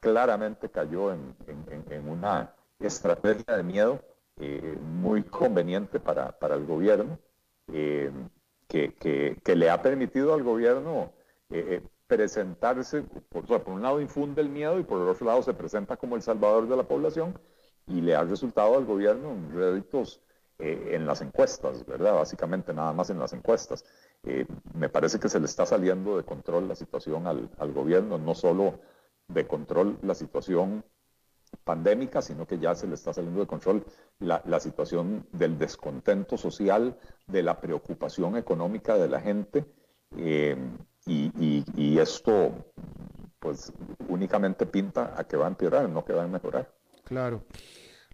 claramente 0.00 0.70
cayó 0.70 1.12
en 1.12 2.08
una 2.08 2.54
estrategia 2.78 3.56
de 3.56 3.62
miedo 3.62 4.00
eh, 4.42 4.78
muy 4.80 5.22
conveniente 5.22 6.00
para, 6.00 6.32
para 6.32 6.54
el 6.54 6.64
gobierno, 6.64 7.18
eh, 7.70 8.10
que, 8.66 8.94
que, 8.94 9.56
le 9.56 9.68
ha 9.68 9.82
permitido 9.82 10.32
al 10.32 10.42
gobierno 10.42 11.12
presentarse, 12.10 13.04
por, 13.28 13.44
un 13.68 13.82
lado 13.82 14.00
infunde 14.00 14.40
el 14.40 14.48
miedo 14.48 14.80
y 14.80 14.82
por 14.82 15.00
el 15.00 15.08
otro 15.08 15.26
lado 15.26 15.42
se 15.42 15.54
presenta 15.54 15.96
como 15.96 16.16
el 16.16 16.22
salvador 16.22 16.68
de 16.68 16.76
la 16.76 16.82
población 16.82 17.38
y 17.86 18.00
le 18.00 18.16
ha 18.16 18.24
resultado 18.24 18.76
al 18.76 18.84
gobierno 18.84 19.36
réditos 19.54 20.20
en 20.58 21.06
las 21.06 21.22
encuestas, 21.22 21.86
¿verdad? 21.86 22.14
Básicamente 22.16 22.74
nada 22.74 22.92
más 22.92 23.08
en 23.10 23.18
las 23.18 23.32
encuestas. 23.32 23.84
me 24.74 24.88
parece 24.88 25.18
que 25.20 25.28
se 25.28 25.38
le 25.38 25.46
está 25.46 25.64
saliendo 25.64 26.16
de 26.16 26.24
control 26.24 26.68
la 26.68 26.74
situación 26.74 27.26
al, 27.26 27.48
al 27.58 27.72
gobierno, 27.72 28.18
no 28.18 28.34
solo 28.34 28.80
de 29.28 29.46
control 29.46 29.96
la 30.02 30.14
situación 30.14 30.84
pandémica, 31.64 32.22
sino 32.22 32.46
que 32.46 32.58
ya 32.58 32.74
se 32.74 32.86
le 32.86 32.94
está 32.94 33.12
saliendo 33.12 33.40
de 33.40 33.46
control 33.46 33.84
la, 34.18 34.60
situación 34.60 35.26
del 35.32 35.58
descontento 35.58 36.36
social, 36.36 36.98
de 37.26 37.42
la 37.42 37.60
preocupación 37.60 38.36
económica 38.36 38.98
de 38.98 39.08
la 39.08 39.20
gente. 39.20 39.64
Eh, 40.16 40.56
y, 41.06 41.98
esto, 41.98 42.52
pues, 43.38 43.72
únicamente 44.08 44.66
pinta 44.66 45.14
a 45.16 45.24
que 45.24 45.36
va 45.36 45.46
a 45.46 45.48
empeorar, 45.48 45.88
no 45.88 46.04
que 46.04 46.12
va 46.12 46.24
a 46.24 46.28
mejorar. 46.28 46.70
Claro. 47.04 47.42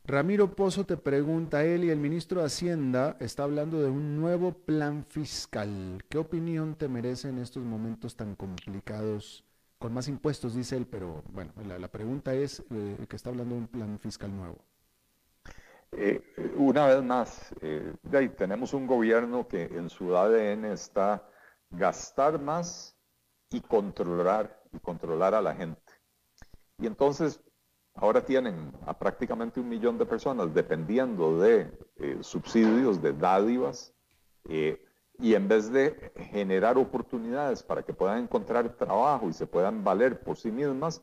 Ramiro 0.04 0.54
Pozo 0.54 0.86
te 0.86 0.96
pregunta, 0.96 1.64
él 1.64 1.84
y 1.84 1.90
el 1.90 1.98
ministro 1.98 2.40
de 2.40 2.46
Hacienda 2.46 3.16
está 3.18 3.42
hablando 3.42 3.82
de 3.82 3.90
un 3.90 4.16
nuevo 4.20 4.52
plan 4.52 5.04
fiscal. 5.04 6.04
¿Qué 6.08 6.18
opinión 6.18 6.76
te 6.76 6.86
merece 6.86 7.28
en 7.28 7.38
estos 7.38 7.64
momentos 7.64 8.14
tan 8.14 8.36
complicados 8.36 9.46
con 9.78 9.92
más 9.92 10.08
impuestos, 10.08 10.54
dice 10.54 10.76
él, 10.76 10.86
pero 10.86 11.22
bueno, 11.32 11.52
la, 11.78 11.88
pregunta 11.88 12.34
es 12.34 12.62
eh, 12.70 13.06
que 13.08 13.16
está 13.16 13.30
hablando 13.30 13.54
de 13.54 13.60
un 13.62 13.66
plan 13.66 13.98
fiscal 13.98 14.34
nuevo. 14.34 14.58
Eh, 15.92 16.20
una 16.56 16.86
vez 16.86 17.02
más, 17.02 17.54
eh, 17.60 17.92
ahí 18.12 18.28
tenemos 18.30 18.74
un 18.74 18.86
gobierno 18.86 19.46
que 19.46 19.64
en 19.64 19.88
su 19.88 20.16
ADN 20.16 20.64
está 20.66 21.28
gastar 21.70 22.40
más 22.40 22.96
y 23.50 23.60
controlar 23.60 24.62
y 24.72 24.78
controlar 24.78 25.34
a 25.34 25.42
la 25.42 25.54
gente. 25.54 25.92
Y 26.78 26.86
entonces 26.86 27.40
ahora 27.94 28.24
tienen 28.24 28.72
a 28.86 28.98
prácticamente 28.98 29.60
un 29.60 29.68
millón 29.68 29.98
de 29.98 30.06
personas 30.06 30.52
dependiendo 30.52 31.38
de 31.38 31.72
eh, 31.96 32.18
subsidios, 32.20 33.00
de 33.00 33.12
dádivas, 33.12 33.92
y 35.18 35.34
en 35.34 35.48
vez 35.48 35.72
de 35.72 36.12
generar 36.30 36.76
oportunidades 36.76 37.62
para 37.62 37.82
que 37.82 37.94
puedan 37.94 38.18
encontrar 38.18 38.68
trabajo 38.76 39.28
y 39.28 39.32
se 39.32 39.46
puedan 39.46 39.82
valer 39.82 40.20
por 40.20 40.36
sí 40.36 40.50
mismas, 40.50 41.02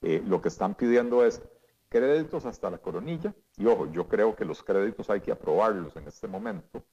eh, 0.00 0.22
lo 0.24 0.40
que 0.40 0.48
están 0.48 0.74
pidiendo 0.74 1.24
es 1.24 1.42
créditos 1.88 2.44
hasta 2.44 2.70
la 2.70 2.78
coronilla. 2.78 3.34
Y 3.56 3.66
ojo, 3.66 3.90
yo 3.90 4.06
creo 4.06 4.36
que 4.36 4.44
los 4.44 4.62
créditos 4.62 5.10
hay 5.10 5.20
que 5.20 5.32
aprobarlos 5.32 5.96
en 5.96 6.06
este 6.06 6.28
momento, 6.28 6.84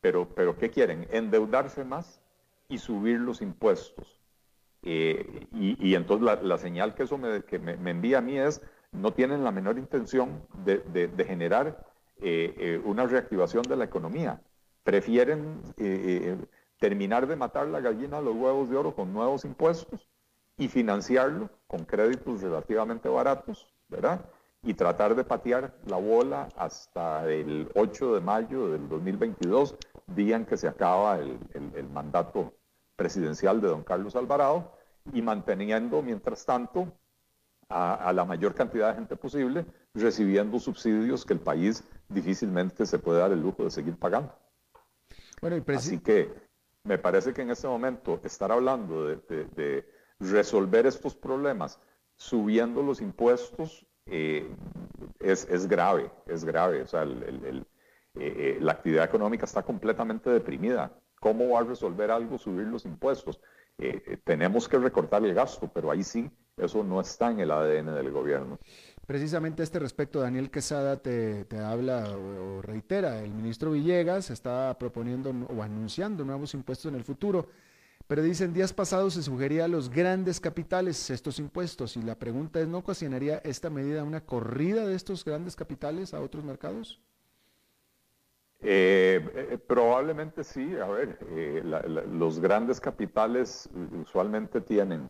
pero, 0.00 0.28
pero 0.34 0.56
¿qué 0.56 0.70
quieren? 0.70 1.06
Endeudarse 1.10 1.84
más 1.84 2.20
y 2.70 2.78
subir 2.78 3.20
los 3.20 3.42
impuestos. 3.42 4.20
Eh, 4.82 5.46
y, 5.52 5.94
entonces 5.94 6.42
la, 6.42 6.56
señal 6.56 6.94
que 6.94 7.02
eso 7.02 7.18
me, 7.18 7.42
que 7.42 7.58
me, 7.58 7.90
envía 7.90 8.18
a 8.18 8.22
mí 8.22 8.38
es, 8.38 8.62
no 8.92 9.12
tienen 9.12 9.44
la 9.44 9.50
menor 9.50 9.78
intención 9.78 10.42
de, 10.64 11.12
generar 11.26 11.86
eh, 12.22 12.80
una 12.84 13.06
reactivación 13.06 13.62
de 13.64 13.76
la 13.76 13.84
economía 13.84 14.40
prefieren 14.82 15.62
eh, 15.76 16.36
eh, 16.38 16.46
terminar 16.78 17.26
de 17.26 17.36
matar 17.36 17.68
la 17.68 17.80
gallina 17.80 18.18
a 18.18 18.20
los 18.20 18.34
huevos 18.34 18.70
de 18.70 18.76
oro 18.76 18.94
con 18.94 19.12
nuevos 19.12 19.44
impuestos 19.44 20.08
y 20.56 20.68
financiarlo 20.68 21.50
con 21.66 21.84
créditos 21.84 22.42
relativamente 22.42 23.08
baratos, 23.08 23.72
¿verdad? 23.88 24.24
Y 24.62 24.74
tratar 24.74 25.14
de 25.14 25.24
patear 25.24 25.74
la 25.86 25.96
bola 25.96 26.48
hasta 26.56 27.30
el 27.30 27.70
8 27.74 28.14
de 28.14 28.20
mayo 28.20 28.68
del 28.68 28.88
2022, 28.88 29.76
día 30.08 30.36
en 30.36 30.44
que 30.44 30.56
se 30.56 30.68
acaba 30.68 31.18
el, 31.18 31.38
mandato 31.92 32.52
presidencial 33.00 33.62
de 33.62 33.68
don 33.68 33.82
Carlos 33.82 34.14
Alvarado, 34.14 34.76
y 35.14 35.22
manteniendo, 35.22 36.02
mientras 36.02 36.44
tanto, 36.44 36.92
a, 37.70 38.12
la 38.12 38.26
mayor 38.26 38.54
cantidad 38.54 38.88
de 38.88 38.96
gente 38.96 39.16
posible 39.16 39.64
recibiendo 39.94 40.58
subsidios 40.58 41.24
que 41.24 41.32
el 41.32 41.40
país 41.40 41.82
difícilmente 42.10 42.84
se 42.84 42.98
puede 42.98 43.20
dar 43.20 43.32
el 43.32 43.40
lujo 43.40 43.64
de 43.64 43.70
seguir 43.70 43.96
pagando. 43.96 44.34
Bueno, 45.40 45.56
y 45.56 45.72
Así 45.74 45.98
que 46.00 46.30
me 46.84 46.98
parece 46.98 47.32
que 47.32 47.40
en 47.40 47.50
este 47.50 47.68
momento 47.68 48.20
estar 48.22 48.52
hablando 48.52 49.06
de, 49.06 49.86
resolver 50.18 50.84
estos 50.84 51.14
problemas 51.14 51.80
subiendo 52.16 52.82
los 52.82 53.00
impuestos 53.00 53.86
eh, 54.04 54.46
es, 55.20 55.66
grave, 55.66 56.10
es 56.26 56.44
grave. 56.44 56.82
O 56.82 56.86
sea, 56.86 57.04
eh, 57.04 57.62
eh, 58.16 58.58
la 58.60 58.72
actividad 58.72 59.06
económica 59.06 59.46
está 59.46 59.62
completamente 59.62 60.28
deprimida. 60.28 60.92
¿Cómo 61.20 61.50
va 61.50 61.60
a 61.60 61.64
resolver 61.64 62.10
algo 62.10 62.38
subir 62.38 62.66
los 62.66 62.84
impuestos? 62.84 63.40
tenemos 64.24 64.68
que 64.68 64.78
recortar 64.78 65.24
el 65.24 65.32
gasto, 65.32 65.70
pero 65.72 65.90
ahí 65.90 66.02
sí 66.02 66.30
eso 66.56 66.84
no 66.84 67.00
está 67.00 67.30
en 67.30 67.40
el 67.40 67.50
ADN 67.50 67.94
del 67.94 68.10
gobierno. 68.10 68.58
Precisamente 69.06 69.62
a 69.62 69.64
este 69.64 69.78
respecto, 69.78 70.20
Daniel 70.20 70.50
Quesada 70.50 70.98
te, 70.98 71.46
habla 71.58 72.16
o, 72.16 72.62
reitera, 72.62 73.22
el 73.22 73.32
ministro 73.32 73.72
Villegas 73.72 74.30
está 74.30 74.76
proponiendo 74.78 75.30
o 75.30 75.62
anunciando 75.62 76.24
nuevos 76.24 76.54
impuestos 76.54 76.92
en 76.92 76.96
el 76.96 77.04
futuro, 77.04 77.48
pero 78.06 78.22
dicen 78.22 78.52
días 78.52 78.72
pasados 78.72 79.14
se 79.14 79.22
sugería 79.22 79.64
a 79.64 79.68
los 79.68 79.90
grandes 79.90 80.40
capitales 80.40 81.10
estos 81.10 81.38
impuestos 81.38 81.96
y 81.96 82.02
la 82.02 82.16
pregunta 82.16 82.60
es, 82.60 82.68
¿no 82.68 82.78
ocasionaría 82.78 83.38
esta 83.38 83.70
medida 83.70 84.04
una 84.04 84.24
corrida 84.24 84.86
de 84.86 84.94
estos 84.94 85.24
grandes 85.24 85.56
capitales 85.56 86.14
a 86.14 86.20
otros 86.20 86.44
mercados? 86.44 87.00
Eh, 88.62 89.26
eh, 89.34 89.58
probablemente 89.58 90.44
sí, 90.44 90.76
a 90.76 90.86
ver, 90.86 91.18
eh, 91.30 91.62
los 92.12 92.40
grandes 92.40 92.78
capitales 92.78 93.70
usualmente 94.02 94.60
tienen 94.60 95.08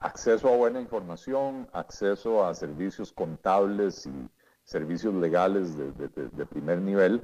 acceso 0.00 0.48
a 0.48 0.56
buena 0.56 0.80
información, 0.80 1.68
acceso 1.72 2.44
a 2.44 2.54
servicios 2.54 3.12
contables 3.12 4.06
y 4.06 4.28
servicios 4.64 5.14
legales 5.14 5.76
de, 5.76 6.46
primer 6.46 6.80
nivel. 6.80 7.22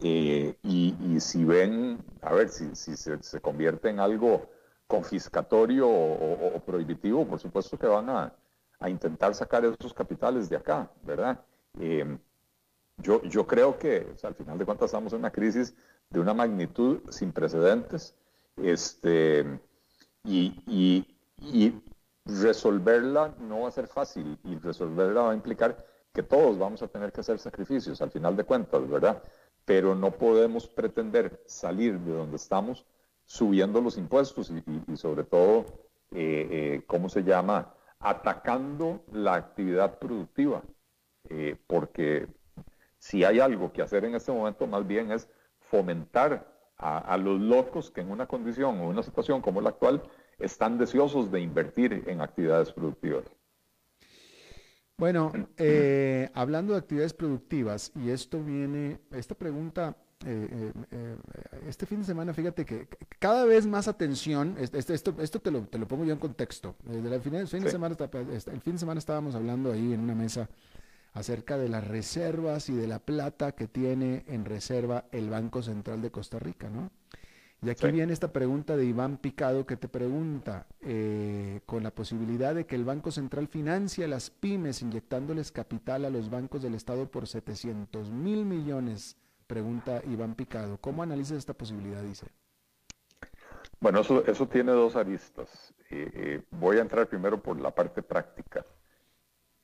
Eh, 0.00 0.56
y, 0.62 1.18
si 1.20 1.44
ven, 1.44 1.98
a 2.22 2.32
ver, 2.32 2.48
si, 2.48 2.74
se, 2.74 3.40
convierte 3.40 3.88
en 3.88 3.98
algo 3.98 4.48
confiscatorio 4.86 5.88
o, 5.88 6.60
prohibitivo, 6.64 7.26
por 7.26 7.40
supuesto 7.40 7.76
que 7.76 7.86
van 7.88 8.08
a, 8.08 8.32
intentar 8.86 9.34
sacar 9.34 9.64
esos 9.64 9.92
capitales 9.92 10.48
de 10.48 10.56
acá, 10.56 10.88
¿verdad? 11.02 11.40
Yo, 12.98 13.22
yo 13.22 13.46
creo 13.46 13.78
que 13.78 14.06
al 14.22 14.34
final 14.34 14.58
de 14.58 14.64
cuentas 14.64 14.86
estamos 14.86 15.12
en 15.12 15.20
una 15.20 15.30
crisis 15.30 15.74
de 16.10 16.20
una 16.20 16.34
magnitud 16.34 17.00
sin 17.10 17.32
precedentes. 17.32 18.14
Este, 18.56 19.60
y, 20.24 21.06
y 21.40 21.82
resolverla 22.28 23.34
no 23.40 23.60
va 23.60 23.68
a 23.68 23.72
ser 23.72 23.86
fácil 23.86 24.38
y 24.44 24.56
resolverla 24.56 25.22
va 25.22 25.32
a 25.32 25.34
implicar 25.34 25.84
que 26.12 26.22
todos 26.22 26.58
vamos 26.58 26.82
a 26.82 26.88
tener 26.88 27.12
que 27.12 27.20
hacer 27.20 27.38
sacrificios 27.38 28.00
al 28.02 28.10
final 28.10 28.36
de 28.36 28.44
cuentas, 28.44 28.88
¿verdad? 28.88 29.22
Pero 29.64 29.94
no 29.94 30.10
podemos 30.10 30.66
pretender 30.66 31.42
salir 31.46 31.98
de 32.00 32.12
donde 32.12 32.36
estamos 32.36 32.84
subiendo 33.24 33.80
los 33.80 33.98
impuestos 33.98 34.50
y, 34.50 34.96
sobre 34.96 35.24
todo, 35.24 35.66
eh, 36.12 36.48
eh, 36.50 36.82
¿cómo 36.86 37.08
se 37.08 37.22
llama? 37.22 37.74
Atacando 38.00 39.02
la 39.12 39.34
actividad 39.34 39.98
productiva. 39.98 40.62
Eh, 41.30 41.56
porque 41.66 42.26
si 42.98 43.24
hay 43.24 43.40
algo 43.40 43.72
que 43.72 43.82
hacer 43.82 44.04
en 44.04 44.14
este 44.14 44.32
momento, 44.32 44.66
más 44.66 44.86
bien 44.86 45.10
es 45.12 45.28
fomentar 45.58 46.46
a, 46.76 46.98
a 46.98 47.16
los 47.16 47.40
locos 47.40 47.90
que 47.90 48.00
en 48.00 48.10
una 48.10 48.26
condición 48.26 48.80
o 48.80 48.88
una 48.88 49.02
situación 49.02 49.40
como 49.40 49.60
la 49.60 49.70
actual 49.70 50.02
están 50.38 50.78
deseosos 50.78 51.30
de 51.30 51.40
invertir 51.40 52.04
en 52.06 52.20
actividades 52.20 52.72
productivas. 52.72 53.24
Bueno, 54.98 55.32
eh, 55.56 56.28
hablando 56.34 56.72
de 56.72 56.80
actividades 56.80 57.14
productivas, 57.14 57.92
y 57.94 58.10
esto 58.10 58.42
viene, 58.42 58.98
esta 59.12 59.36
pregunta, 59.36 59.96
eh, 60.26 60.72
eh, 60.90 61.16
este 61.68 61.86
fin 61.86 62.00
de 62.00 62.04
semana, 62.04 62.34
fíjate 62.34 62.64
que 62.64 62.88
cada 63.20 63.44
vez 63.44 63.64
más 63.64 63.86
atención, 63.86 64.56
este, 64.58 64.78
esto, 64.92 65.14
esto 65.20 65.38
te, 65.38 65.52
lo, 65.52 65.62
te, 65.66 65.78
lo, 65.78 65.86
pongo 65.86 66.04
yo 66.04 66.12
en 66.12 66.18
contexto. 66.18 66.74
Desde 66.82 67.14
el 67.14 67.20
fin, 67.20 67.32
de, 67.32 67.46
semana, 67.46 67.96
el 67.96 68.60
fin 68.60 68.72
de 68.72 68.78
semana 68.78 68.98
estábamos 68.98 69.36
hablando 69.36 69.70
ahí 69.70 69.92
en 69.92 70.00
una 70.00 70.16
mesa 70.16 70.48
acerca 71.12 71.58
de 71.58 71.68
las 71.68 71.86
reservas 71.86 72.68
y 72.68 72.74
de 72.74 72.86
la 72.86 72.98
plata 72.98 73.52
que 73.52 73.66
tiene 73.66 74.24
en 74.28 74.44
reserva 74.44 75.06
el 75.12 75.30
Banco 75.30 75.62
Central 75.62 76.02
de 76.02 76.10
Costa 76.10 76.38
Rica, 76.38 76.68
¿no? 76.70 76.90
Y 77.60 77.70
aquí 77.70 77.90
viene 77.90 78.12
esta 78.12 78.32
pregunta 78.32 78.76
de 78.76 78.84
Iván 78.84 79.16
Picado 79.16 79.66
que 79.66 79.76
te 79.76 79.88
pregunta, 79.88 80.66
eh, 80.80 81.60
con 81.66 81.82
la 81.82 81.90
posibilidad 81.90 82.54
de 82.54 82.66
que 82.66 82.76
el 82.76 82.84
Banco 82.84 83.10
Central 83.10 83.48
financie 83.48 84.04
a 84.04 84.08
las 84.08 84.30
pymes 84.30 84.80
inyectándoles 84.80 85.50
capital 85.50 86.04
a 86.04 86.10
los 86.10 86.30
bancos 86.30 86.62
del 86.62 86.74
Estado 86.74 87.10
por 87.10 87.26
700 87.26 88.10
mil 88.10 88.44
millones, 88.44 89.16
pregunta 89.48 90.02
Iván 90.06 90.36
Picado. 90.36 90.78
¿Cómo 90.80 91.02
analizas 91.02 91.38
esta 91.38 91.52
posibilidad? 91.52 92.00
Dice. 92.00 92.28
Bueno, 93.80 94.00
eso, 94.00 94.24
eso 94.24 94.46
tiene 94.46 94.70
dos 94.70 94.94
aristas. 94.94 95.74
Eh, 95.90 96.10
eh, 96.14 96.42
voy 96.52 96.78
a 96.78 96.82
entrar 96.82 97.08
primero 97.08 97.42
por 97.42 97.60
la 97.60 97.74
parte 97.74 98.02
práctica. 98.02 98.64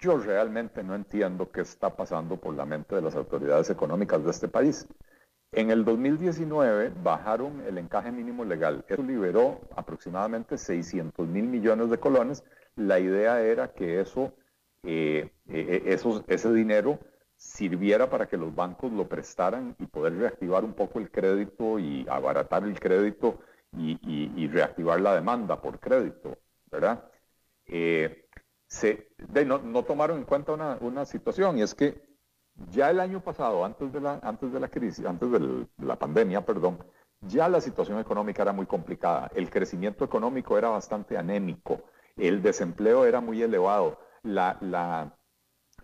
Yo 0.04 0.18
realmente 0.18 0.84
no 0.84 0.94
entiendo 0.94 1.50
qué 1.50 1.62
está 1.62 1.96
pasando 1.96 2.36
por 2.36 2.54
la 2.54 2.66
mente 2.66 2.94
de 2.94 3.00
las 3.00 3.14
autoridades 3.14 3.70
económicas 3.70 4.22
de 4.22 4.32
este 4.32 4.48
país. 4.48 4.86
En 5.50 5.70
el 5.70 5.82
2019 5.82 6.92
bajaron 7.02 7.62
el 7.66 7.78
encaje 7.78 8.12
mínimo 8.12 8.44
legal. 8.44 8.84
Eso 8.86 9.02
liberó 9.02 9.62
aproximadamente 9.74 10.58
600 10.58 11.26
mil 11.26 11.46
millones 11.46 11.88
de 11.88 11.96
colones. 11.96 12.44
La 12.76 13.00
idea 13.00 13.40
era 13.40 13.72
que 13.72 14.02
eso, 14.02 14.34
eh, 14.82 15.30
eh, 15.48 15.98
ese 16.26 16.52
dinero 16.52 16.98
sirviera 17.34 18.10
para 18.10 18.28
que 18.28 18.36
los 18.36 18.54
bancos 18.54 18.92
lo 18.92 19.08
prestaran 19.08 19.74
y 19.78 19.86
poder 19.86 20.18
reactivar 20.18 20.66
un 20.66 20.74
poco 20.74 20.98
el 20.98 21.10
crédito 21.10 21.78
y 21.78 22.06
abaratar 22.10 22.64
el 22.64 22.78
crédito 22.78 23.38
y, 23.78 24.48
reactivar 24.48 25.00
la 25.00 25.14
demanda 25.14 25.62
por 25.62 25.80
crédito, 25.80 26.36
¿verdad? 26.70 27.08
Eh, 27.66 28.23
se, 28.74 29.08
no, 29.46 29.84
tomaron 29.84 30.18
en 30.18 30.24
cuenta 30.24 30.52
una, 30.52 31.04
situación 31.04 31.58
y 31.58 31.62
es 31.62 31.74
que 31.74 32.02
ya 32.70 32.90
el 32.90 32.98
año 32.98 33.20
pasado, 33.20 33.64
antes 33.64 33.92
de 33.92 34.00
la, 34.00 34.18
antes 34.22 34.52
de 34.52 34.58
la 34.58 34.68
crisis, 34.68 35.06
antes 35.06 35.30
de 35.30 35.66
la 35.78 35.96
pandemia, 35.96 36.44
perdón, 36.44 36.78
ya 37.20 37.48
la 37.48 37.60
situación 37.60 38.00
económica 38.00 38.42
era 38.42 38.52
muy 38.52 38.66
complicada. 38.66 39.30
El 39.34 39.48
crecimiento 39.48 40.04
económico 40.04 40.58
era 40.58 40.68
bastante 40.70 41.16
anémico. 41.16 41.82
El 42.16 42.42
desempleo 42.42 43.04
era 43.04 43.20
muy 43.20 43.42
elevado. 43.42 43.98
La, 44.22 44.58
la, 44.60 45.16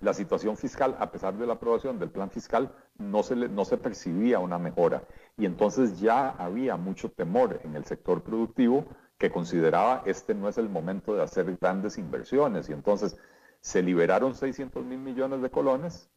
la 0.00 0.14
situación 0.14 0.56
fiscal, 0.56 0.96
a 0.98 1.10
pesar 1.10 1.34
de 1.34 1.46
la 1.46 1.54
aprobación 1.54 1.98
del 1.98 2.10
plan 2.10 2.30
fiscal, 2.30 2.74
no 2.98 3.22
se, 3.22 3.36
no 3.36 3.64
se 3.64 3.76
percibía 3.76 4.40
una 4.40 4.58
mejora. 4.58 5.04
Y 5.38 5.46
entonces 5.46 6.00
ya 6.00 6.30
había 6.30 6.76
mucho 6.76 7.10
temor 7.10 7.60
en 7.64 7.76
el 7.76 7.84
sector 7.84 8.22
productivo 8.22 8.84
que 9.20 9.30
consideraba 9.30 10.02
este 10.06 10.34
no 10.34 10.48
es 10.48 10.56
el 10.56 10.70
momento 10.70 11.14
de 11.14 11.22
hacer 11.22 11.56
grandes 11.60 11.98
inversiones. 11.98 12.70
Y 12.70 12.72
entonces 12.72 13.18
se 13.60 13.82
liberaron 13.82 14.34
600 14.34 14.82
mil 14.82 14.98
millones 14.98 15.42
de 15.42 15.50
colones 15.50 16.10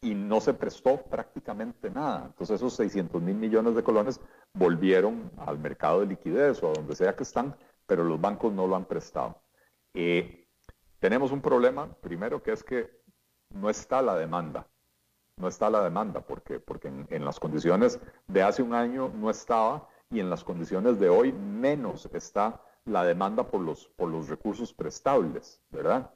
y 0.00 0.14
no 0.14 0.40
se 0.40 0.54
prestó 0.54 1.02
prácticamente 1.02 1.90
nada. 1.90 2.26
Entonces 2.26 2.56
esos 2.56 2.74
600 2.74 3.20
mil 3.20 3.34
millones 3.34 3.74
de 3.74 3.82
colones 3.82 4.20
volvieron 4.54 5.32
al 5.36 5.58
mercado 5.58 6.00
de 6.00 6.06
liquidez 6.06 6.62
o 6.62 6.70
a 6.70 6.74
donde 6.74 6.94
sea 6.94 7.16
que 7.16 7.24
están, 7.24 7.56
pero 7.86 8.04
los 8.04 8.20
bancos 8.20 8.52
no 8.52 8.68
lo 8.68 8.76
han 8.76 8.84
prestado. 8.84 9.42
Eh, 9.92 10.46
tenemos 11.00 11.32
un 11.32 11.42
problema, 11.42 11.92
primero, 12.00 12.40
que 12.40 12.52
es 12.52 12.62
que 12.62 12.88
no 13.50 13.68
está 13.68 14.00
la 14.00 14.16
demanda. 14.16 14.68
No 15.36 15.48
está 15.48 15.70
la 15.70 15.82
demanda, 15.82 16.20
porque, 16.20 16.60
porque 16.60 16.86
en, 16.86 17.24
las 17.24 17.40
condiciones 17.40 17.98
de 18.28 18.42
hace 18.42 18.62
un 18.62 18.74
año 18.74 19.10
no 19.12 19.28
estaba 19.28 19.88
y 20.10 20.20
en 20.20 20.30
las 20.30 20.44
condiciones 20.44 20.98
de 20.98 21.08
hoy 21.08 21.32
menos 21.32 22.08
está 22.12 22.62
la 22.84 23.04
demanda 23.04 23.44
por 23.44 23.60
los, 23.60 23.88
por 23.88 24.08
los 24.10 24.28
recursos 24.28 24.72
prestables, 24.72 25.60
¿verdad? 25.70 26.10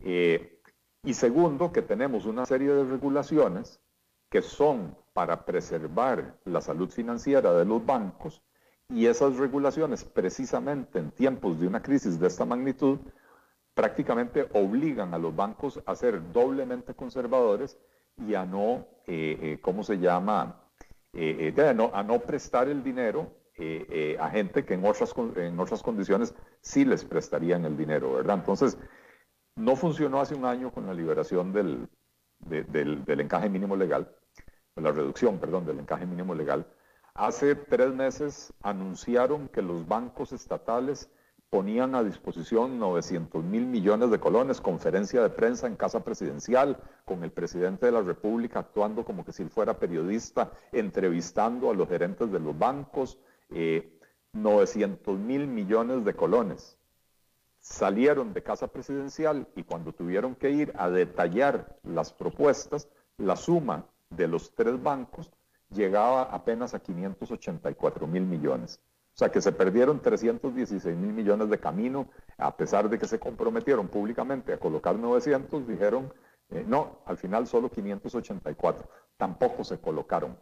Eh, 0.00 0.60
y 1.02 1.14
segundo, 1.14 1.72
que 1.72 1.82
tenemos 1.82 2.26
una 2.26 2.46
serie 2.46 2.72
de 2.72 2.84
regulaciones 2.84 3.80
que 4.30 4.42
son 4.42 4.96
para 5.12 5.44
preservar 5.44 6.38
la 6.44 6.60
salud 6.60 6.90
financiera 6.90 7.52
de 7.52 7.64
los 7.64 7.84
bancos 7.84 8.42
y 8.88 9.06
esas 9.06 9.36
regulaciones 9.36 10.04
precisamente 10.04 10.98
en 10.98 11.10
tiempos 11.10 11.60
de 11.60 11.66
una 11.66 11.82
crisis 11.82 12.18
de 12.18 12.26
esta 12.26 12.44
magnitud 12.44 12.98
prácticamente 13.74 14.48
obligan 14.52 15.14
a 15.14 15.18
los 15.18 15.34
bancos 15.34 15.80
a 15.84 15.96
ser 15.96 16.32
doblemente 16.32 16.94
conservadores 16.94 17.76
y 18.16 18.34
a 18.34 18.44
no, 18.44 18.86
eh, 19.06 19.38
eh, 19.40 19.58
¿cómo 19.60 19.82
se 19.82 19.98
llama? 19.98 20.63
Eh, 21.14 21.54
a, 21.92 22.02
no, 22.02 22.20
prestar 22.20 22.68
el 22.68 22.82
dinero 22.82 23.32
a 24.18 24.30
gente 24.30 24.64
que 24.64 24.74
en 24.74 24.84
otras, 24.84 25.14
en 25.36 25.60
otras 25.60 25.82
condiciones 25.82 26.34
sí 26.60 26.84
les 26.84 27.04
prestarían 27.04 27.64
el 27.64 27.76
dinero, 27.76 28.14
¿verdad? 28.14 28.38
Entonces, 28.38 28.76
no 29.56 29.76
funcionó 29.76 30.20
hace 30.20 30.34
un 30.34 30.44
año 30.44 30.72
con 30.72 30.86
la 30.86 30.94
liberación 30.94 31.52
del, 31.52 31.88
del, 32.40 33.20
encaje 33.20 33.48
mínimo 33.48 33.76
legal, 33.76 34.12
la 34.76 34.92
reducción, 34.92 35.38
perdón, 35.38 35.66
del 35.66 35.78
encaje 35.78 36.06
mínimo 36.06 36.34
legal. 36.34 36.66
Hace 37.14 37.54
tres 37.54 37.94
meses 37.94 38.52
anunciaron 38.62 39.48
que 39.48 39.62
los 39.62 39.86
bancos 39.86 40.32
estatales 40.32 41.10
ponían 41.54 41.94
a 41.94 42.02
disposición 42.02 42.80
900 42.80 43.44
mil 43.44 43.64
millones 43.64 44.10
de 44.10 44.18
colones, 44.18 44.60
conferencia 44.60 45.22
de 45.22 45.30
prensa 45.30 45.68
en 45.68 45.76
casa 45.76 46.02
presidencial, 46.02 46.80
con 47.04 47.22
el 47.22 47.30
presidente 47.30 47.86
de 47.86 47.92
la 47.92 48.02
República 48.02 48.58
actuando 48.58 49.04
como 49.04 49.24
que 49.24 49.32
si 49.32 49.44
fuera 49.44 49.78
periodista, 49.78 50.50
entrevistando 50.72 51.70
a 51.70 51.74
los 51.74 51.88
gerentes 51.88 52.32
de 52.32 52.40
los 52.40 52.58
bancos, 52.58 53.20
900 54.32 55.14
eh, 55.14 55.16
mil 55.16 55.46
millones 55.46 56.04
de 56.04 56.14
colones. 56.14 56.76
Salieron 57.60 58.32
de 58.34 58.42
casa 58.42 58.66
presidencial 58.66 59.46
y 59.54 59.62
cuando 59.62 59.92
tuvieron 59.92 60.34
que 60.34 60.50
ir 60.50 60.72
a 60.76 60.90
detallar 60.90 61.78
las 61.84 62.12
propuestas, 62.12 62.88
la 63.16 63.36
suma 63.36 63.86
de 64.10 64.26
los 64.26 64.52
tres 64.56 64.82
bancos 64.82 65.30
llegaba 65.70 66.22
apenas 66.22 66.74
a 66.74 66.80
584 66.80 68.08
mil 68.08 68.24
millones. 68.24 68.80
O 69.14 69.16
sea 69.16 69.30
que 69.30 69.40
se 69.40 69.52
perdieron 69.52 70.00
316 70.00 70.96
mil 70.96 71.12
millones 71.12 71.48
de 71.48 71.60
camino, 71.60 72.08
a 72.36 72.56
pesar 72.56 72.88
de 72.88 72.98
que 72.98 73.06
se 73.06 73.20
comprometieron 73.20 73.86
públicamente 73.86 74.52
a 74.52 74.58
colocar 74.58 74.96
900, 74.96 75.68
dijeron, 75.68 76.12
eh, 76.50 76.64
no, 76.66 76.98
al 77.06 77.16
final 77.16 77.46
solo 77.46 77.70
584. 77.70 78.88
Tampoco 79.16 79.62
se 79.62 79.78
colocaron. 79.78 80.36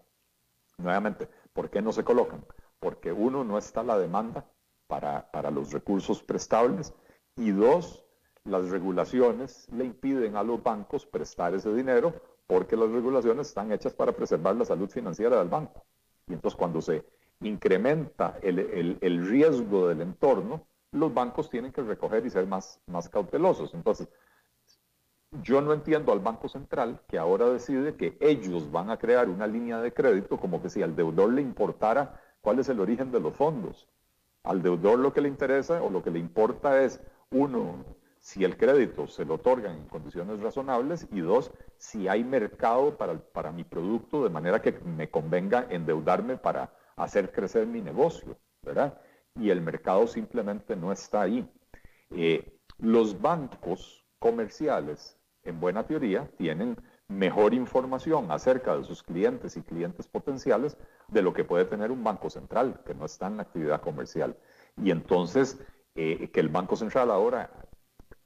Nuevamente, 0.78 1.28
¿por 1.52 1.68
qué 1.68 1.82
no 1.82 1.92
se 1.92 2.02
colocan? 2.02 2.46
Porque 2.80 3.12
uno, 3.12 3.44
no 3.44 3.58
está 3.58 3.82
la 3.82 3.98
demanda 3.98 4.46
para, 4.86 5.30
para 5.30 5.50
los 5.50 5.70
recursos 5.70 6.22
prestables 6.22 6.94
y 7.36 7.50
dos, 7.50 8.06
las 8.44 8.70
regulaciones 8.70 9.68
le 9.70 9.84
impiden 9.84 10.34
a 10.36 10.42
los 10.42 10.62
bancos 10.62 11.04
prestar 11.04 11.54
ese 11.54 11.72
dinero 11.74 12.14
porque 12.46 12.76
las 12.76 12.90
regulaciones 12.90 13.48
están 13.48 13.70
hechas 13.70 13.92
para 13.92 14.12
preservar 14.12 14.56
la 14.56 14.64
salud 14.64 14.88
financiera 14.88 15.38
del 15.38 15.48
banco. 15.48 15.84
Y 16.26 16.32
entonces 16.32 16.56
cuando 16.56 16.80
se 16.80 17.04
incrementa 17.42 18.38
el, 18.42 19.26
riesgo 19.28 19.88
del 19.88 20.00
entorno, 20.00 20.66
los 20.92 21.12
bancos 21.12 21.48
tienen 21.50 21.72
que 21.72 21.82
recoger 21.82 22.24
y 22.26 22.30
ser 22.30 22.46
más, 22.46 22.80
más 22.86 23.08
cautelosos. 23.08 23.74
Entonces, 23.74 24.08
yo 25.42 25.60
no 25.62 25.72
entiendo 25.72 26.12
al 26.12 26.20
Banco 26.20 26.48
Central 26.48 27.00
que 27.08 27.18
ahora 27.18 27.48
decide 27.48 27.96
que 27.96 28.18
ellos 28.20 28.70
van 28.70 28.90
a 28.90 28.98
crear 28.98 29.28
una 29.28 29.46
línea 29.46 29.80
de 29.80 29.92
crédito 29.92 30.38
como 30.38 30.60
que 30.60 30.68
si 30.68 30.82
al 30.82 30.94
deudor 30.94 31.32
le 31.32 31.40
importara 31.40 32.20
cuál 32.42 32.58
es 32.58 32.68
el 32.68 32.80
origen 32.80 33.10
de 33.10 33.20
los 33.20 33.34
fondos. 33.34 33.88
Al 34.42 34.62
deudor 34.62 34.98
lo 34.98 35.12
que 35.12 35.22
le 35.22 35.28
interesa 35.28 35.82
o 35.82 35.88
lo 35.88 36.02
que 36.02 36.10
le 36.10 36.18
importa 36.18 36.82
es, 36.82 37.00
uno, 37.30 37.84
si 38.18 38.44
el 38.44 38.56
crédito 38.56 39.06
se 39.06 39.24
lo 39.24 39.34
otorgan 39.34 39.76
en 39.76 39.88
condiciones 39.88 40.40
razonables 40.40 41.08
y 41.10 41.20
dos, 41.20 41.50
si 41.78 42.08
hay 42.08 42.22
mercado 42.22 42.96
para, 42.96 43.18
para 43.18 43.52
mi 43.52 43.64
producto 43.64 44.22
de 44.22 44.30
manera 44.30 44.60
que 44.60 44.72
me 44.72 45.10
convenga 45.10 45.66
endeudarme 45.70 46.36
para, 46.36 46.72
hacer 47.02 47.32
crecer 47.32 47.66
mi 47.66 47.80
negocio, 47.80 48.36
¿verdad? 48.62 49.00
Y 49.36 49.50
el 49.50 49.60
mercado 49.60 50.06
simplemente 50.06 50.76
no 50.76 50.92
está 50.92 51.22
ahí. 51.22 51.48
Eh, 52.10 52.58
los 52.78 53.20
bancos 53.20 54.04
comerciales, 54.18 55.18
en 55.44 55.60
buena 55.60 55.86
teoría, 55.86 56.30
tienen 56.36 56.76
mejor 57.08 57.54
información 57.54 58.30
acerca 58.30 58.76
de 58.76 58.84
sus 58.84 59.02
clientes 59.02 59.56
y 59.56 59.62
clientes 59.62 60.08
potenciales 60.08 60.76
de 61.08 61.22
lo 61.22 61.32
que 61.32 61.44
puede 61.44 61.64
tener 61.64 61.90
un 61.90 62.02
banco 62.04 62.30
central, 62.30 62.80
que 62.86 62.94
no 62.94 63.04
está 63.04 63.26
en 63.26 63.36
la 63.36 63.42
actividad 63.42 63.80
comercial. 63.80 64.36
Y 64.76 64.90
entonces, 64.90 65.58
eh, 65.94 66.30
que 66.30 66.40
el 66.40 66.48
Banco 66.48 66.76
Central 66.76 67.10
ahora 67.10 67.50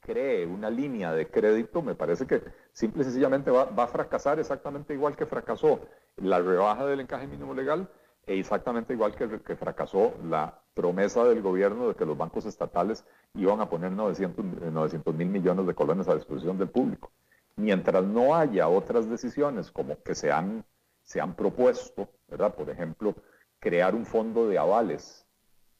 cree 0.00 0.46
una 0.46 0.70
línea 0.70 1.12
de 1.12 1.28
crédito, 1.28 1.82
me 1.82 1.96
parece 1.96 2.26
que 2.26 2.42
simple 2.72 3.02
y 3.02 3.04
sencillamente 3.04 3.50
va, 3.50 3.68
a 3.76 3.86
fracasar 3.88 4.38
exactamente 4.38 4.94
igual 4.94 5.16
que 5.16 5.26
fracasó 5.26 5.80
la 6.16 6.38
rebaja 6.38 6.86
del 6.86 7.00
encaje 7.00 7.26
mínimo 7.26 7.54
legal 7.54 7.88
exactamente 8.26 8.92
igual 8.92 9.14
que, 9.14 9.40
que 9.40 9.56
fracasó 9.56 10.14
la 10.24 10.60
promesa 10.74 11.24
del 11.24 11.40
gobierno 11.42 11.88
de 11.88 11.94
que 11.94 12.04
los 12.04 12.18
bancos 12.18 12.44
estatales 12.44 13.04
iban 13.34 13.60
a 13.60 13.68
poner 13.70 13.92
900 13.92 15.14
mil 15.14 15.28
millones 15.28 15.66
de 15.66 15.74
colones 15.74 16.08
a 16.08 16.14
disposición 16.14 16.58
del 16.58 16.68
público. 16.68 17.10
Mientras 17.56 18.04
no 18.04 18.34
haya 18.34 18.68
otras 18.68 19.08
decisiones 19.08 19.70
como 19.70 20.02
que 20.02 20.14
se 20.14 20.30
han, 20.30 20.64
se 21.02 21.20
han 21.20 21.34
propuesto, 21.34 22.08
¿verdad? 22.28 22.54
Por 22.54 22.68
ejemplo, 22.68 23.14
crear 23.58 23.94
un 23.94 24.04
fondo 24.04 24.48
de 24.48 24.58
avales 24.58 25.26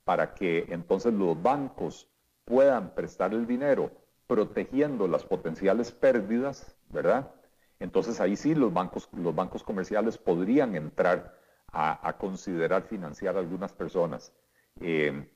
para 0.05 0.34
que 0.34 0.66
entonces 0.70 1.12
los 1.12 1.40
bancos 1.42 2.09
puedan 2.44 2.94
prestar 2.94 3.34
el 3.34 3.47
dinero 3.47 3.90
protegiendo 4.26 5.09
las 5.09 5.24
potenciales 5.24 5.92
pérdidas, 5.92 6.74
¿verdad? 6.88 7.32
Entonces 7.80 8.20
ahí 8.20 8.36
sí 8.36 8.55
los 8.55 8.72
bancos, 8.72 9.09
los 9.12 9.34
bancos 9.34 9.62
comerciales 9.62 10.16
podrían 10.16 10.74
entrar 10.74 11.36
a, 11.73 12.17
considerar 12.19 12.83
financiar 12.85 13.37
a 13.37 13.41
algunas 13.41 13.73
personas. 13.73 14.33
Eh, 14.81 15.29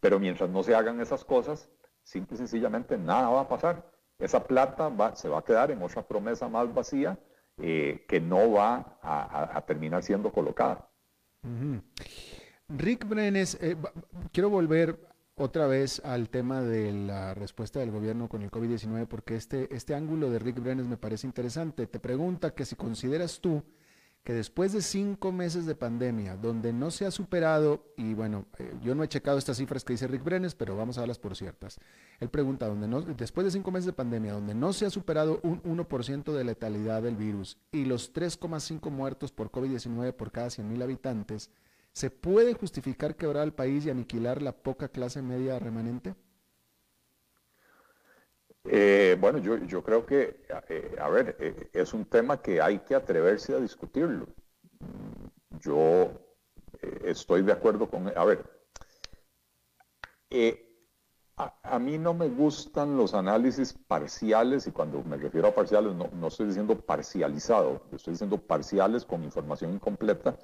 pero 0.00 0.18
mientras 0.18 0.48
no 0.48 0.62
se 0.62 0.74
hagan 0.74 1.00
esas 1.00 1.24
cosas, 1.24 1.68
simple 2.02 2.34
y 2.34 2.38
sencillamente 2.38 2.96
nada 2.96 3.28
va 3.28 3.40
a 3.42 3.48
pasar. 3.48 3.90
Esa 4.18 4.44
plata 4.44 4.88
va, 4.88 5.14
se 5.16 5.28
va 5.28 5.38
a 5.38 5.44
quedar 5.44 5.70
en 5.70 5.82
otra 5.82 6.06
promesa 6.06 6.48
más 6.48 6.72
vacía 6.72 7.18
eh, 7.58 8.04
que 8.08 8.20
no 8.20 8.52
va 8.52 8.98
a, 9.02 9.62
terminar 9.66 10.02
siendo 10.02 10.32
colocada. 10.32 10.88
Rick 12.68 13.06
Brenes, 13.06 13.58
eh, 13.60 13.76
quiero 14.32 14.50
volver 14.50 14.98
otra 15.34 15.66
vez 15.66 16.00
al 16.04 16.28
tema 16.28 16.60
de 16.62 16.92
la 16.92 17.34
respuesta 17.34 17.80
del 17.80 17.90
gobierno 17.90 18.28
con 18.28 18.42
el 18.42 18.50
COVID-19 18.50 19.06
porque 19.06 19.36
este, 19.36 19.74
este 19.74 19.94
ángulo 19.94 20.30
de 20.30 20.38
Rick 20.38 20.60
Brenes 20.60 20.86
me 20.86 20.96
parece 20.96 21.26
interesante. 21.26 21.86
Te 21.86 21.98
pregunta 21.98 22.54
que 22.54 22.64
si 22.64 22.76
consideras 22.76 23.40
tú 23.40 23.62
que 24.24 24.34
después 24.34 24.72
de 24.72 24.82
cinco 24.82 25.32
meses 25.32 25.64
de 25.64 25.74
pandemia, 25.74 26.36
donde 26.36 26.72
no 26.72 26.90
se 26.90 27.06
ha 27.06 27.10
superado, 27.10 27.84
y 27.96 28.12
bueno, 28.12 28.44
eh, 28.58 28.74
yo 28.82 28.94
no 28.94 29.02
he 29.02 29.08
checado 29.08 29.38
estas 29.38 29.56
cifras 29.56 29.82
que 29.82 29.94
dice 29.94 30.06
Rick 30.06 30.24
Brenes, 30.24 30.54
pero 30.54 30.76
vamos 30.76 30.98
a 30.98 31.00
darlas 31.00 31.18
por 31.18 31.36
ciertas. 31.36 31.78
Él 32.20 32.28
pregunta, 32.28 32.68
donde 32.68 32.86
no, 32.86 33.00
después 33.00 33.46
de 33.46 33.50
cinco 33.50 33.70
meses 33.70 33.86
de 33.86 33.92
pandemia, 33.94 34.34
donde 34.34 34.54
no 34.54 34.72
se 34.74 34.84
ha 34.84 34.90
superado 34.90 35.40
un 35.42 35.62
1% 35.62 36.32
de 36.32 36.44
letalidad 36.44 37.02
del 37.02 37.16
virus 37.16 37.56
y 37.72 37.86
los 37.86 38.12
3,5 38.12 38.90
muertos 38.90 39.32
por 39.32 39.50
COVID-19 39.50 40.12
por 40.12 40.30
cada 40.30 40.48
100.000 40.48 40.82
habitantes, 40.82 41.50
¿se 41.92 42.10
puede 42.10 42.52
justificar 42.52 43.16
quebrar 43.16 43.42
al 43.42 43.54
país 43.54 43.86
y 43.86 43.90
aniquilar 43.90 44.42
la 44.42 44.52
poca 44.52 44.88
clase 44.88 45.22
media 45.22 45.58
remanente? 45.58 46.14
Eh, 48.64 49.16
bueno, 49.18 49.38
yo, 49.38 49.56
yo, 49.58 49.82
creo 49.82 50.04
que, 50.04 50.44
eh, 50.68 50.96
a 51.00 51.08
ver, 51.08 51.36
eh, 51.40 51.70
es 51.72 51.94
un 51.94 52.04
tema 52.04 52.42
que 52.42 52.60
hay 52.60 52.80
que 52.80 52.94
atreverse 52.94 53.54
a 53.54 53.58
discutirlo. 53.58 54.26
Yo 55.60 56.10
estoy 57.04 57.42
de 57.42 57.52
acuerdo 57.52 57.88
con, 57.88 58.08
a 58.16 58.24
ver, 58.24 58.44
a, 61.36 61.78
mí 61.78 61.98
no 61.98 62.14
me 62.14 62.28
gustan 62.28 62.96
los 62.96 63.14
análisis 63.14 63.72
parciales 63.72 64.66
y 64.66 64.72
cuando 64.72 65.02
me 65.02 65.16
refiero 65.16 65.48
a 65.48 65.54
parciales 65.54 65.94
no, 65.94 66.08
no 66.12 66.28
estoy 66.28 66.46
diciendo 66.46 66.78
parcializado, 66.78 67.82
estoy 67.92 68.12
diciendo 68.12 68.38
parciales 68.38 69.04
con 69.04 69.24
información 69.24 69.72
incompleta, 69.74 70.38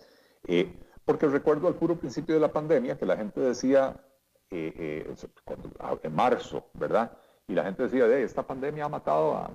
porque 1.05 1.27
recuerdo 1.27 1.69
al 1.69 1.77
puro 1.77 1.99
principio 1.99 2.35
de 2.35 2.41
la 2.41 2.53
pandemia 2.53 2.99
que 2.99 3.07
la 3.07 3.17
gente 3.17 3.41
decía, 3.41 3.99
en 4.51 5.17
marzo, 6.15 6.71
¿verdad? 6.75 7.17
Y 7.49 7.55
la 7.55 7.65
gente 7.65 7.85
decía, 7.85 8.07
de 8.07 8.23
esta 8.23 8.47
pandemia 8.47 8.87
ha 8.87 8.89
matado 8.89 9.37
a 9.37 9.51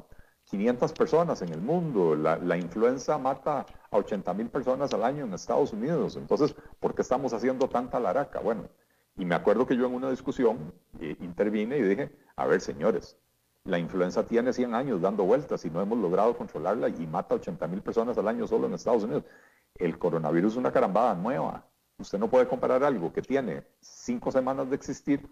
500 0.46 0.94
personas 0.94 1.42
en 1.42 1.50
el 1.50 1.62
mundo, 1.62 2.16
la, 2.16 2.58
influenza 2.58 3.18
mata 3.18 3.66
a 3.90 3.98
80 3.98 4.34
mil 4.34 4.50
personas 4.50 4.94
al 4.94 5.04
año 5.04 5.26
en 5.26 5.34
Estados 5.34 5.74
Unidos, 5.74 6.16
entonces, 6.16 6.56
¿por 6.80 6.96
qué 6.96 7.02
estamos 7.02 7.34
haciendo 7.34 7.70
tanta 7.70 8.00
laraca? 8.00 8.40
Bueno, 8.40 8.68
y 9.18 9.26
me 9.26 9.36
acuerdo 9.36 9.66
que 9.68 9.76
yo 9.76 9.86
en 9.86 9.94
una 9.94 10.10
discusión 10.10 10.74
eh, 11.00 11.16
intervine 11.20 11.78
y 11.78 11.82
dije, 11.82 12.12
a 12.36 12.48
ver, 12.48 12.62
señores, 12.62 13.18
la 13.64 13.78
influenza 13.78 14.26
tiene 14.26 14.54
100 14.54 14.74
años 14.74 15.02
dando 15.02 15.24
vueltas 15.24 15.64
y 15.66 15.70
no 15.70 15.82
hemos 15.82 16.00
logrado 16.00 16.36
controlarla 16.36 16.90
y 16.90 17.06
mata 17.06 17.36
a 17.36 17.38
80 17.38 17.68
mil 17.68 17.82
personas 17.82 18.18
al 18.18 18.28
año 18.28 18.48
solo 18.48 18.68
en 18.68 18.74
Estados 18.74 19.04
Unidos. 19.04 19.24
El 19.76 20.00
coronavirus 20.00 20.54
es 20.54 20.58
una 20.58 20.72
carambada 20.72 21.14
nueva. 21.14 21.68
Usted 22.00 22.18
no 22.18 22.30
puede 22.30 22.48
comparar 22.48 22.84
algo 22.84 23.14
que 23.14 23.22
tiene 23.22 23.64
cinco 23.80 24.32
semanas 24.32 24.70
de 24.70 24.76
existir 24.76 25.30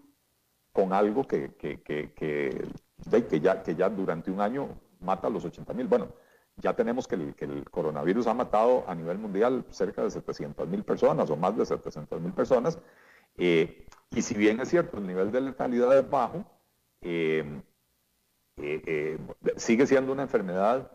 con 0.72 0.92
algo 0.92 1.26
que, 1.26 1.54
que, 1.54 1.80
que, 1.82 2.12
que, 2.12 3.40
ya, 3.40 3.62
que 3.62 3.74
ya 3.74 3.88
durante 3.88 4.30
un 4.30 4.40
año 4.40 4.68
mata 5.00 5.26
a 5.26 5.30
los 5.30 5.44
80 5.44 5.72
mil. 5.74 5.88
Bueno, 5.88 6.08
ya 6.56 6.74
tenemos 6.74 7.08
que 7.08 7.16
el, 7.16 7.64
coronavirus 7.70 8.26
ha 8.26 8.34
matado 8.34 8.84
a 8.86 8.94
nivel 8.94 9.18
mundial 9.18 9.64
cerca 9.70 10.02
de 10.02 10.10
700 10.10 10.68
mil 10.68 10.84
personas 10.84 11.30
o 11.30 11.36
más 11.36 11.56
de 11.56 11.66
700 11.66 12.20
mil 12.20 12.32
personas. 12.32 12.78
Eh, 13.36 13.86
y 14.10 14.22
si 14.22 14.34
bien 14.34 14.60
es 14.60 14.68
cierto, 14.68 14.98
el 14.98 15.06
nivel 15.06 15.32
de 15.32 15.40
letalidad 15.40 15.96
es 15.98 16.08
bajo, 16.08 16.44
eh, 17.00 17.62
eh, 18.58 19.18
sigue 19.56 19.86
siendo 19.86 20.12
una 20.12 20.22
enfermedad 20.22 20.90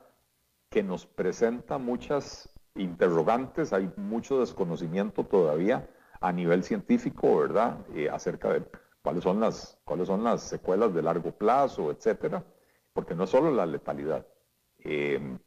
que 0.70 0.84
nos 0.84 1.06
presenta 1.06 1.78
muchas 1.78 2.50
interrogantes, 2.76 3.74
hay 3.74 3.92
mucho 3.96 4.40
desconocimiento 4.40 5.24
todavía 5.24 5.90
a 6.20 6.32
nivel 6.32 6.64
científico, 6.64 7.38
¿verdad?, 7.38 7.78
acerca 8.12 8.52
de 8.52 8.62
cuáles 9.06 9.24
son 9.24 9.40
las, 9.40 9.78
cuáles 9.84 10.08
son 10.08 10.24
las 10.24 10.42
secuelas 10.42 10.92
de 10.92 11.04
largo 11.04 11.30
plazo, 11.30 11.92
etcétera, 11.92 12.44
porque 12.92 13.14
no 13.14 13.26
es 13.26 13.30
solo 13.30 13.52
la 13.52 13.68
letalidad. 13.68 14.26
Eh, 14.80 15.38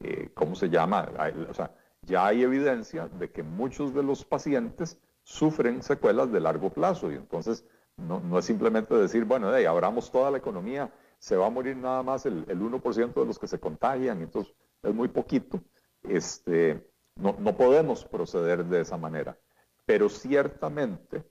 eh, 0.00 0.28
¿Cómo 0.34 0.54
se 0.54 0.68
llama? 0.68 1.08
O 1.48 1.54
sea, 1.54 1.74
ya 2.02 2.26
hay 2.26 2.42
evidencia 2.42 3.08
de 3.08 3.30
que 3.30 3.42
muchos 3.42 3.94
de 3.94 4.02
los 4.02 4.26
pacientes 4.26 4.98
sufren 5.22 5.82
secuelas 5.82 6.30
de 6.30 6.40
largo 6.40 6.68
plazo 6.68 7.10
y 7.10 7.14
entonces 7.14 7.64
No, 7.96 8.38
es 8.38 8.44
simplemente 8.44 8.94
decir, 8.94 9.24
bueno, 9.24 9.50
hey, 9.54 9.64
abramos 9.64 10.10
toda 10.12 10.30
la 10.30 10.36
economía, 10.36 10.92
se 11.18 11.36
va 11.36 11.46
a 11.46 11.50
morir 11.50 11.76
nada 11.78 12.02
más 12.02 12.26
el, 12.26 12.46
1% 12.46 13.14
de 13.14 13.26
los 13.26 13.38
que 13.38 13.46
se 13.46 13.58
contagian, 13.58 14.20
entonces 14.20 14.54
es 14.82 14.94
muy 14.94 15.08
poquito. 15.08 15.58
Este, 16.02 16.86
no, 17.16 17.34
no 17.38 17.56
podemos 17.56 18.04
proceder 18.04 18.66
de 18.66 18.82
esa 18.82 18.98
manera. 18.98 19.38
Pero 19.86 20.08
ciertamente 20.10 21.24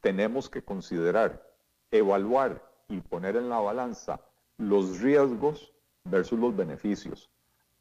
tenemos 0.00 0.48
que 0.48 0.62
considerar, 0.62 1.46
evaluar 1.90 2.62
y 2.88 3.00
poner 3.00 3.36
en 3.36 3.48
la 3.48 3.58
balanza 3.58 4.20
los 4.56 5.00
riesgos 5.00 5.72
versus 6.04 6.38
los 6.38 6.56
beneficios. 6.56 7.30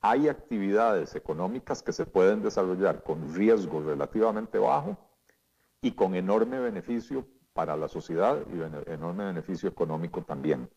Hay 0.01 0.27
actividades 0.27 1.15
económicas 1.15 1.81
que 1.81 1.91
se 1.91 2.05
pueden 2.05 2.41
desarrollar 2.43 3.03
con 3.03 3.33
riesgo 3.33 3.81
relativamente 3.81 4.57
bajo 4.59 4.97
y 5.81 5.91
con 5.91 6.15
enorme 6.15 6.59
beneficio 6.59 7.25
para 7.53 7.75
la 7.75 7.87
sociedad 7.87 8.37
y 8.53 8.91
enorme 8.91 9.25
beneficio 9.25 9.67
económico 9.67 10.23
también. 10.23 10.69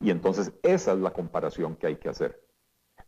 Y 0.00 0.10
entonces 0.10 0.52
esa 0.62 0.92
es 0.92 0.98
la 0.98 1.12
comparación 1.12 1.76
que 1.76 1.88
hay 1.88 1.96
que 1.96 2.08
hacer. 2.08 2.40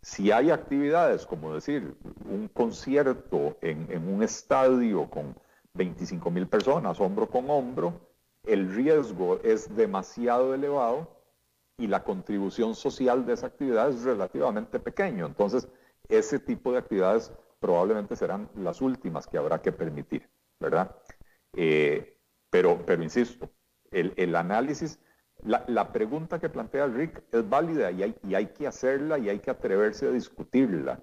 Si 0.03 0.33
hay 0.33 0.51
actividades 0.51 1.27
como 1.27 1.55
decir 1.55 1.97
un 2.29 2.49
concierto 2.49 3.57
en, 3.61 3.91
en 3.91 4.09
un 4.09 4.23
estadio 4.23 5.09
con 5.09 5.37
25 5.77 6.31
mil 6.31 6.47
personas 6.47 7.01
hombro 7.01 7.29
con 7.29 7.51
hombro, 7.51 8.01
el 8.45 8.75
riesgo 8.75 9.41
es 9.43 9.75
demasiado 9.77 10.55
elevado 10.55 11.09
y 11.79 11.89
la 11.89 12.05
contribución 12.05 12.75
social 12.75 13.27
de 13.27 13.35
esa 13.35 13.49
actividad 13.49 13.91
es 13.91 14.03
relativamente 14.03 14.79
pequeño. 14.79 15.27
Entonces, 15.27 15.69
ese 16.09 16.39
tipo 16.39 16.73
de 16.73 16.79
actividades 16.79 17.33
probablemente 17.61 18.17
serán 18.17 18.49
las 18.55 18.81
últimas 18.81 19.27
que 19.27 19.39
habrá 19.39 19.61
que 19.61 19.73
permitir, 19.73 20.29
¿verdad? 20.61 20.97
Eh, 21.55 22.17
pero, 22.51 22.85
pero 22.87 23.03
insisto, 23.03 23.51
el, 23.91 24.37
análisis, 24.37 25.01
la, 25.43 25.93
pregunta 25.93 26.39
que 26.39 26.49
plantea 26.49 26.87
Rick 26.87 27.23
es 27.33 27.49
válida 27.49 27.91
y 27.91 28.03
hay, 28.03 28.17
y 28.23 28.35
hay 28.35 28.47
que 28.47 28.67
hacerla 28.67 29.19
y 29.19 29.29
hay 29.29 29.41
que 29.41 29.51
atreverse 29.51 30.07
a 30.07 30.11
discutirla. 30.11 31.03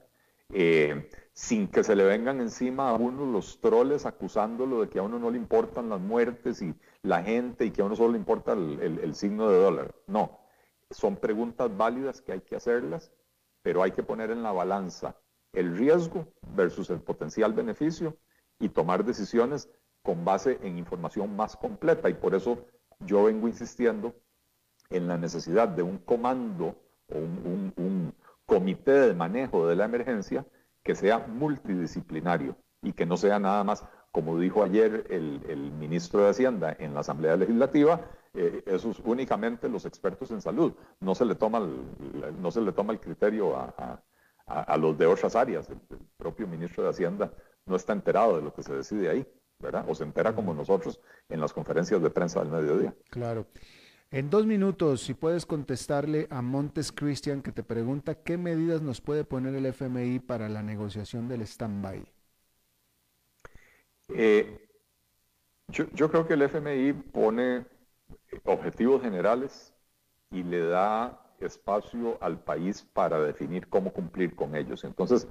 Eh, 0.49 1.09
sin 1.33 1.67
que 1.67 1.83
se 1.83 1.95
le 1.95 2.03
vengan 2.03 2.39
encima 2.41 2.89
a 2.89 2.93
uno 2.93 3.25
los 3.25 3.59
troles 3.59 4.05
acusándolo 4.05 4.81
de 4.81 4.89
que 4.89 4.99
a 4.99 5.01
uno 5.01 5.17
no 5.17 5.31
le 5.31 5.37
importan 5.37 5.89
las 5.89 5.99
muertes 5.99 6.61
y 6.61 6.75
la 7.01 7.23
gente 7.23 7.65
y 7.65 7.71
que 7.71 7.81
a 7.81 7.85
uno 7.85 7.95
solo 7.95 8.11
le 8.11 8.19
importa 8.19 8.53
el, 8.53 9.15
signo 9.15 9.49
de 9.49 9.57
dólar. 9.57 9.95
No, 10.05 10.39
son 10.91 11.15
preguntas 11.15 11.75
válidas 11.75 12.21
que 12.21 12.33
hay 12.33 12.41
que 12.41 12.55
hacerlas, 12.55 13.11
pero 13.63 13.81
hay 13.81 13.91
que 13.91 14.03
poner 14.03 14.29
en 14.29 14.43
la 14.43 14.51
balanza 14.51 15.15
el 15.53 15.75
riesgo 15.75 16.27
versus 16.55 16.91
el 16.91 17.01
potencial 17.01 17.53
beneficio 17.53 18.15
y 18.59 18.69
tomar 18.69 19.03
decisiones 19.03 19.69
con 20.03 20.23
base 20.25 20.59
en 20.61 20.77
información 20.77 21.35
más 21.35 21.57
completa. 21.57 22.09
Y 22.09 22.13
por 22.13 22.35
eso 22.35 22.67
yo 22.99 23.23
vengo 23.23 23.47
insistiendo 23.47 24.13
en 24.91 25.07
la 25.07 25.17
necesidad 25.17 25.67
de 25.67 25.81
un 25.81 25.97
comando 25.97 26.75
o 27.11 27.17
un 27.17 28.13
comité 28.45 28.91
de 28.91 29.13
manejo 29.15 29.67
de 29.67 29.75
la 29.75 29.85
emergencia 29.85 30.45
que 30.83 30.95
sea 30.95 31.19
multidisciplinario 31.19 32.55
y 32.81 32.93
que 32.93 33.05
no 33.05 33.17
sea 33.17 33.39
nada 33.39 33.63
más, 33.63 33.85
como 34.11 34.37
dijo 34.37 34.63
ayer 34.63 35.07
el, 35.09 35.71
ministro 35.71 36.21
de 36.21 36.29
Hacienda 36.29 36.75
en 36.77 36.93
la 36.93 36.99
Asamblea 36.99 37.35
Legislativa, 37.35 38.01
eh, 38.33 38.63
esos 38.65 38.99
únicamente 39.05 39.69
los 39.69 39.85
expertos 39.85 40.31
en 40.31 40.41
salud. 40.41 40.73
No 40.99 41.15
se 41.15 41.25
le 41.25 41.35
toma 41.35 41.59
el, 41.59 42.41
no 42.41 42.51
se 42.51 42.61
le 42.61 42.71
toma 42.71 42.93
el 42.93 42.99
criterio 42.99 43.55
a, 43.55 44.01
los 44.77 44.97
de 44.97 45.05
otras 45.05 45.35
áreas. 45.35 45.69
El, 45.69 45.79
propio 46.17 46.47
ministro 46.47 46.83
de 46.83 46.89
Hacienda 46.89 47.33
no 47.65 47.75
está 47.75 47.93
enterado 47.93 48.37
de 48.37 48.43
lo 48.43 48.53
que 48.53 48.63
se 48.63 48.73
decide 48.73 49.09
ahí, 49.09 49.27
¿verdad? 49.59 49.85
O 49.87 49.95
se 49.95 50.03
entera 50.03 50.35
como 50.35 50.53
nosotros 50.53 50.99
en 51.29 51.39
las 51.39 51.53
conferencias 51.53 52.01
de 52.01 52.09
prensa 52.09 52.41
del 52.41 52.51
mediodía. 52.51 52.93
Claro. 53.09 53.47
En 54.13 54.29
dos 54.29 54.45
minutos, 54.45 55.01
si 55.01 55.15
puedes 55.15 55.43
contestarle 55.47 56.27
a 56.29 56.43
Montes 56.43 56.91
Christian 56.91 57.41
que 57.41 57.51
te 57.51 57.63
pregunta 57.63 58.13
qué 58.13 58.37
medidas 58.37 58.83
nos 58.83 59.01
puede 59.01 59.23
poner 59.23 59.55
el 59.55 59.65
FMI 59.65 60.19
para 60.19 60.47
la 60.49 60.61
negociación 60.61 61.27
del 61.27 61.41
stand-by. 61.41 62.05
Eh, 64.09 64.67
yo, 65.69 66.11
creo 66.11 66.27
que 66.27 66.35
el 66.35 66.43
FMI 66.43 66.93
pone 66.93 67.65
objetivos 68.43 69.01
generales 69.01 69.73
y 70.29 70.43
le 70.43 70.59
da 70.59 71.19
espacio 71.39 72.19
al 72.21 72.39
país 72.39 72.87
para 72.93 73.19
definir 73.19 73.67
cómo 73.67 73.91
cumplir 73.91 74.35
con 74.35 74.55
ellos. 74.55 74.83
Entonces, 74.83 75.27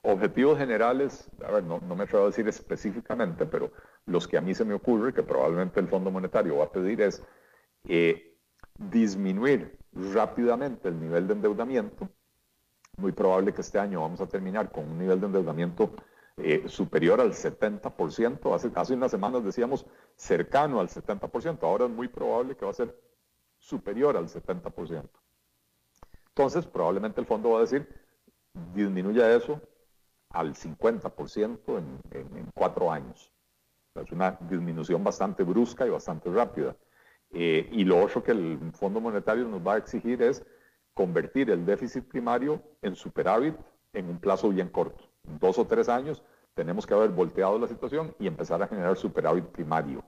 objetivos 0.00 0.56
generales, 0.56 1.30
a 1.46 1.50
ver, 1.50 1.64
no, 1.64 1.80
me 1.80 2.04
atrevo 2.04 2.24
a 2.24 2.28
decir 2.28 2.48
específicamente, 2.48 3.44
pero 3.44 3.70
los 4.06 4.26
que 4.26 4.38
a 4.38 4.40
mí 4.40 4.54
se 4.54 4.64
me 4.64 4.72
ocurre 4.72 5.12
que 5.12 5.22
probablemente 5.22 5.80
el 5.80 5.88
Fondo 5.88 6.10
Monetario 6.10 6.56
va 6.56 6.64
a 6.64 6.72
pedir 6.72 7.02
es 7.02 7.22
eh, 7.88 8.36
disminuir 8.76 9.78
rápidamente 9.92 10.88
el 10.88 11.00
nivel 11.00 11.26
de 11.26 11.34
endeudamiento. 11.34 12.08
Muy 12.96 13.12
probable 13.12 13.52
que 13.52 13.60
este 13.60 13.78
año 13.78 14.00
vamos 14.00 14.20
a 14.20 14.26
terminar 14.26 14.70
con 14.70 14.88
un 14.88 14.98
nivel 14.98 15.20
de 15.20 15.26
endeudamiento 15.26 15.92
eh, 16.36 16.68
superior 16.68 17.20
al 17.20 17.32
70%. 17.32 18.54
Hace, 18.54 18.70
hace 18.74 18.94
unas 18.94 19.10
semanas 19.10 19.44
decíamos 19.44 19.86
cercano 20.16 20.80
al 20.80 20.88
70%. 20.88 21.62
Ahora 21.62 21.86
es 21.86 21.90
muy 21.90 22.08
probable 22.08 22.56
que 22.56 22.64
va 22.64 22.70
a 22.70 22.74
ser 22.74 22.98
superior 23.58 24.16
al 24.16 24.28
70%. 24.28 25.08
Entonces, 26.28 26.66
probablemente 26.66 27.20
el 27.20 27.26
fondo 27.26 27.50
va 27.50 27.58
a 27.58 27.62
decir, 27.62 27.86
disminuya 28.74 29.34
eso 29.34 29.60
al 30.30 30.54
50% 30.54 31.78
en, 31.78 32.00
en 32.12 32.50
cuatro 32.54 32.90
años. 32.90 33.30
Es 33.94 34.10
una 34.10 34.38
disminución 34.40 35.04
bastante 35.04 35.42
brusca 35.42 35.86
y 35.86 35.90
bastante 35.90 36.30
rápida. 36.30 36.74
Eh, 37.32 37.68
y 37.72 37.84
lo 37.84 38.02
otro 38.02 38.22
que 38.22 38.32
el 38.32 38.58
Fondo 38.72 39.00
Monetario 39.00 39.44
nos 39.48 39.66
va 39.66 39.74
a 39.74 39.78
exigir 39.78 40.22
es 40.22 40.44
convertir 40.94 41.50
el 41.50 41.64
déficit 41.64 42.04
primario 42.04 42.62
en 42.82 42.94
superávit 42.94 43.54
en 43.94 44.08
un 44.08 44.18
plazo 44.18 44.50
bien 44.50 44.68
corto. 44.68 45.04
dos 45.40 45.58
o 45.58 45.66
tres 45.66 45.88
años 45.88 46.22
tenemos 46.54 46.86
que 46.86 46.94
haber 46.94 47.10
volteado 47.10 47.58
la 47.58 47.68
situación 47.68 48.14
y 48.18 48.26
empezar 48.26 48.62
a 48.62 48.68
generar 48.68 48.96
superávit 48.96 49.46
primario. 49.46 50.04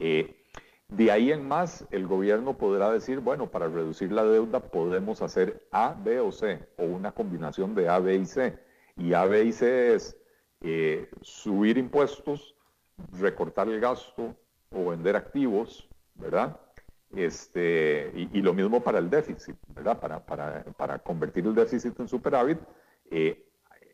Eh, 0.00 0.40
de 0.88 1.10
ahí 1.10 1.32
en 1.32 1.46
más, 1.46 1.86
el 1.90 2.06
gobierno 2.06 2.56
podrá 2.56 2.90
decir, 2.90 3.20
bueno, 3.20 3.50
para 3.50 3.68
reducir 3.68 4.12
la 4.12 4.24
deuda 4.24 4.60
podemos 4.60 5.22
hacer 5.22 5.66
A, 5.70 5.94
B 5.94 6.20
o 6.20 6.30
C, 6.30 6.66
o 6.78 6.84
una 6.84 7.12
combinación 7.12 7.74
de 7.74 7.88
A, 7.88 7.98
B 7.98 8.16
y 8.16 8.26
C. 8.26 8.58
Y 8.96 9.12
A, 9.12 9.24
B 9.24 9.44
y 9.44 9.52
C 9.52 9.94
es 9.94 10.16
eh, 10.60 11.10
subir 11.20 11.78
impuestos, 11.78 12.54
recortar 13.18 13.68
el 13.68 13.80
gasto 13.80 14.34
o 14.70 14.90
vender 14.90 15.16
activos, 15.16 15.88
¿verdad? 16.14 16.58
Este, 17.14 18.12
y, 18.14 18.42
lo 18.42 18.54
mismo 18.54 18.82
para 18.82 18.98
el 18.98 19.08
déficit, 19.08 19.56
¿verdad? 19.68 20.00
Para, 20.00 20.24
para, 20.24 20.64
para 20.76 20.98
convertir 20.98 21.46
el 21.46 21.54
déficit 21.54 21.98
en 22.00 22.08
superávit, 22.08 22.58
eh, 23.10 23.48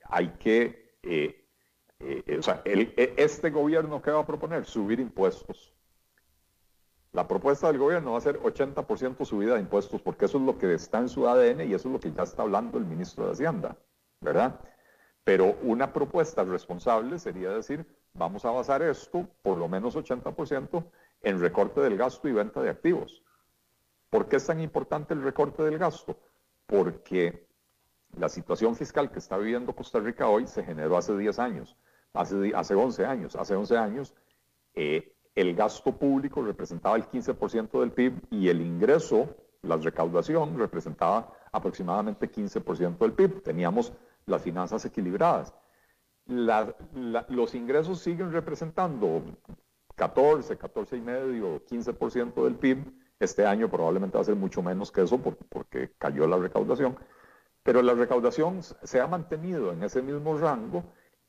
hay 0.04 0.28
que, 0.38 0.96
eh, 1.02 1.44
eh, 1.98 2.36
o 2.38 2.42
sea, 2.42 2.62
este 2.64 3.50
gobierno 3.50 4.00
que 4.00 4.10
va 4.10 4.20
a 4.20 4.26
proponer, 4.26 4.64
subir 4.64 5.00
impuestos. 5.00 5.74
La 7.12 7.26
propuesta 7.26 7.66
del 7.66 7.78
gobierno 7.78 8.12
va 8.12 8.18
a 8.18 8.22
ser 8.22 8.40
80% 8.40 9.24
subida 9.24 9.54
de 9.54 9.60
impuestos, 9.60 10.00
porque 10.00 10.24
eso 10.26 10.38
es 10.38 10.44
lo 10.44 10.56
que 10.56 10.72
está 10.72 10.98
en 10.98 11.08
su 11.08 11.28
ADN 11.28 11.62
y 11.62 11.74
eso 11.74 11.88
es 11.88 11.92
lo 11.92 12.00
que 12.00 12.12
ya 12.12 12.22
está 12.22 12.42
hablando 12.42 12.78
el 12.78 12.86
ministro 12.86 13.26
de 13.26 13.32
Hacienda, 13.32 13.76
¿verdad? 14.20 14.60
Pero 15.24 15.56
una 15.62 15.92
propuesta 15.92 16.44
responsable 16.44 17.18
sería 17.18 17.50
decir, 17.50 17.84
vamos 18.14 18.44
a 18.44 18.50
basar 18.50 18.82
esto, 18.82 19.28
por 19.42 19.58
lo 19.58 19.68
menos 19.68 19.96
80%, 19.96 20.84
en 21.22 21.40
recorte 21.40 21.80
del 21.80 21.96
gasto 21.96 22.28
y 22.28 22.32
venta 22.32 22.62
de 22.62 22.70
activos. 22.70 23.22
¿Por 24.08 24.28
qué 24.28 24.36
es 24.36 24.46
tan 24.46 24.60
importante 24.60 25.14
el 25.14 25.22
recorte 25.22 25.62
del 25.62 25.78
gasto? 25.78 26.18
Porque 26.66 27.46
la 28.16 28.28
situación 28.28 28.74
fiscal 28.74 29.10
que 29.10 29.18
está 29.18 29.36
viviendo 29.36 29.74
Costa 29.74 30.00
Rica 30.00 30.28
hoy 30.28 30.46
se 30.46 30.64
generó 30.64 30.96
hace 30.96 31.16
10 31.16 31.38
años, 31.38 31.76
hace, 32.12 32.52
hace 32.54 32.74
11 32.74 33.06
años. 33.06 33.36
Hace 33.36 33.54
11 33.54 33.76
años 33.76 34.14
eh, 34.74 35.14
el 35.34 35.54
gasto 35.54 35.96
público 35.96 36.42
representaba 36.42 36.96
el 36.96 37.06
15% 37.06 37.80
del 37.80 37.92
PIB 37.92 38.20
y 38.30 38.48
el 38.48 38.60
ingreso, 38.60 39.36
la 39.62 39.76
recaudación, 39.76 40.58
representaba 40.58 41.32
aproximadamente 41.52 42.30
15% 42.30 42.98
del 42.98 43.12
PIB. 43.12 43.42
Teníamos 43.42 43.92
las 44.26 44.42
finanzas 44.42 44.84
equilibradas. 44.84 45.54
los 46.26 47.54
ingresos 47.54 48.00
siguen 48.00 48.32
representando 48.32 49.22
14, 50.00 50.56
14 50.56 50.96
y 50.96 51.00
medio, 51.02 51.62
15% 51.66 52.44
del 52.44 52.54
PIB. 52.54 52.90
Este 53.18 53.44
año 53.44 53.68
probablemente 53.68 54.16
va 54.16 54.22
a 54.22 54.24
ser 54.24 54.34
mucho 54.34 54.62
menos 54.62 54.90
que 54.90 55.02
eso 55.02 55.18
porque 55.18 55.92
cayó 55.98 56.26
la 56.26 56.38
recaudación. 56.38 56.96
Pero 57.62 57.82
la 57.82 57.92
recaudación 57.92 58.62
se 58.62 58.98
ha 58.98 59.06
mantenido 59.06 59.72
en 59.72 59.82
ese 59.82 60.00
mismo 60.00 60.38
rango 60.38 60.84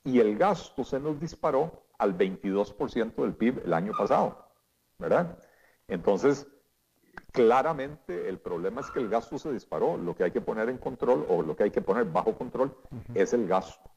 y 0.06 0.20
el 0.22 0.38
gasto 0.38 0.86
se 0.86 1.02
nos 1.02 1.20
disparó 1.20 1.84
al 1.98 2.18
22% 2.18 3.14
del 3.16 3.34
PIB 3.34 3.64
el 3.66 3.74
año 3.74 3.92
pasado, 3.92 4.48
¿verdad? 4.98 5.38
Entonces, 5.90 6.48
claramente 7.34 8.30
el 8.30 8.40
problema 8.40 8.80
es 8.80 8.90
que 8.90 9.00
el 9.00 9.10
gasto 9.10 9.38
se 9.38 9.52
disparó. 9.52 9.98
Lo 9.98 10.16
que 10.16 10.24
hay 10.24 10.32
que 10.32 10.40
poner 10.40 10.70
en 10.70 10.78
control 10.78 11.26
o 11.28 11.42
lo 11.42 11.58
que 11.58 11.64
hay 11.64 11.72
que 11.72 11.82
poner 11.82 12.06
bajo 12.06 12.38
control 12.38 12.74
es 13.16 13.34
el 13.34 13.50
gasto. 13.50 13.92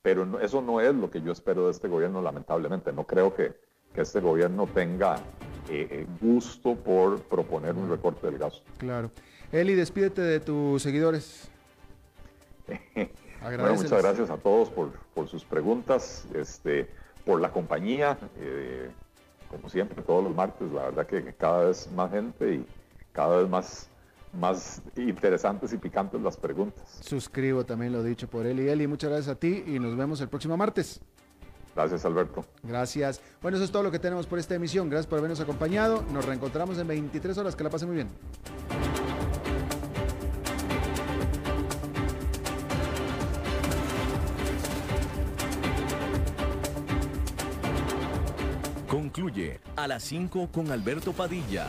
Pero 0.00 0.40
eso 0.40 0.62
no 0.62 0.80
es 0.80 0.94
lo 0.94 1.10
que 1.10 1.20
yo 1.20 1.32
espero 1.32 1.66
de 1.66 1.72
este 1.72 1.86
gobierno, 1.86 2.22
lamentablemente. 2.22 2.94
No 2.94 3.04
creo 3.06 3.34
que, 3.34 3.65
que 3.96 4.02
este 4.02 4.20
gobierno 4.20 4.68
tenga 4.72 5.16
eh, 5.70 6.06
gusto 6.20 6.76
por 6.76 7.22
proponer 7.22 7.74
un 7.74 7.88
recorte 7.88 8.26
del 8.26 8.38
gasto. 8.38 8.60
Claro. 8.76 9.10
Eli, 9.50 9.74
despídete 9.74 10.20
de 10.20 10.38
tus 10.38 10.82
seguidores. 10.82 11.48
bueno, 13.42 13.74
muchas 13.74 14.02
gracias 14.02 14.28
a 14.28 14.36
todos 14.36 14.68
por, 14.68 14.92
por 15.14 15.28
sus 15.28 15.44
preguntas, 15.44 16.26
este, 16.34 16.88
por 17.24 17.40
la 17.40 17.50
compañía. 17.50 18.18
Eh, 18.38 18.90
como 19.48 19.70
siempre, 19.70 20.02
todos 20.02 20.22
los 20.22 20.34
martes, 20.34 20.70
la 20.72 20.84
verdad 20.84 21.06
que 21.06 21.32
cada 21.32 21.64
vez 21.64 21.90
más 21.92 22.10
gente 22.10 22.54
y 22.56 22.66
cada 23.12 23.38
vez 23.38 23.48
más, 23.48 23.88
más 24.38 24.82
interesantes 24.96 25.72
y 25.72 25.78
picantes 25.78 26.20
las 26.20 26.36
preguntas. 26.36 26.84
Suscribo 27.00 27.64
también 27.64 27.92
lo 27.92 28.02
dicho 28.02 28.28
por 28.28 28.44
Eli. 28.44 28.68
Eli, 28.68 28.86
muchas 28.86 29.08
gracias 29.08 29.34
a 29.36 29.38
ti 29.38 29.64
y 29.66 29.78
nos 29.78 29.96
vemos 29.96 30.20
el 30.20 30.28
próximo 30.28 30.54
martes. 30.58 31.00
Gracias, 31.76 32.06
Alberto. 32.06 32.42
Gracias. 32.62 33.20
Bueno, 33.42 33.58
eso 33.58 33.64
es 33.64 33.70
todo 33.70 33.82
lo 33.82 33.90
que 33.90 33.98
tenemos 33.98 34.26
por 34.26 34.38
esta 34.38 34.54
emisión. 34.54 34.88
Gracias 34.88 35.06
por 35.06 35.18
habernos 35.18 35.40
acompañado. 35.40 36.02
Nos 36.10 36.24
reencontramos 36.24 36.78
en 36.78 36.88
23 36.88 37.36
horas. 37.36 37.54
Que 37.54 37.64
la 37.64 37.70
pasen 37.70 37.88
muy 37.88 37.96
bien. 37.96 38.08
Concluye 48.88 49.60
a 49.76 49.86
las 49.86 50.02
5 50.04 50.48
con 50.50 50.70
Alberto 50.70 51.12
Padilla. 51.12 51.68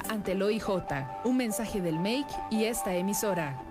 ante 0.09 0.35
el. 0.35 1.21
Un 1.23 1.37
mensaje 1.37 1.81
del 1.81 1.99
MAKE 1.99 2.35
y 2.49 2.65
esta 2.65 2.93
emisora. 2.93 3.70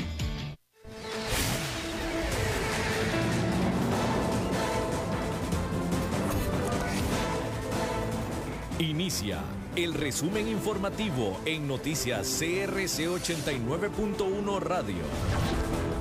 Inicia 8.81 9.37
el 9.75 9.93
resumen 9.93 10.47
informativo 10.47 11.39
en 11.45 11.67
noticias 11.67 12.39
CRC 12.39 13.09
89.1 13.09 14.59
Radio. 14.59 15.03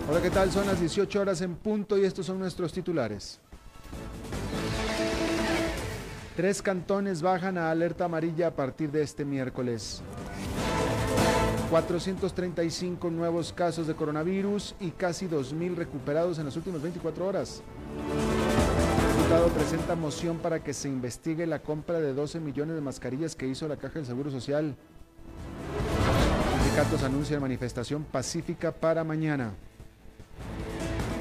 Hola, 0.08 0.22
¿qué 0.22 0.30
tal? 0.30 0.50
Son 0.50 0.66
las 0.66 0.80
18 0.80 1.20
horas 1.20 1.42
en 1.42 1.56
punto 1.56 1.98
y 1.98 2.06
estos 2.06 2.24
son 2.24 2.38
nuestros 2.38 2.72
titulares. 2.72 3.38
Tres 6.34 6.62
cantones 6.62 7.20
bajan 7.20 7.58
a 7.58 7.70
alerta 7.70 8.06
amarilla 8.06 8.46
a 8.46 8.56
partir 8.56 8.90
de 8.90 9.02
este 9.02 9.26
miércoles. 9.26 10.00
435 11.68 13.10
nuevos 13.10 13.52
casos 13.52 13.88
de 13.88 13.94
coronavirus 13.94 14.74
y 14.80 14.92
casi 14.92 15.28
2.000 15.28 15.74
recuperados 15.74 16.38
en 16.38 16.46
las 16.46 16.56
últimas 16.56 16.80
24 16.80 17.26
horas 17.26 17.62
presenta 19.54 19.94
moción 19.94 20.38
para 20.38 20.58
que 20.58 20.74
se 20.74 20.88
investigue 20.88 21.46
la 21.46 21.60
compra 21.60 22.00
de 22.00 22.12
12 22.12 22.40
millones 22.40 22.74
de 22.74 22.80
mascarillas 22.80 23.36
que 23.36 23.46
hizo 23.46 23.68
la 23.68 23.76
Caja 23.76 23.94
del 23.94 24.06
Seguro 24.06 24.28
Social. 24.28 24.74
Sindicatos 26.64 27.04
anuncian 27.04 27.40
manifestación 27.40 28.02
pacífica 28.02 28.72
para 28.72 29.04
mañana. 29.04 29.52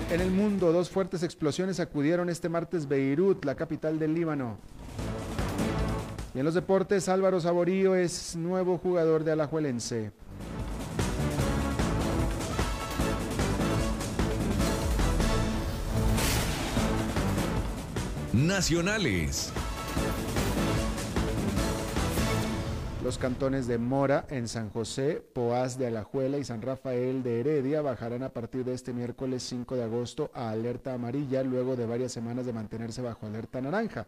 En 0.09 0.21
el 0.21 0.31
mundo, 0.31 0.73
dos 0.73 0.89
fuertes 0.89 1.21
explosiones 1.21 1.79
acudieron 1.79 2.29
este 2.29 2.49
martes 2.49 2.87
Beirut, 2.87 3.45
la 3.45 3.53
capital 3.53 3.99
del 3.99 4.15
Líbano. 4.15 4.57
Y 6.33 6.39
en 6.39 6.45
los 6.45 6.55
deportes, 6.55 7.09
Álvaro 7.09 7.39
Saborío 7.39 7.93
es 7.93 8.35
nuevo 8.35 8.79
jugador 8.79 9.23
de 9.23 9.33
Alajuelense. 9.33 10.11
Nacionales. 18.47 19.51
Los 23.03 23.17
cantones 23.17 23.67
de 23.67 23.77
Mora 23.77 24.25
en 24.29 24.47
San 24.47 24.69
José, 24.69 25.21
Poás 25.33 25.77
de 25.77 25.87
Alajuela 25.87 26.37
y 26.37 26.45
San 26.45 26.61
Rafael 26.61 27.21
de 27.21 27.41
Heredia 27.41 27.81
bajarán 27.81 28.23
a 28.23 28.29
partir 28.29 28.63
de 28.63 28.73
este 28.73 28.93
miércoles 28.93 29.43
5 29.43 29.75
de 29.75 29.83
agosto 29.83 30.31
a 30.33 30.51
alerta 30.51 30.93
amarilla 30.93 31.43
luego 31.43 31.75
de 31.75 31.85
varias 31.85 32.13
semanas 32.13 32.45
de 32.45 32.53
mantenerse 32.53 33.01
bajo 33.01 33.25
alerta 33.25 33.59
naranja. 33.59 34.07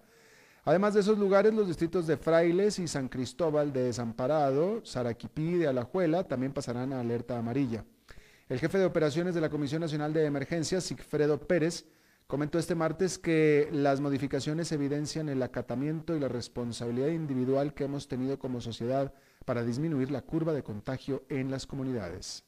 Además 0.64 0.94
de 0.94 1.02
esos 1.02 1.18
lugares, 1.18 1.54
los 1.54 1.68
distritos 1.68 2.08
de 2.08 2.16
Frailes 2.16 2.80
y 2.80 2.88
San 2.88 3.10
Cristóbal 3.10 3.74
de 3.74 3.84
Desamparado, 3.84 4.86
Saraquipí 4.86 5.56
de 5.56 5.68
Alajuela 5.68 6.24
también 6.24 6.54
pasarán 6.54 6.94
a 6.94 7.02
alerta 7.02 7.38
amarilla. 7.38 7.84
El 8.48 8.60
jefe 8.60 8.78
de 8.78 8.86
operaciones 8.86 9.36
de 9.36 9.42
la 9.42 9.50
Comisión 9.50 9.82
Nacional 9.82 10.14
de 10.14 10.26
Emergencias, 10.26 10.86
Sigfredo 10.86 11.38
Pérez, 11.38 11.86
Comentó 12.32 12.60
este 12.60 12.76
martes 12.76 13.18
que 13.20 13.68
las 13.74 14.00
modificaciones 14.00 14.72
evidencian 14.72 15.28
el 15.28 15.44
acatamiento 15.44 16.16
y 16.16 16.20
la 16.22 16.30
responsabilidad 16.30 17.10
individual 17.10 17.74
que 17.74 17.84
hemos 17.84 18.08
tenido 18.08 18.40
como 18.40 18.62
sociedad 18.62 19.14
para 19.44 19.66
disminuir 19.66 20.12
la 20.12 20.22
curva 20.22 20.54
de 20.54 20.64
contagio 20.64 21.26
en 21.28 21.52
las 21.52 21.68
comunidades. 21.68 22.46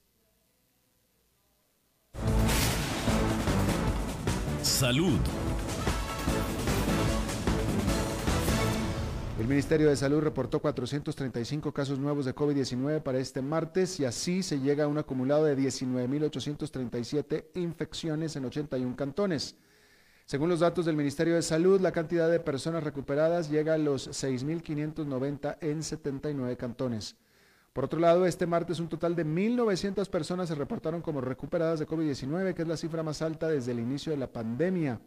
Salud. 4.61 5.19
El 9.37 9.49
Ministerio 9.49 9.89
de 9.89 9.97
Salud 9.97 10.21
reportó 10.21 10.61
435 10.61 11.73
casos 11.73 11.99
nuevos 11.99 12.23
de 12.23 12.33
COVID-19 12.33 13.03
para 13.03 13.17
este 13.17 13.41
martes 13.41 13.99
y 13.99 14.05
así 14.05 14.43
se 14.43 14.61
llega 14.61 14.85
a 14.85 14.87
un 14.87 14.97
acumulado 14.97 15.43
de 15.43 15.57
19.837 15.57 17.47
infecciones 17.55 18.37
en 18.37 18.45
81 18.45 18.95
cantones. 18.95 19.57
Según 20.25 20.49
los 20.49 20.61
datos 20.61 20.85
del 20.85 20.95
Ministerio 20.95 21.35
de 21.35 21.41
Salud, 21.41 21.81
la 21.81 21.91
cantidad 21.91 22.29
de 22.29 22.39
personas 22.39 22.83
recuperadas 22.83 23.49
llega 23.49 23.73
a 23.73 23.77
los 23.77 24.09
6.590 24.09 25.57
en 25.61 25.83
79 25.83 26.55
cantones. 26.55 27.17
Por 27.73 27.85
otro 27.85 27.99
lado, 27.99 28.25
este 28.25 28.45
martes 28.45 28.79
un 28.79 28.87
total 28.87 29.15
de 29.15 29.25
1.900 29.25 30.07
personas 30.09 30.47
se 30.47 30.55
reportaron 30.55 31.01
como 31.01 31.21
recuperadas 31.21 31.79
de 31.79 31.87
COVID-19, 31.87 32.53
que 32.53 32.61
es 32.61 32.67
la 32.67 32.77
cifra 32.77 33.03
más 33.03 33.21
alta 33.21 33.47
desde 33.47 33.71
el 33.71 33.79
inicio 33.79 34.11
de 34.11 34.17
la 34.17 34.31
pandemia. 34.31 35.01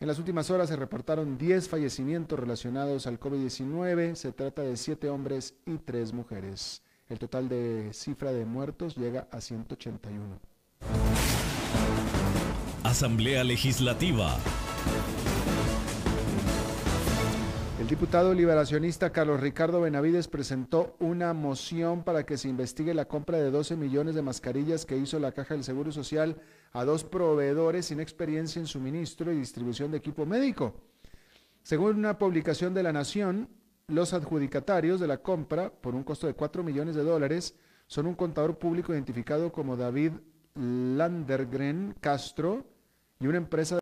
En 0.00 0.06
las 0.06 0.18
últimas 0.18 0.48
horas 0.50 0.68
se 0.68 0.76
reportaron 0.76 1.36
10 1.36 1.68
fallecimientos 1.68 2.38
relacionados 2.38 3.08
al 3.08 3.18
COVID-19. 3.18 4.14
Se 4.14 4.30
trata 4.30 4.62
de 4.62 4.76
7 4.76 5.10
hombres 5.10 5.56
y 5.66 5.76
3 5.78 6.12
mujeres. 6.12 6.82
El 7.08 7.18
total 7.18 7.48
de 7.48 7.90
cifra 7.92 8.32
de 8.32 8.44
muertos 8.44 8.96
llega 8.96 9.26
a 9.32 9.40
181. 9.40 10.38
Asamblea 12.84 13.42
Legislativa. 13.42 14.38
El 17.80 17.88
diputado 17.88 18.32
liberacionista 18.32 19.10
Carlos 19.10 19.40
Ricardo 19.40 19.80
Benavides 19.80 20.28
presentó 20.28 20.94
una 21.00 21.34
moción 21.34 22.04
para 22.04 22.24
que 22.24 22.36
se 22.36 22.48
investigue 22.48 22.94
la 22.94 23.06
compra 23.06 23.38
de 23.38 23.50
12 23.50 23.76
millones 23.76 24.14
de 24.14 24.22
mascarillas 24.22 24.86
que 24.86 24.96
hizo 24.96 25.18
la 25.18 25.32
Caja 25.32 25.54
del 25.54 25.64
Seguro 25.64 25.90
Social 25.90 26.36
a 26.72 26.84
dos 26.84 27.02
proveedores 27.02 27.86
sin 27.86 27.98
experiencia 27.98 28.60
en 28.60 28.66
suministro 28.66 29.32
y 29.32 29.38
distribución 29.38 29.90
de 29.90 29.98
equipo 29.98 30.24
médico. 30.24 30.80
Según 31.62 31.96
una 31.96 32.16
publicación 32.16 32.74
de 32.74 32.84
La 32.84 32.92
Nación, 32.92 33.48
los 33.88 34.12
adjudicatarios 34.14 35.00
de 35.00 35.08
la 35.08 35.18
compra, 35.18 35.70
por 35.70 35.96
un 35.96 36.04
costo 36.04 36.28
de 36.28 36.34
4 36.34 36.62
millones 36.62 36.94
de 36.94 37.02
dólares, 37.02 37.56
son 37.88 38.06
un 38.06 38.14
contador 38.14 38.58
público 38.58 38.92
identificado 38.92 39.50
como 39.50 39.76
David 39.76 40.12
Landergren 40.58 41.94
Castro 42.00 42.64
y 43.20 43.26
una 43.26 43.38
empresa 43.38 43.76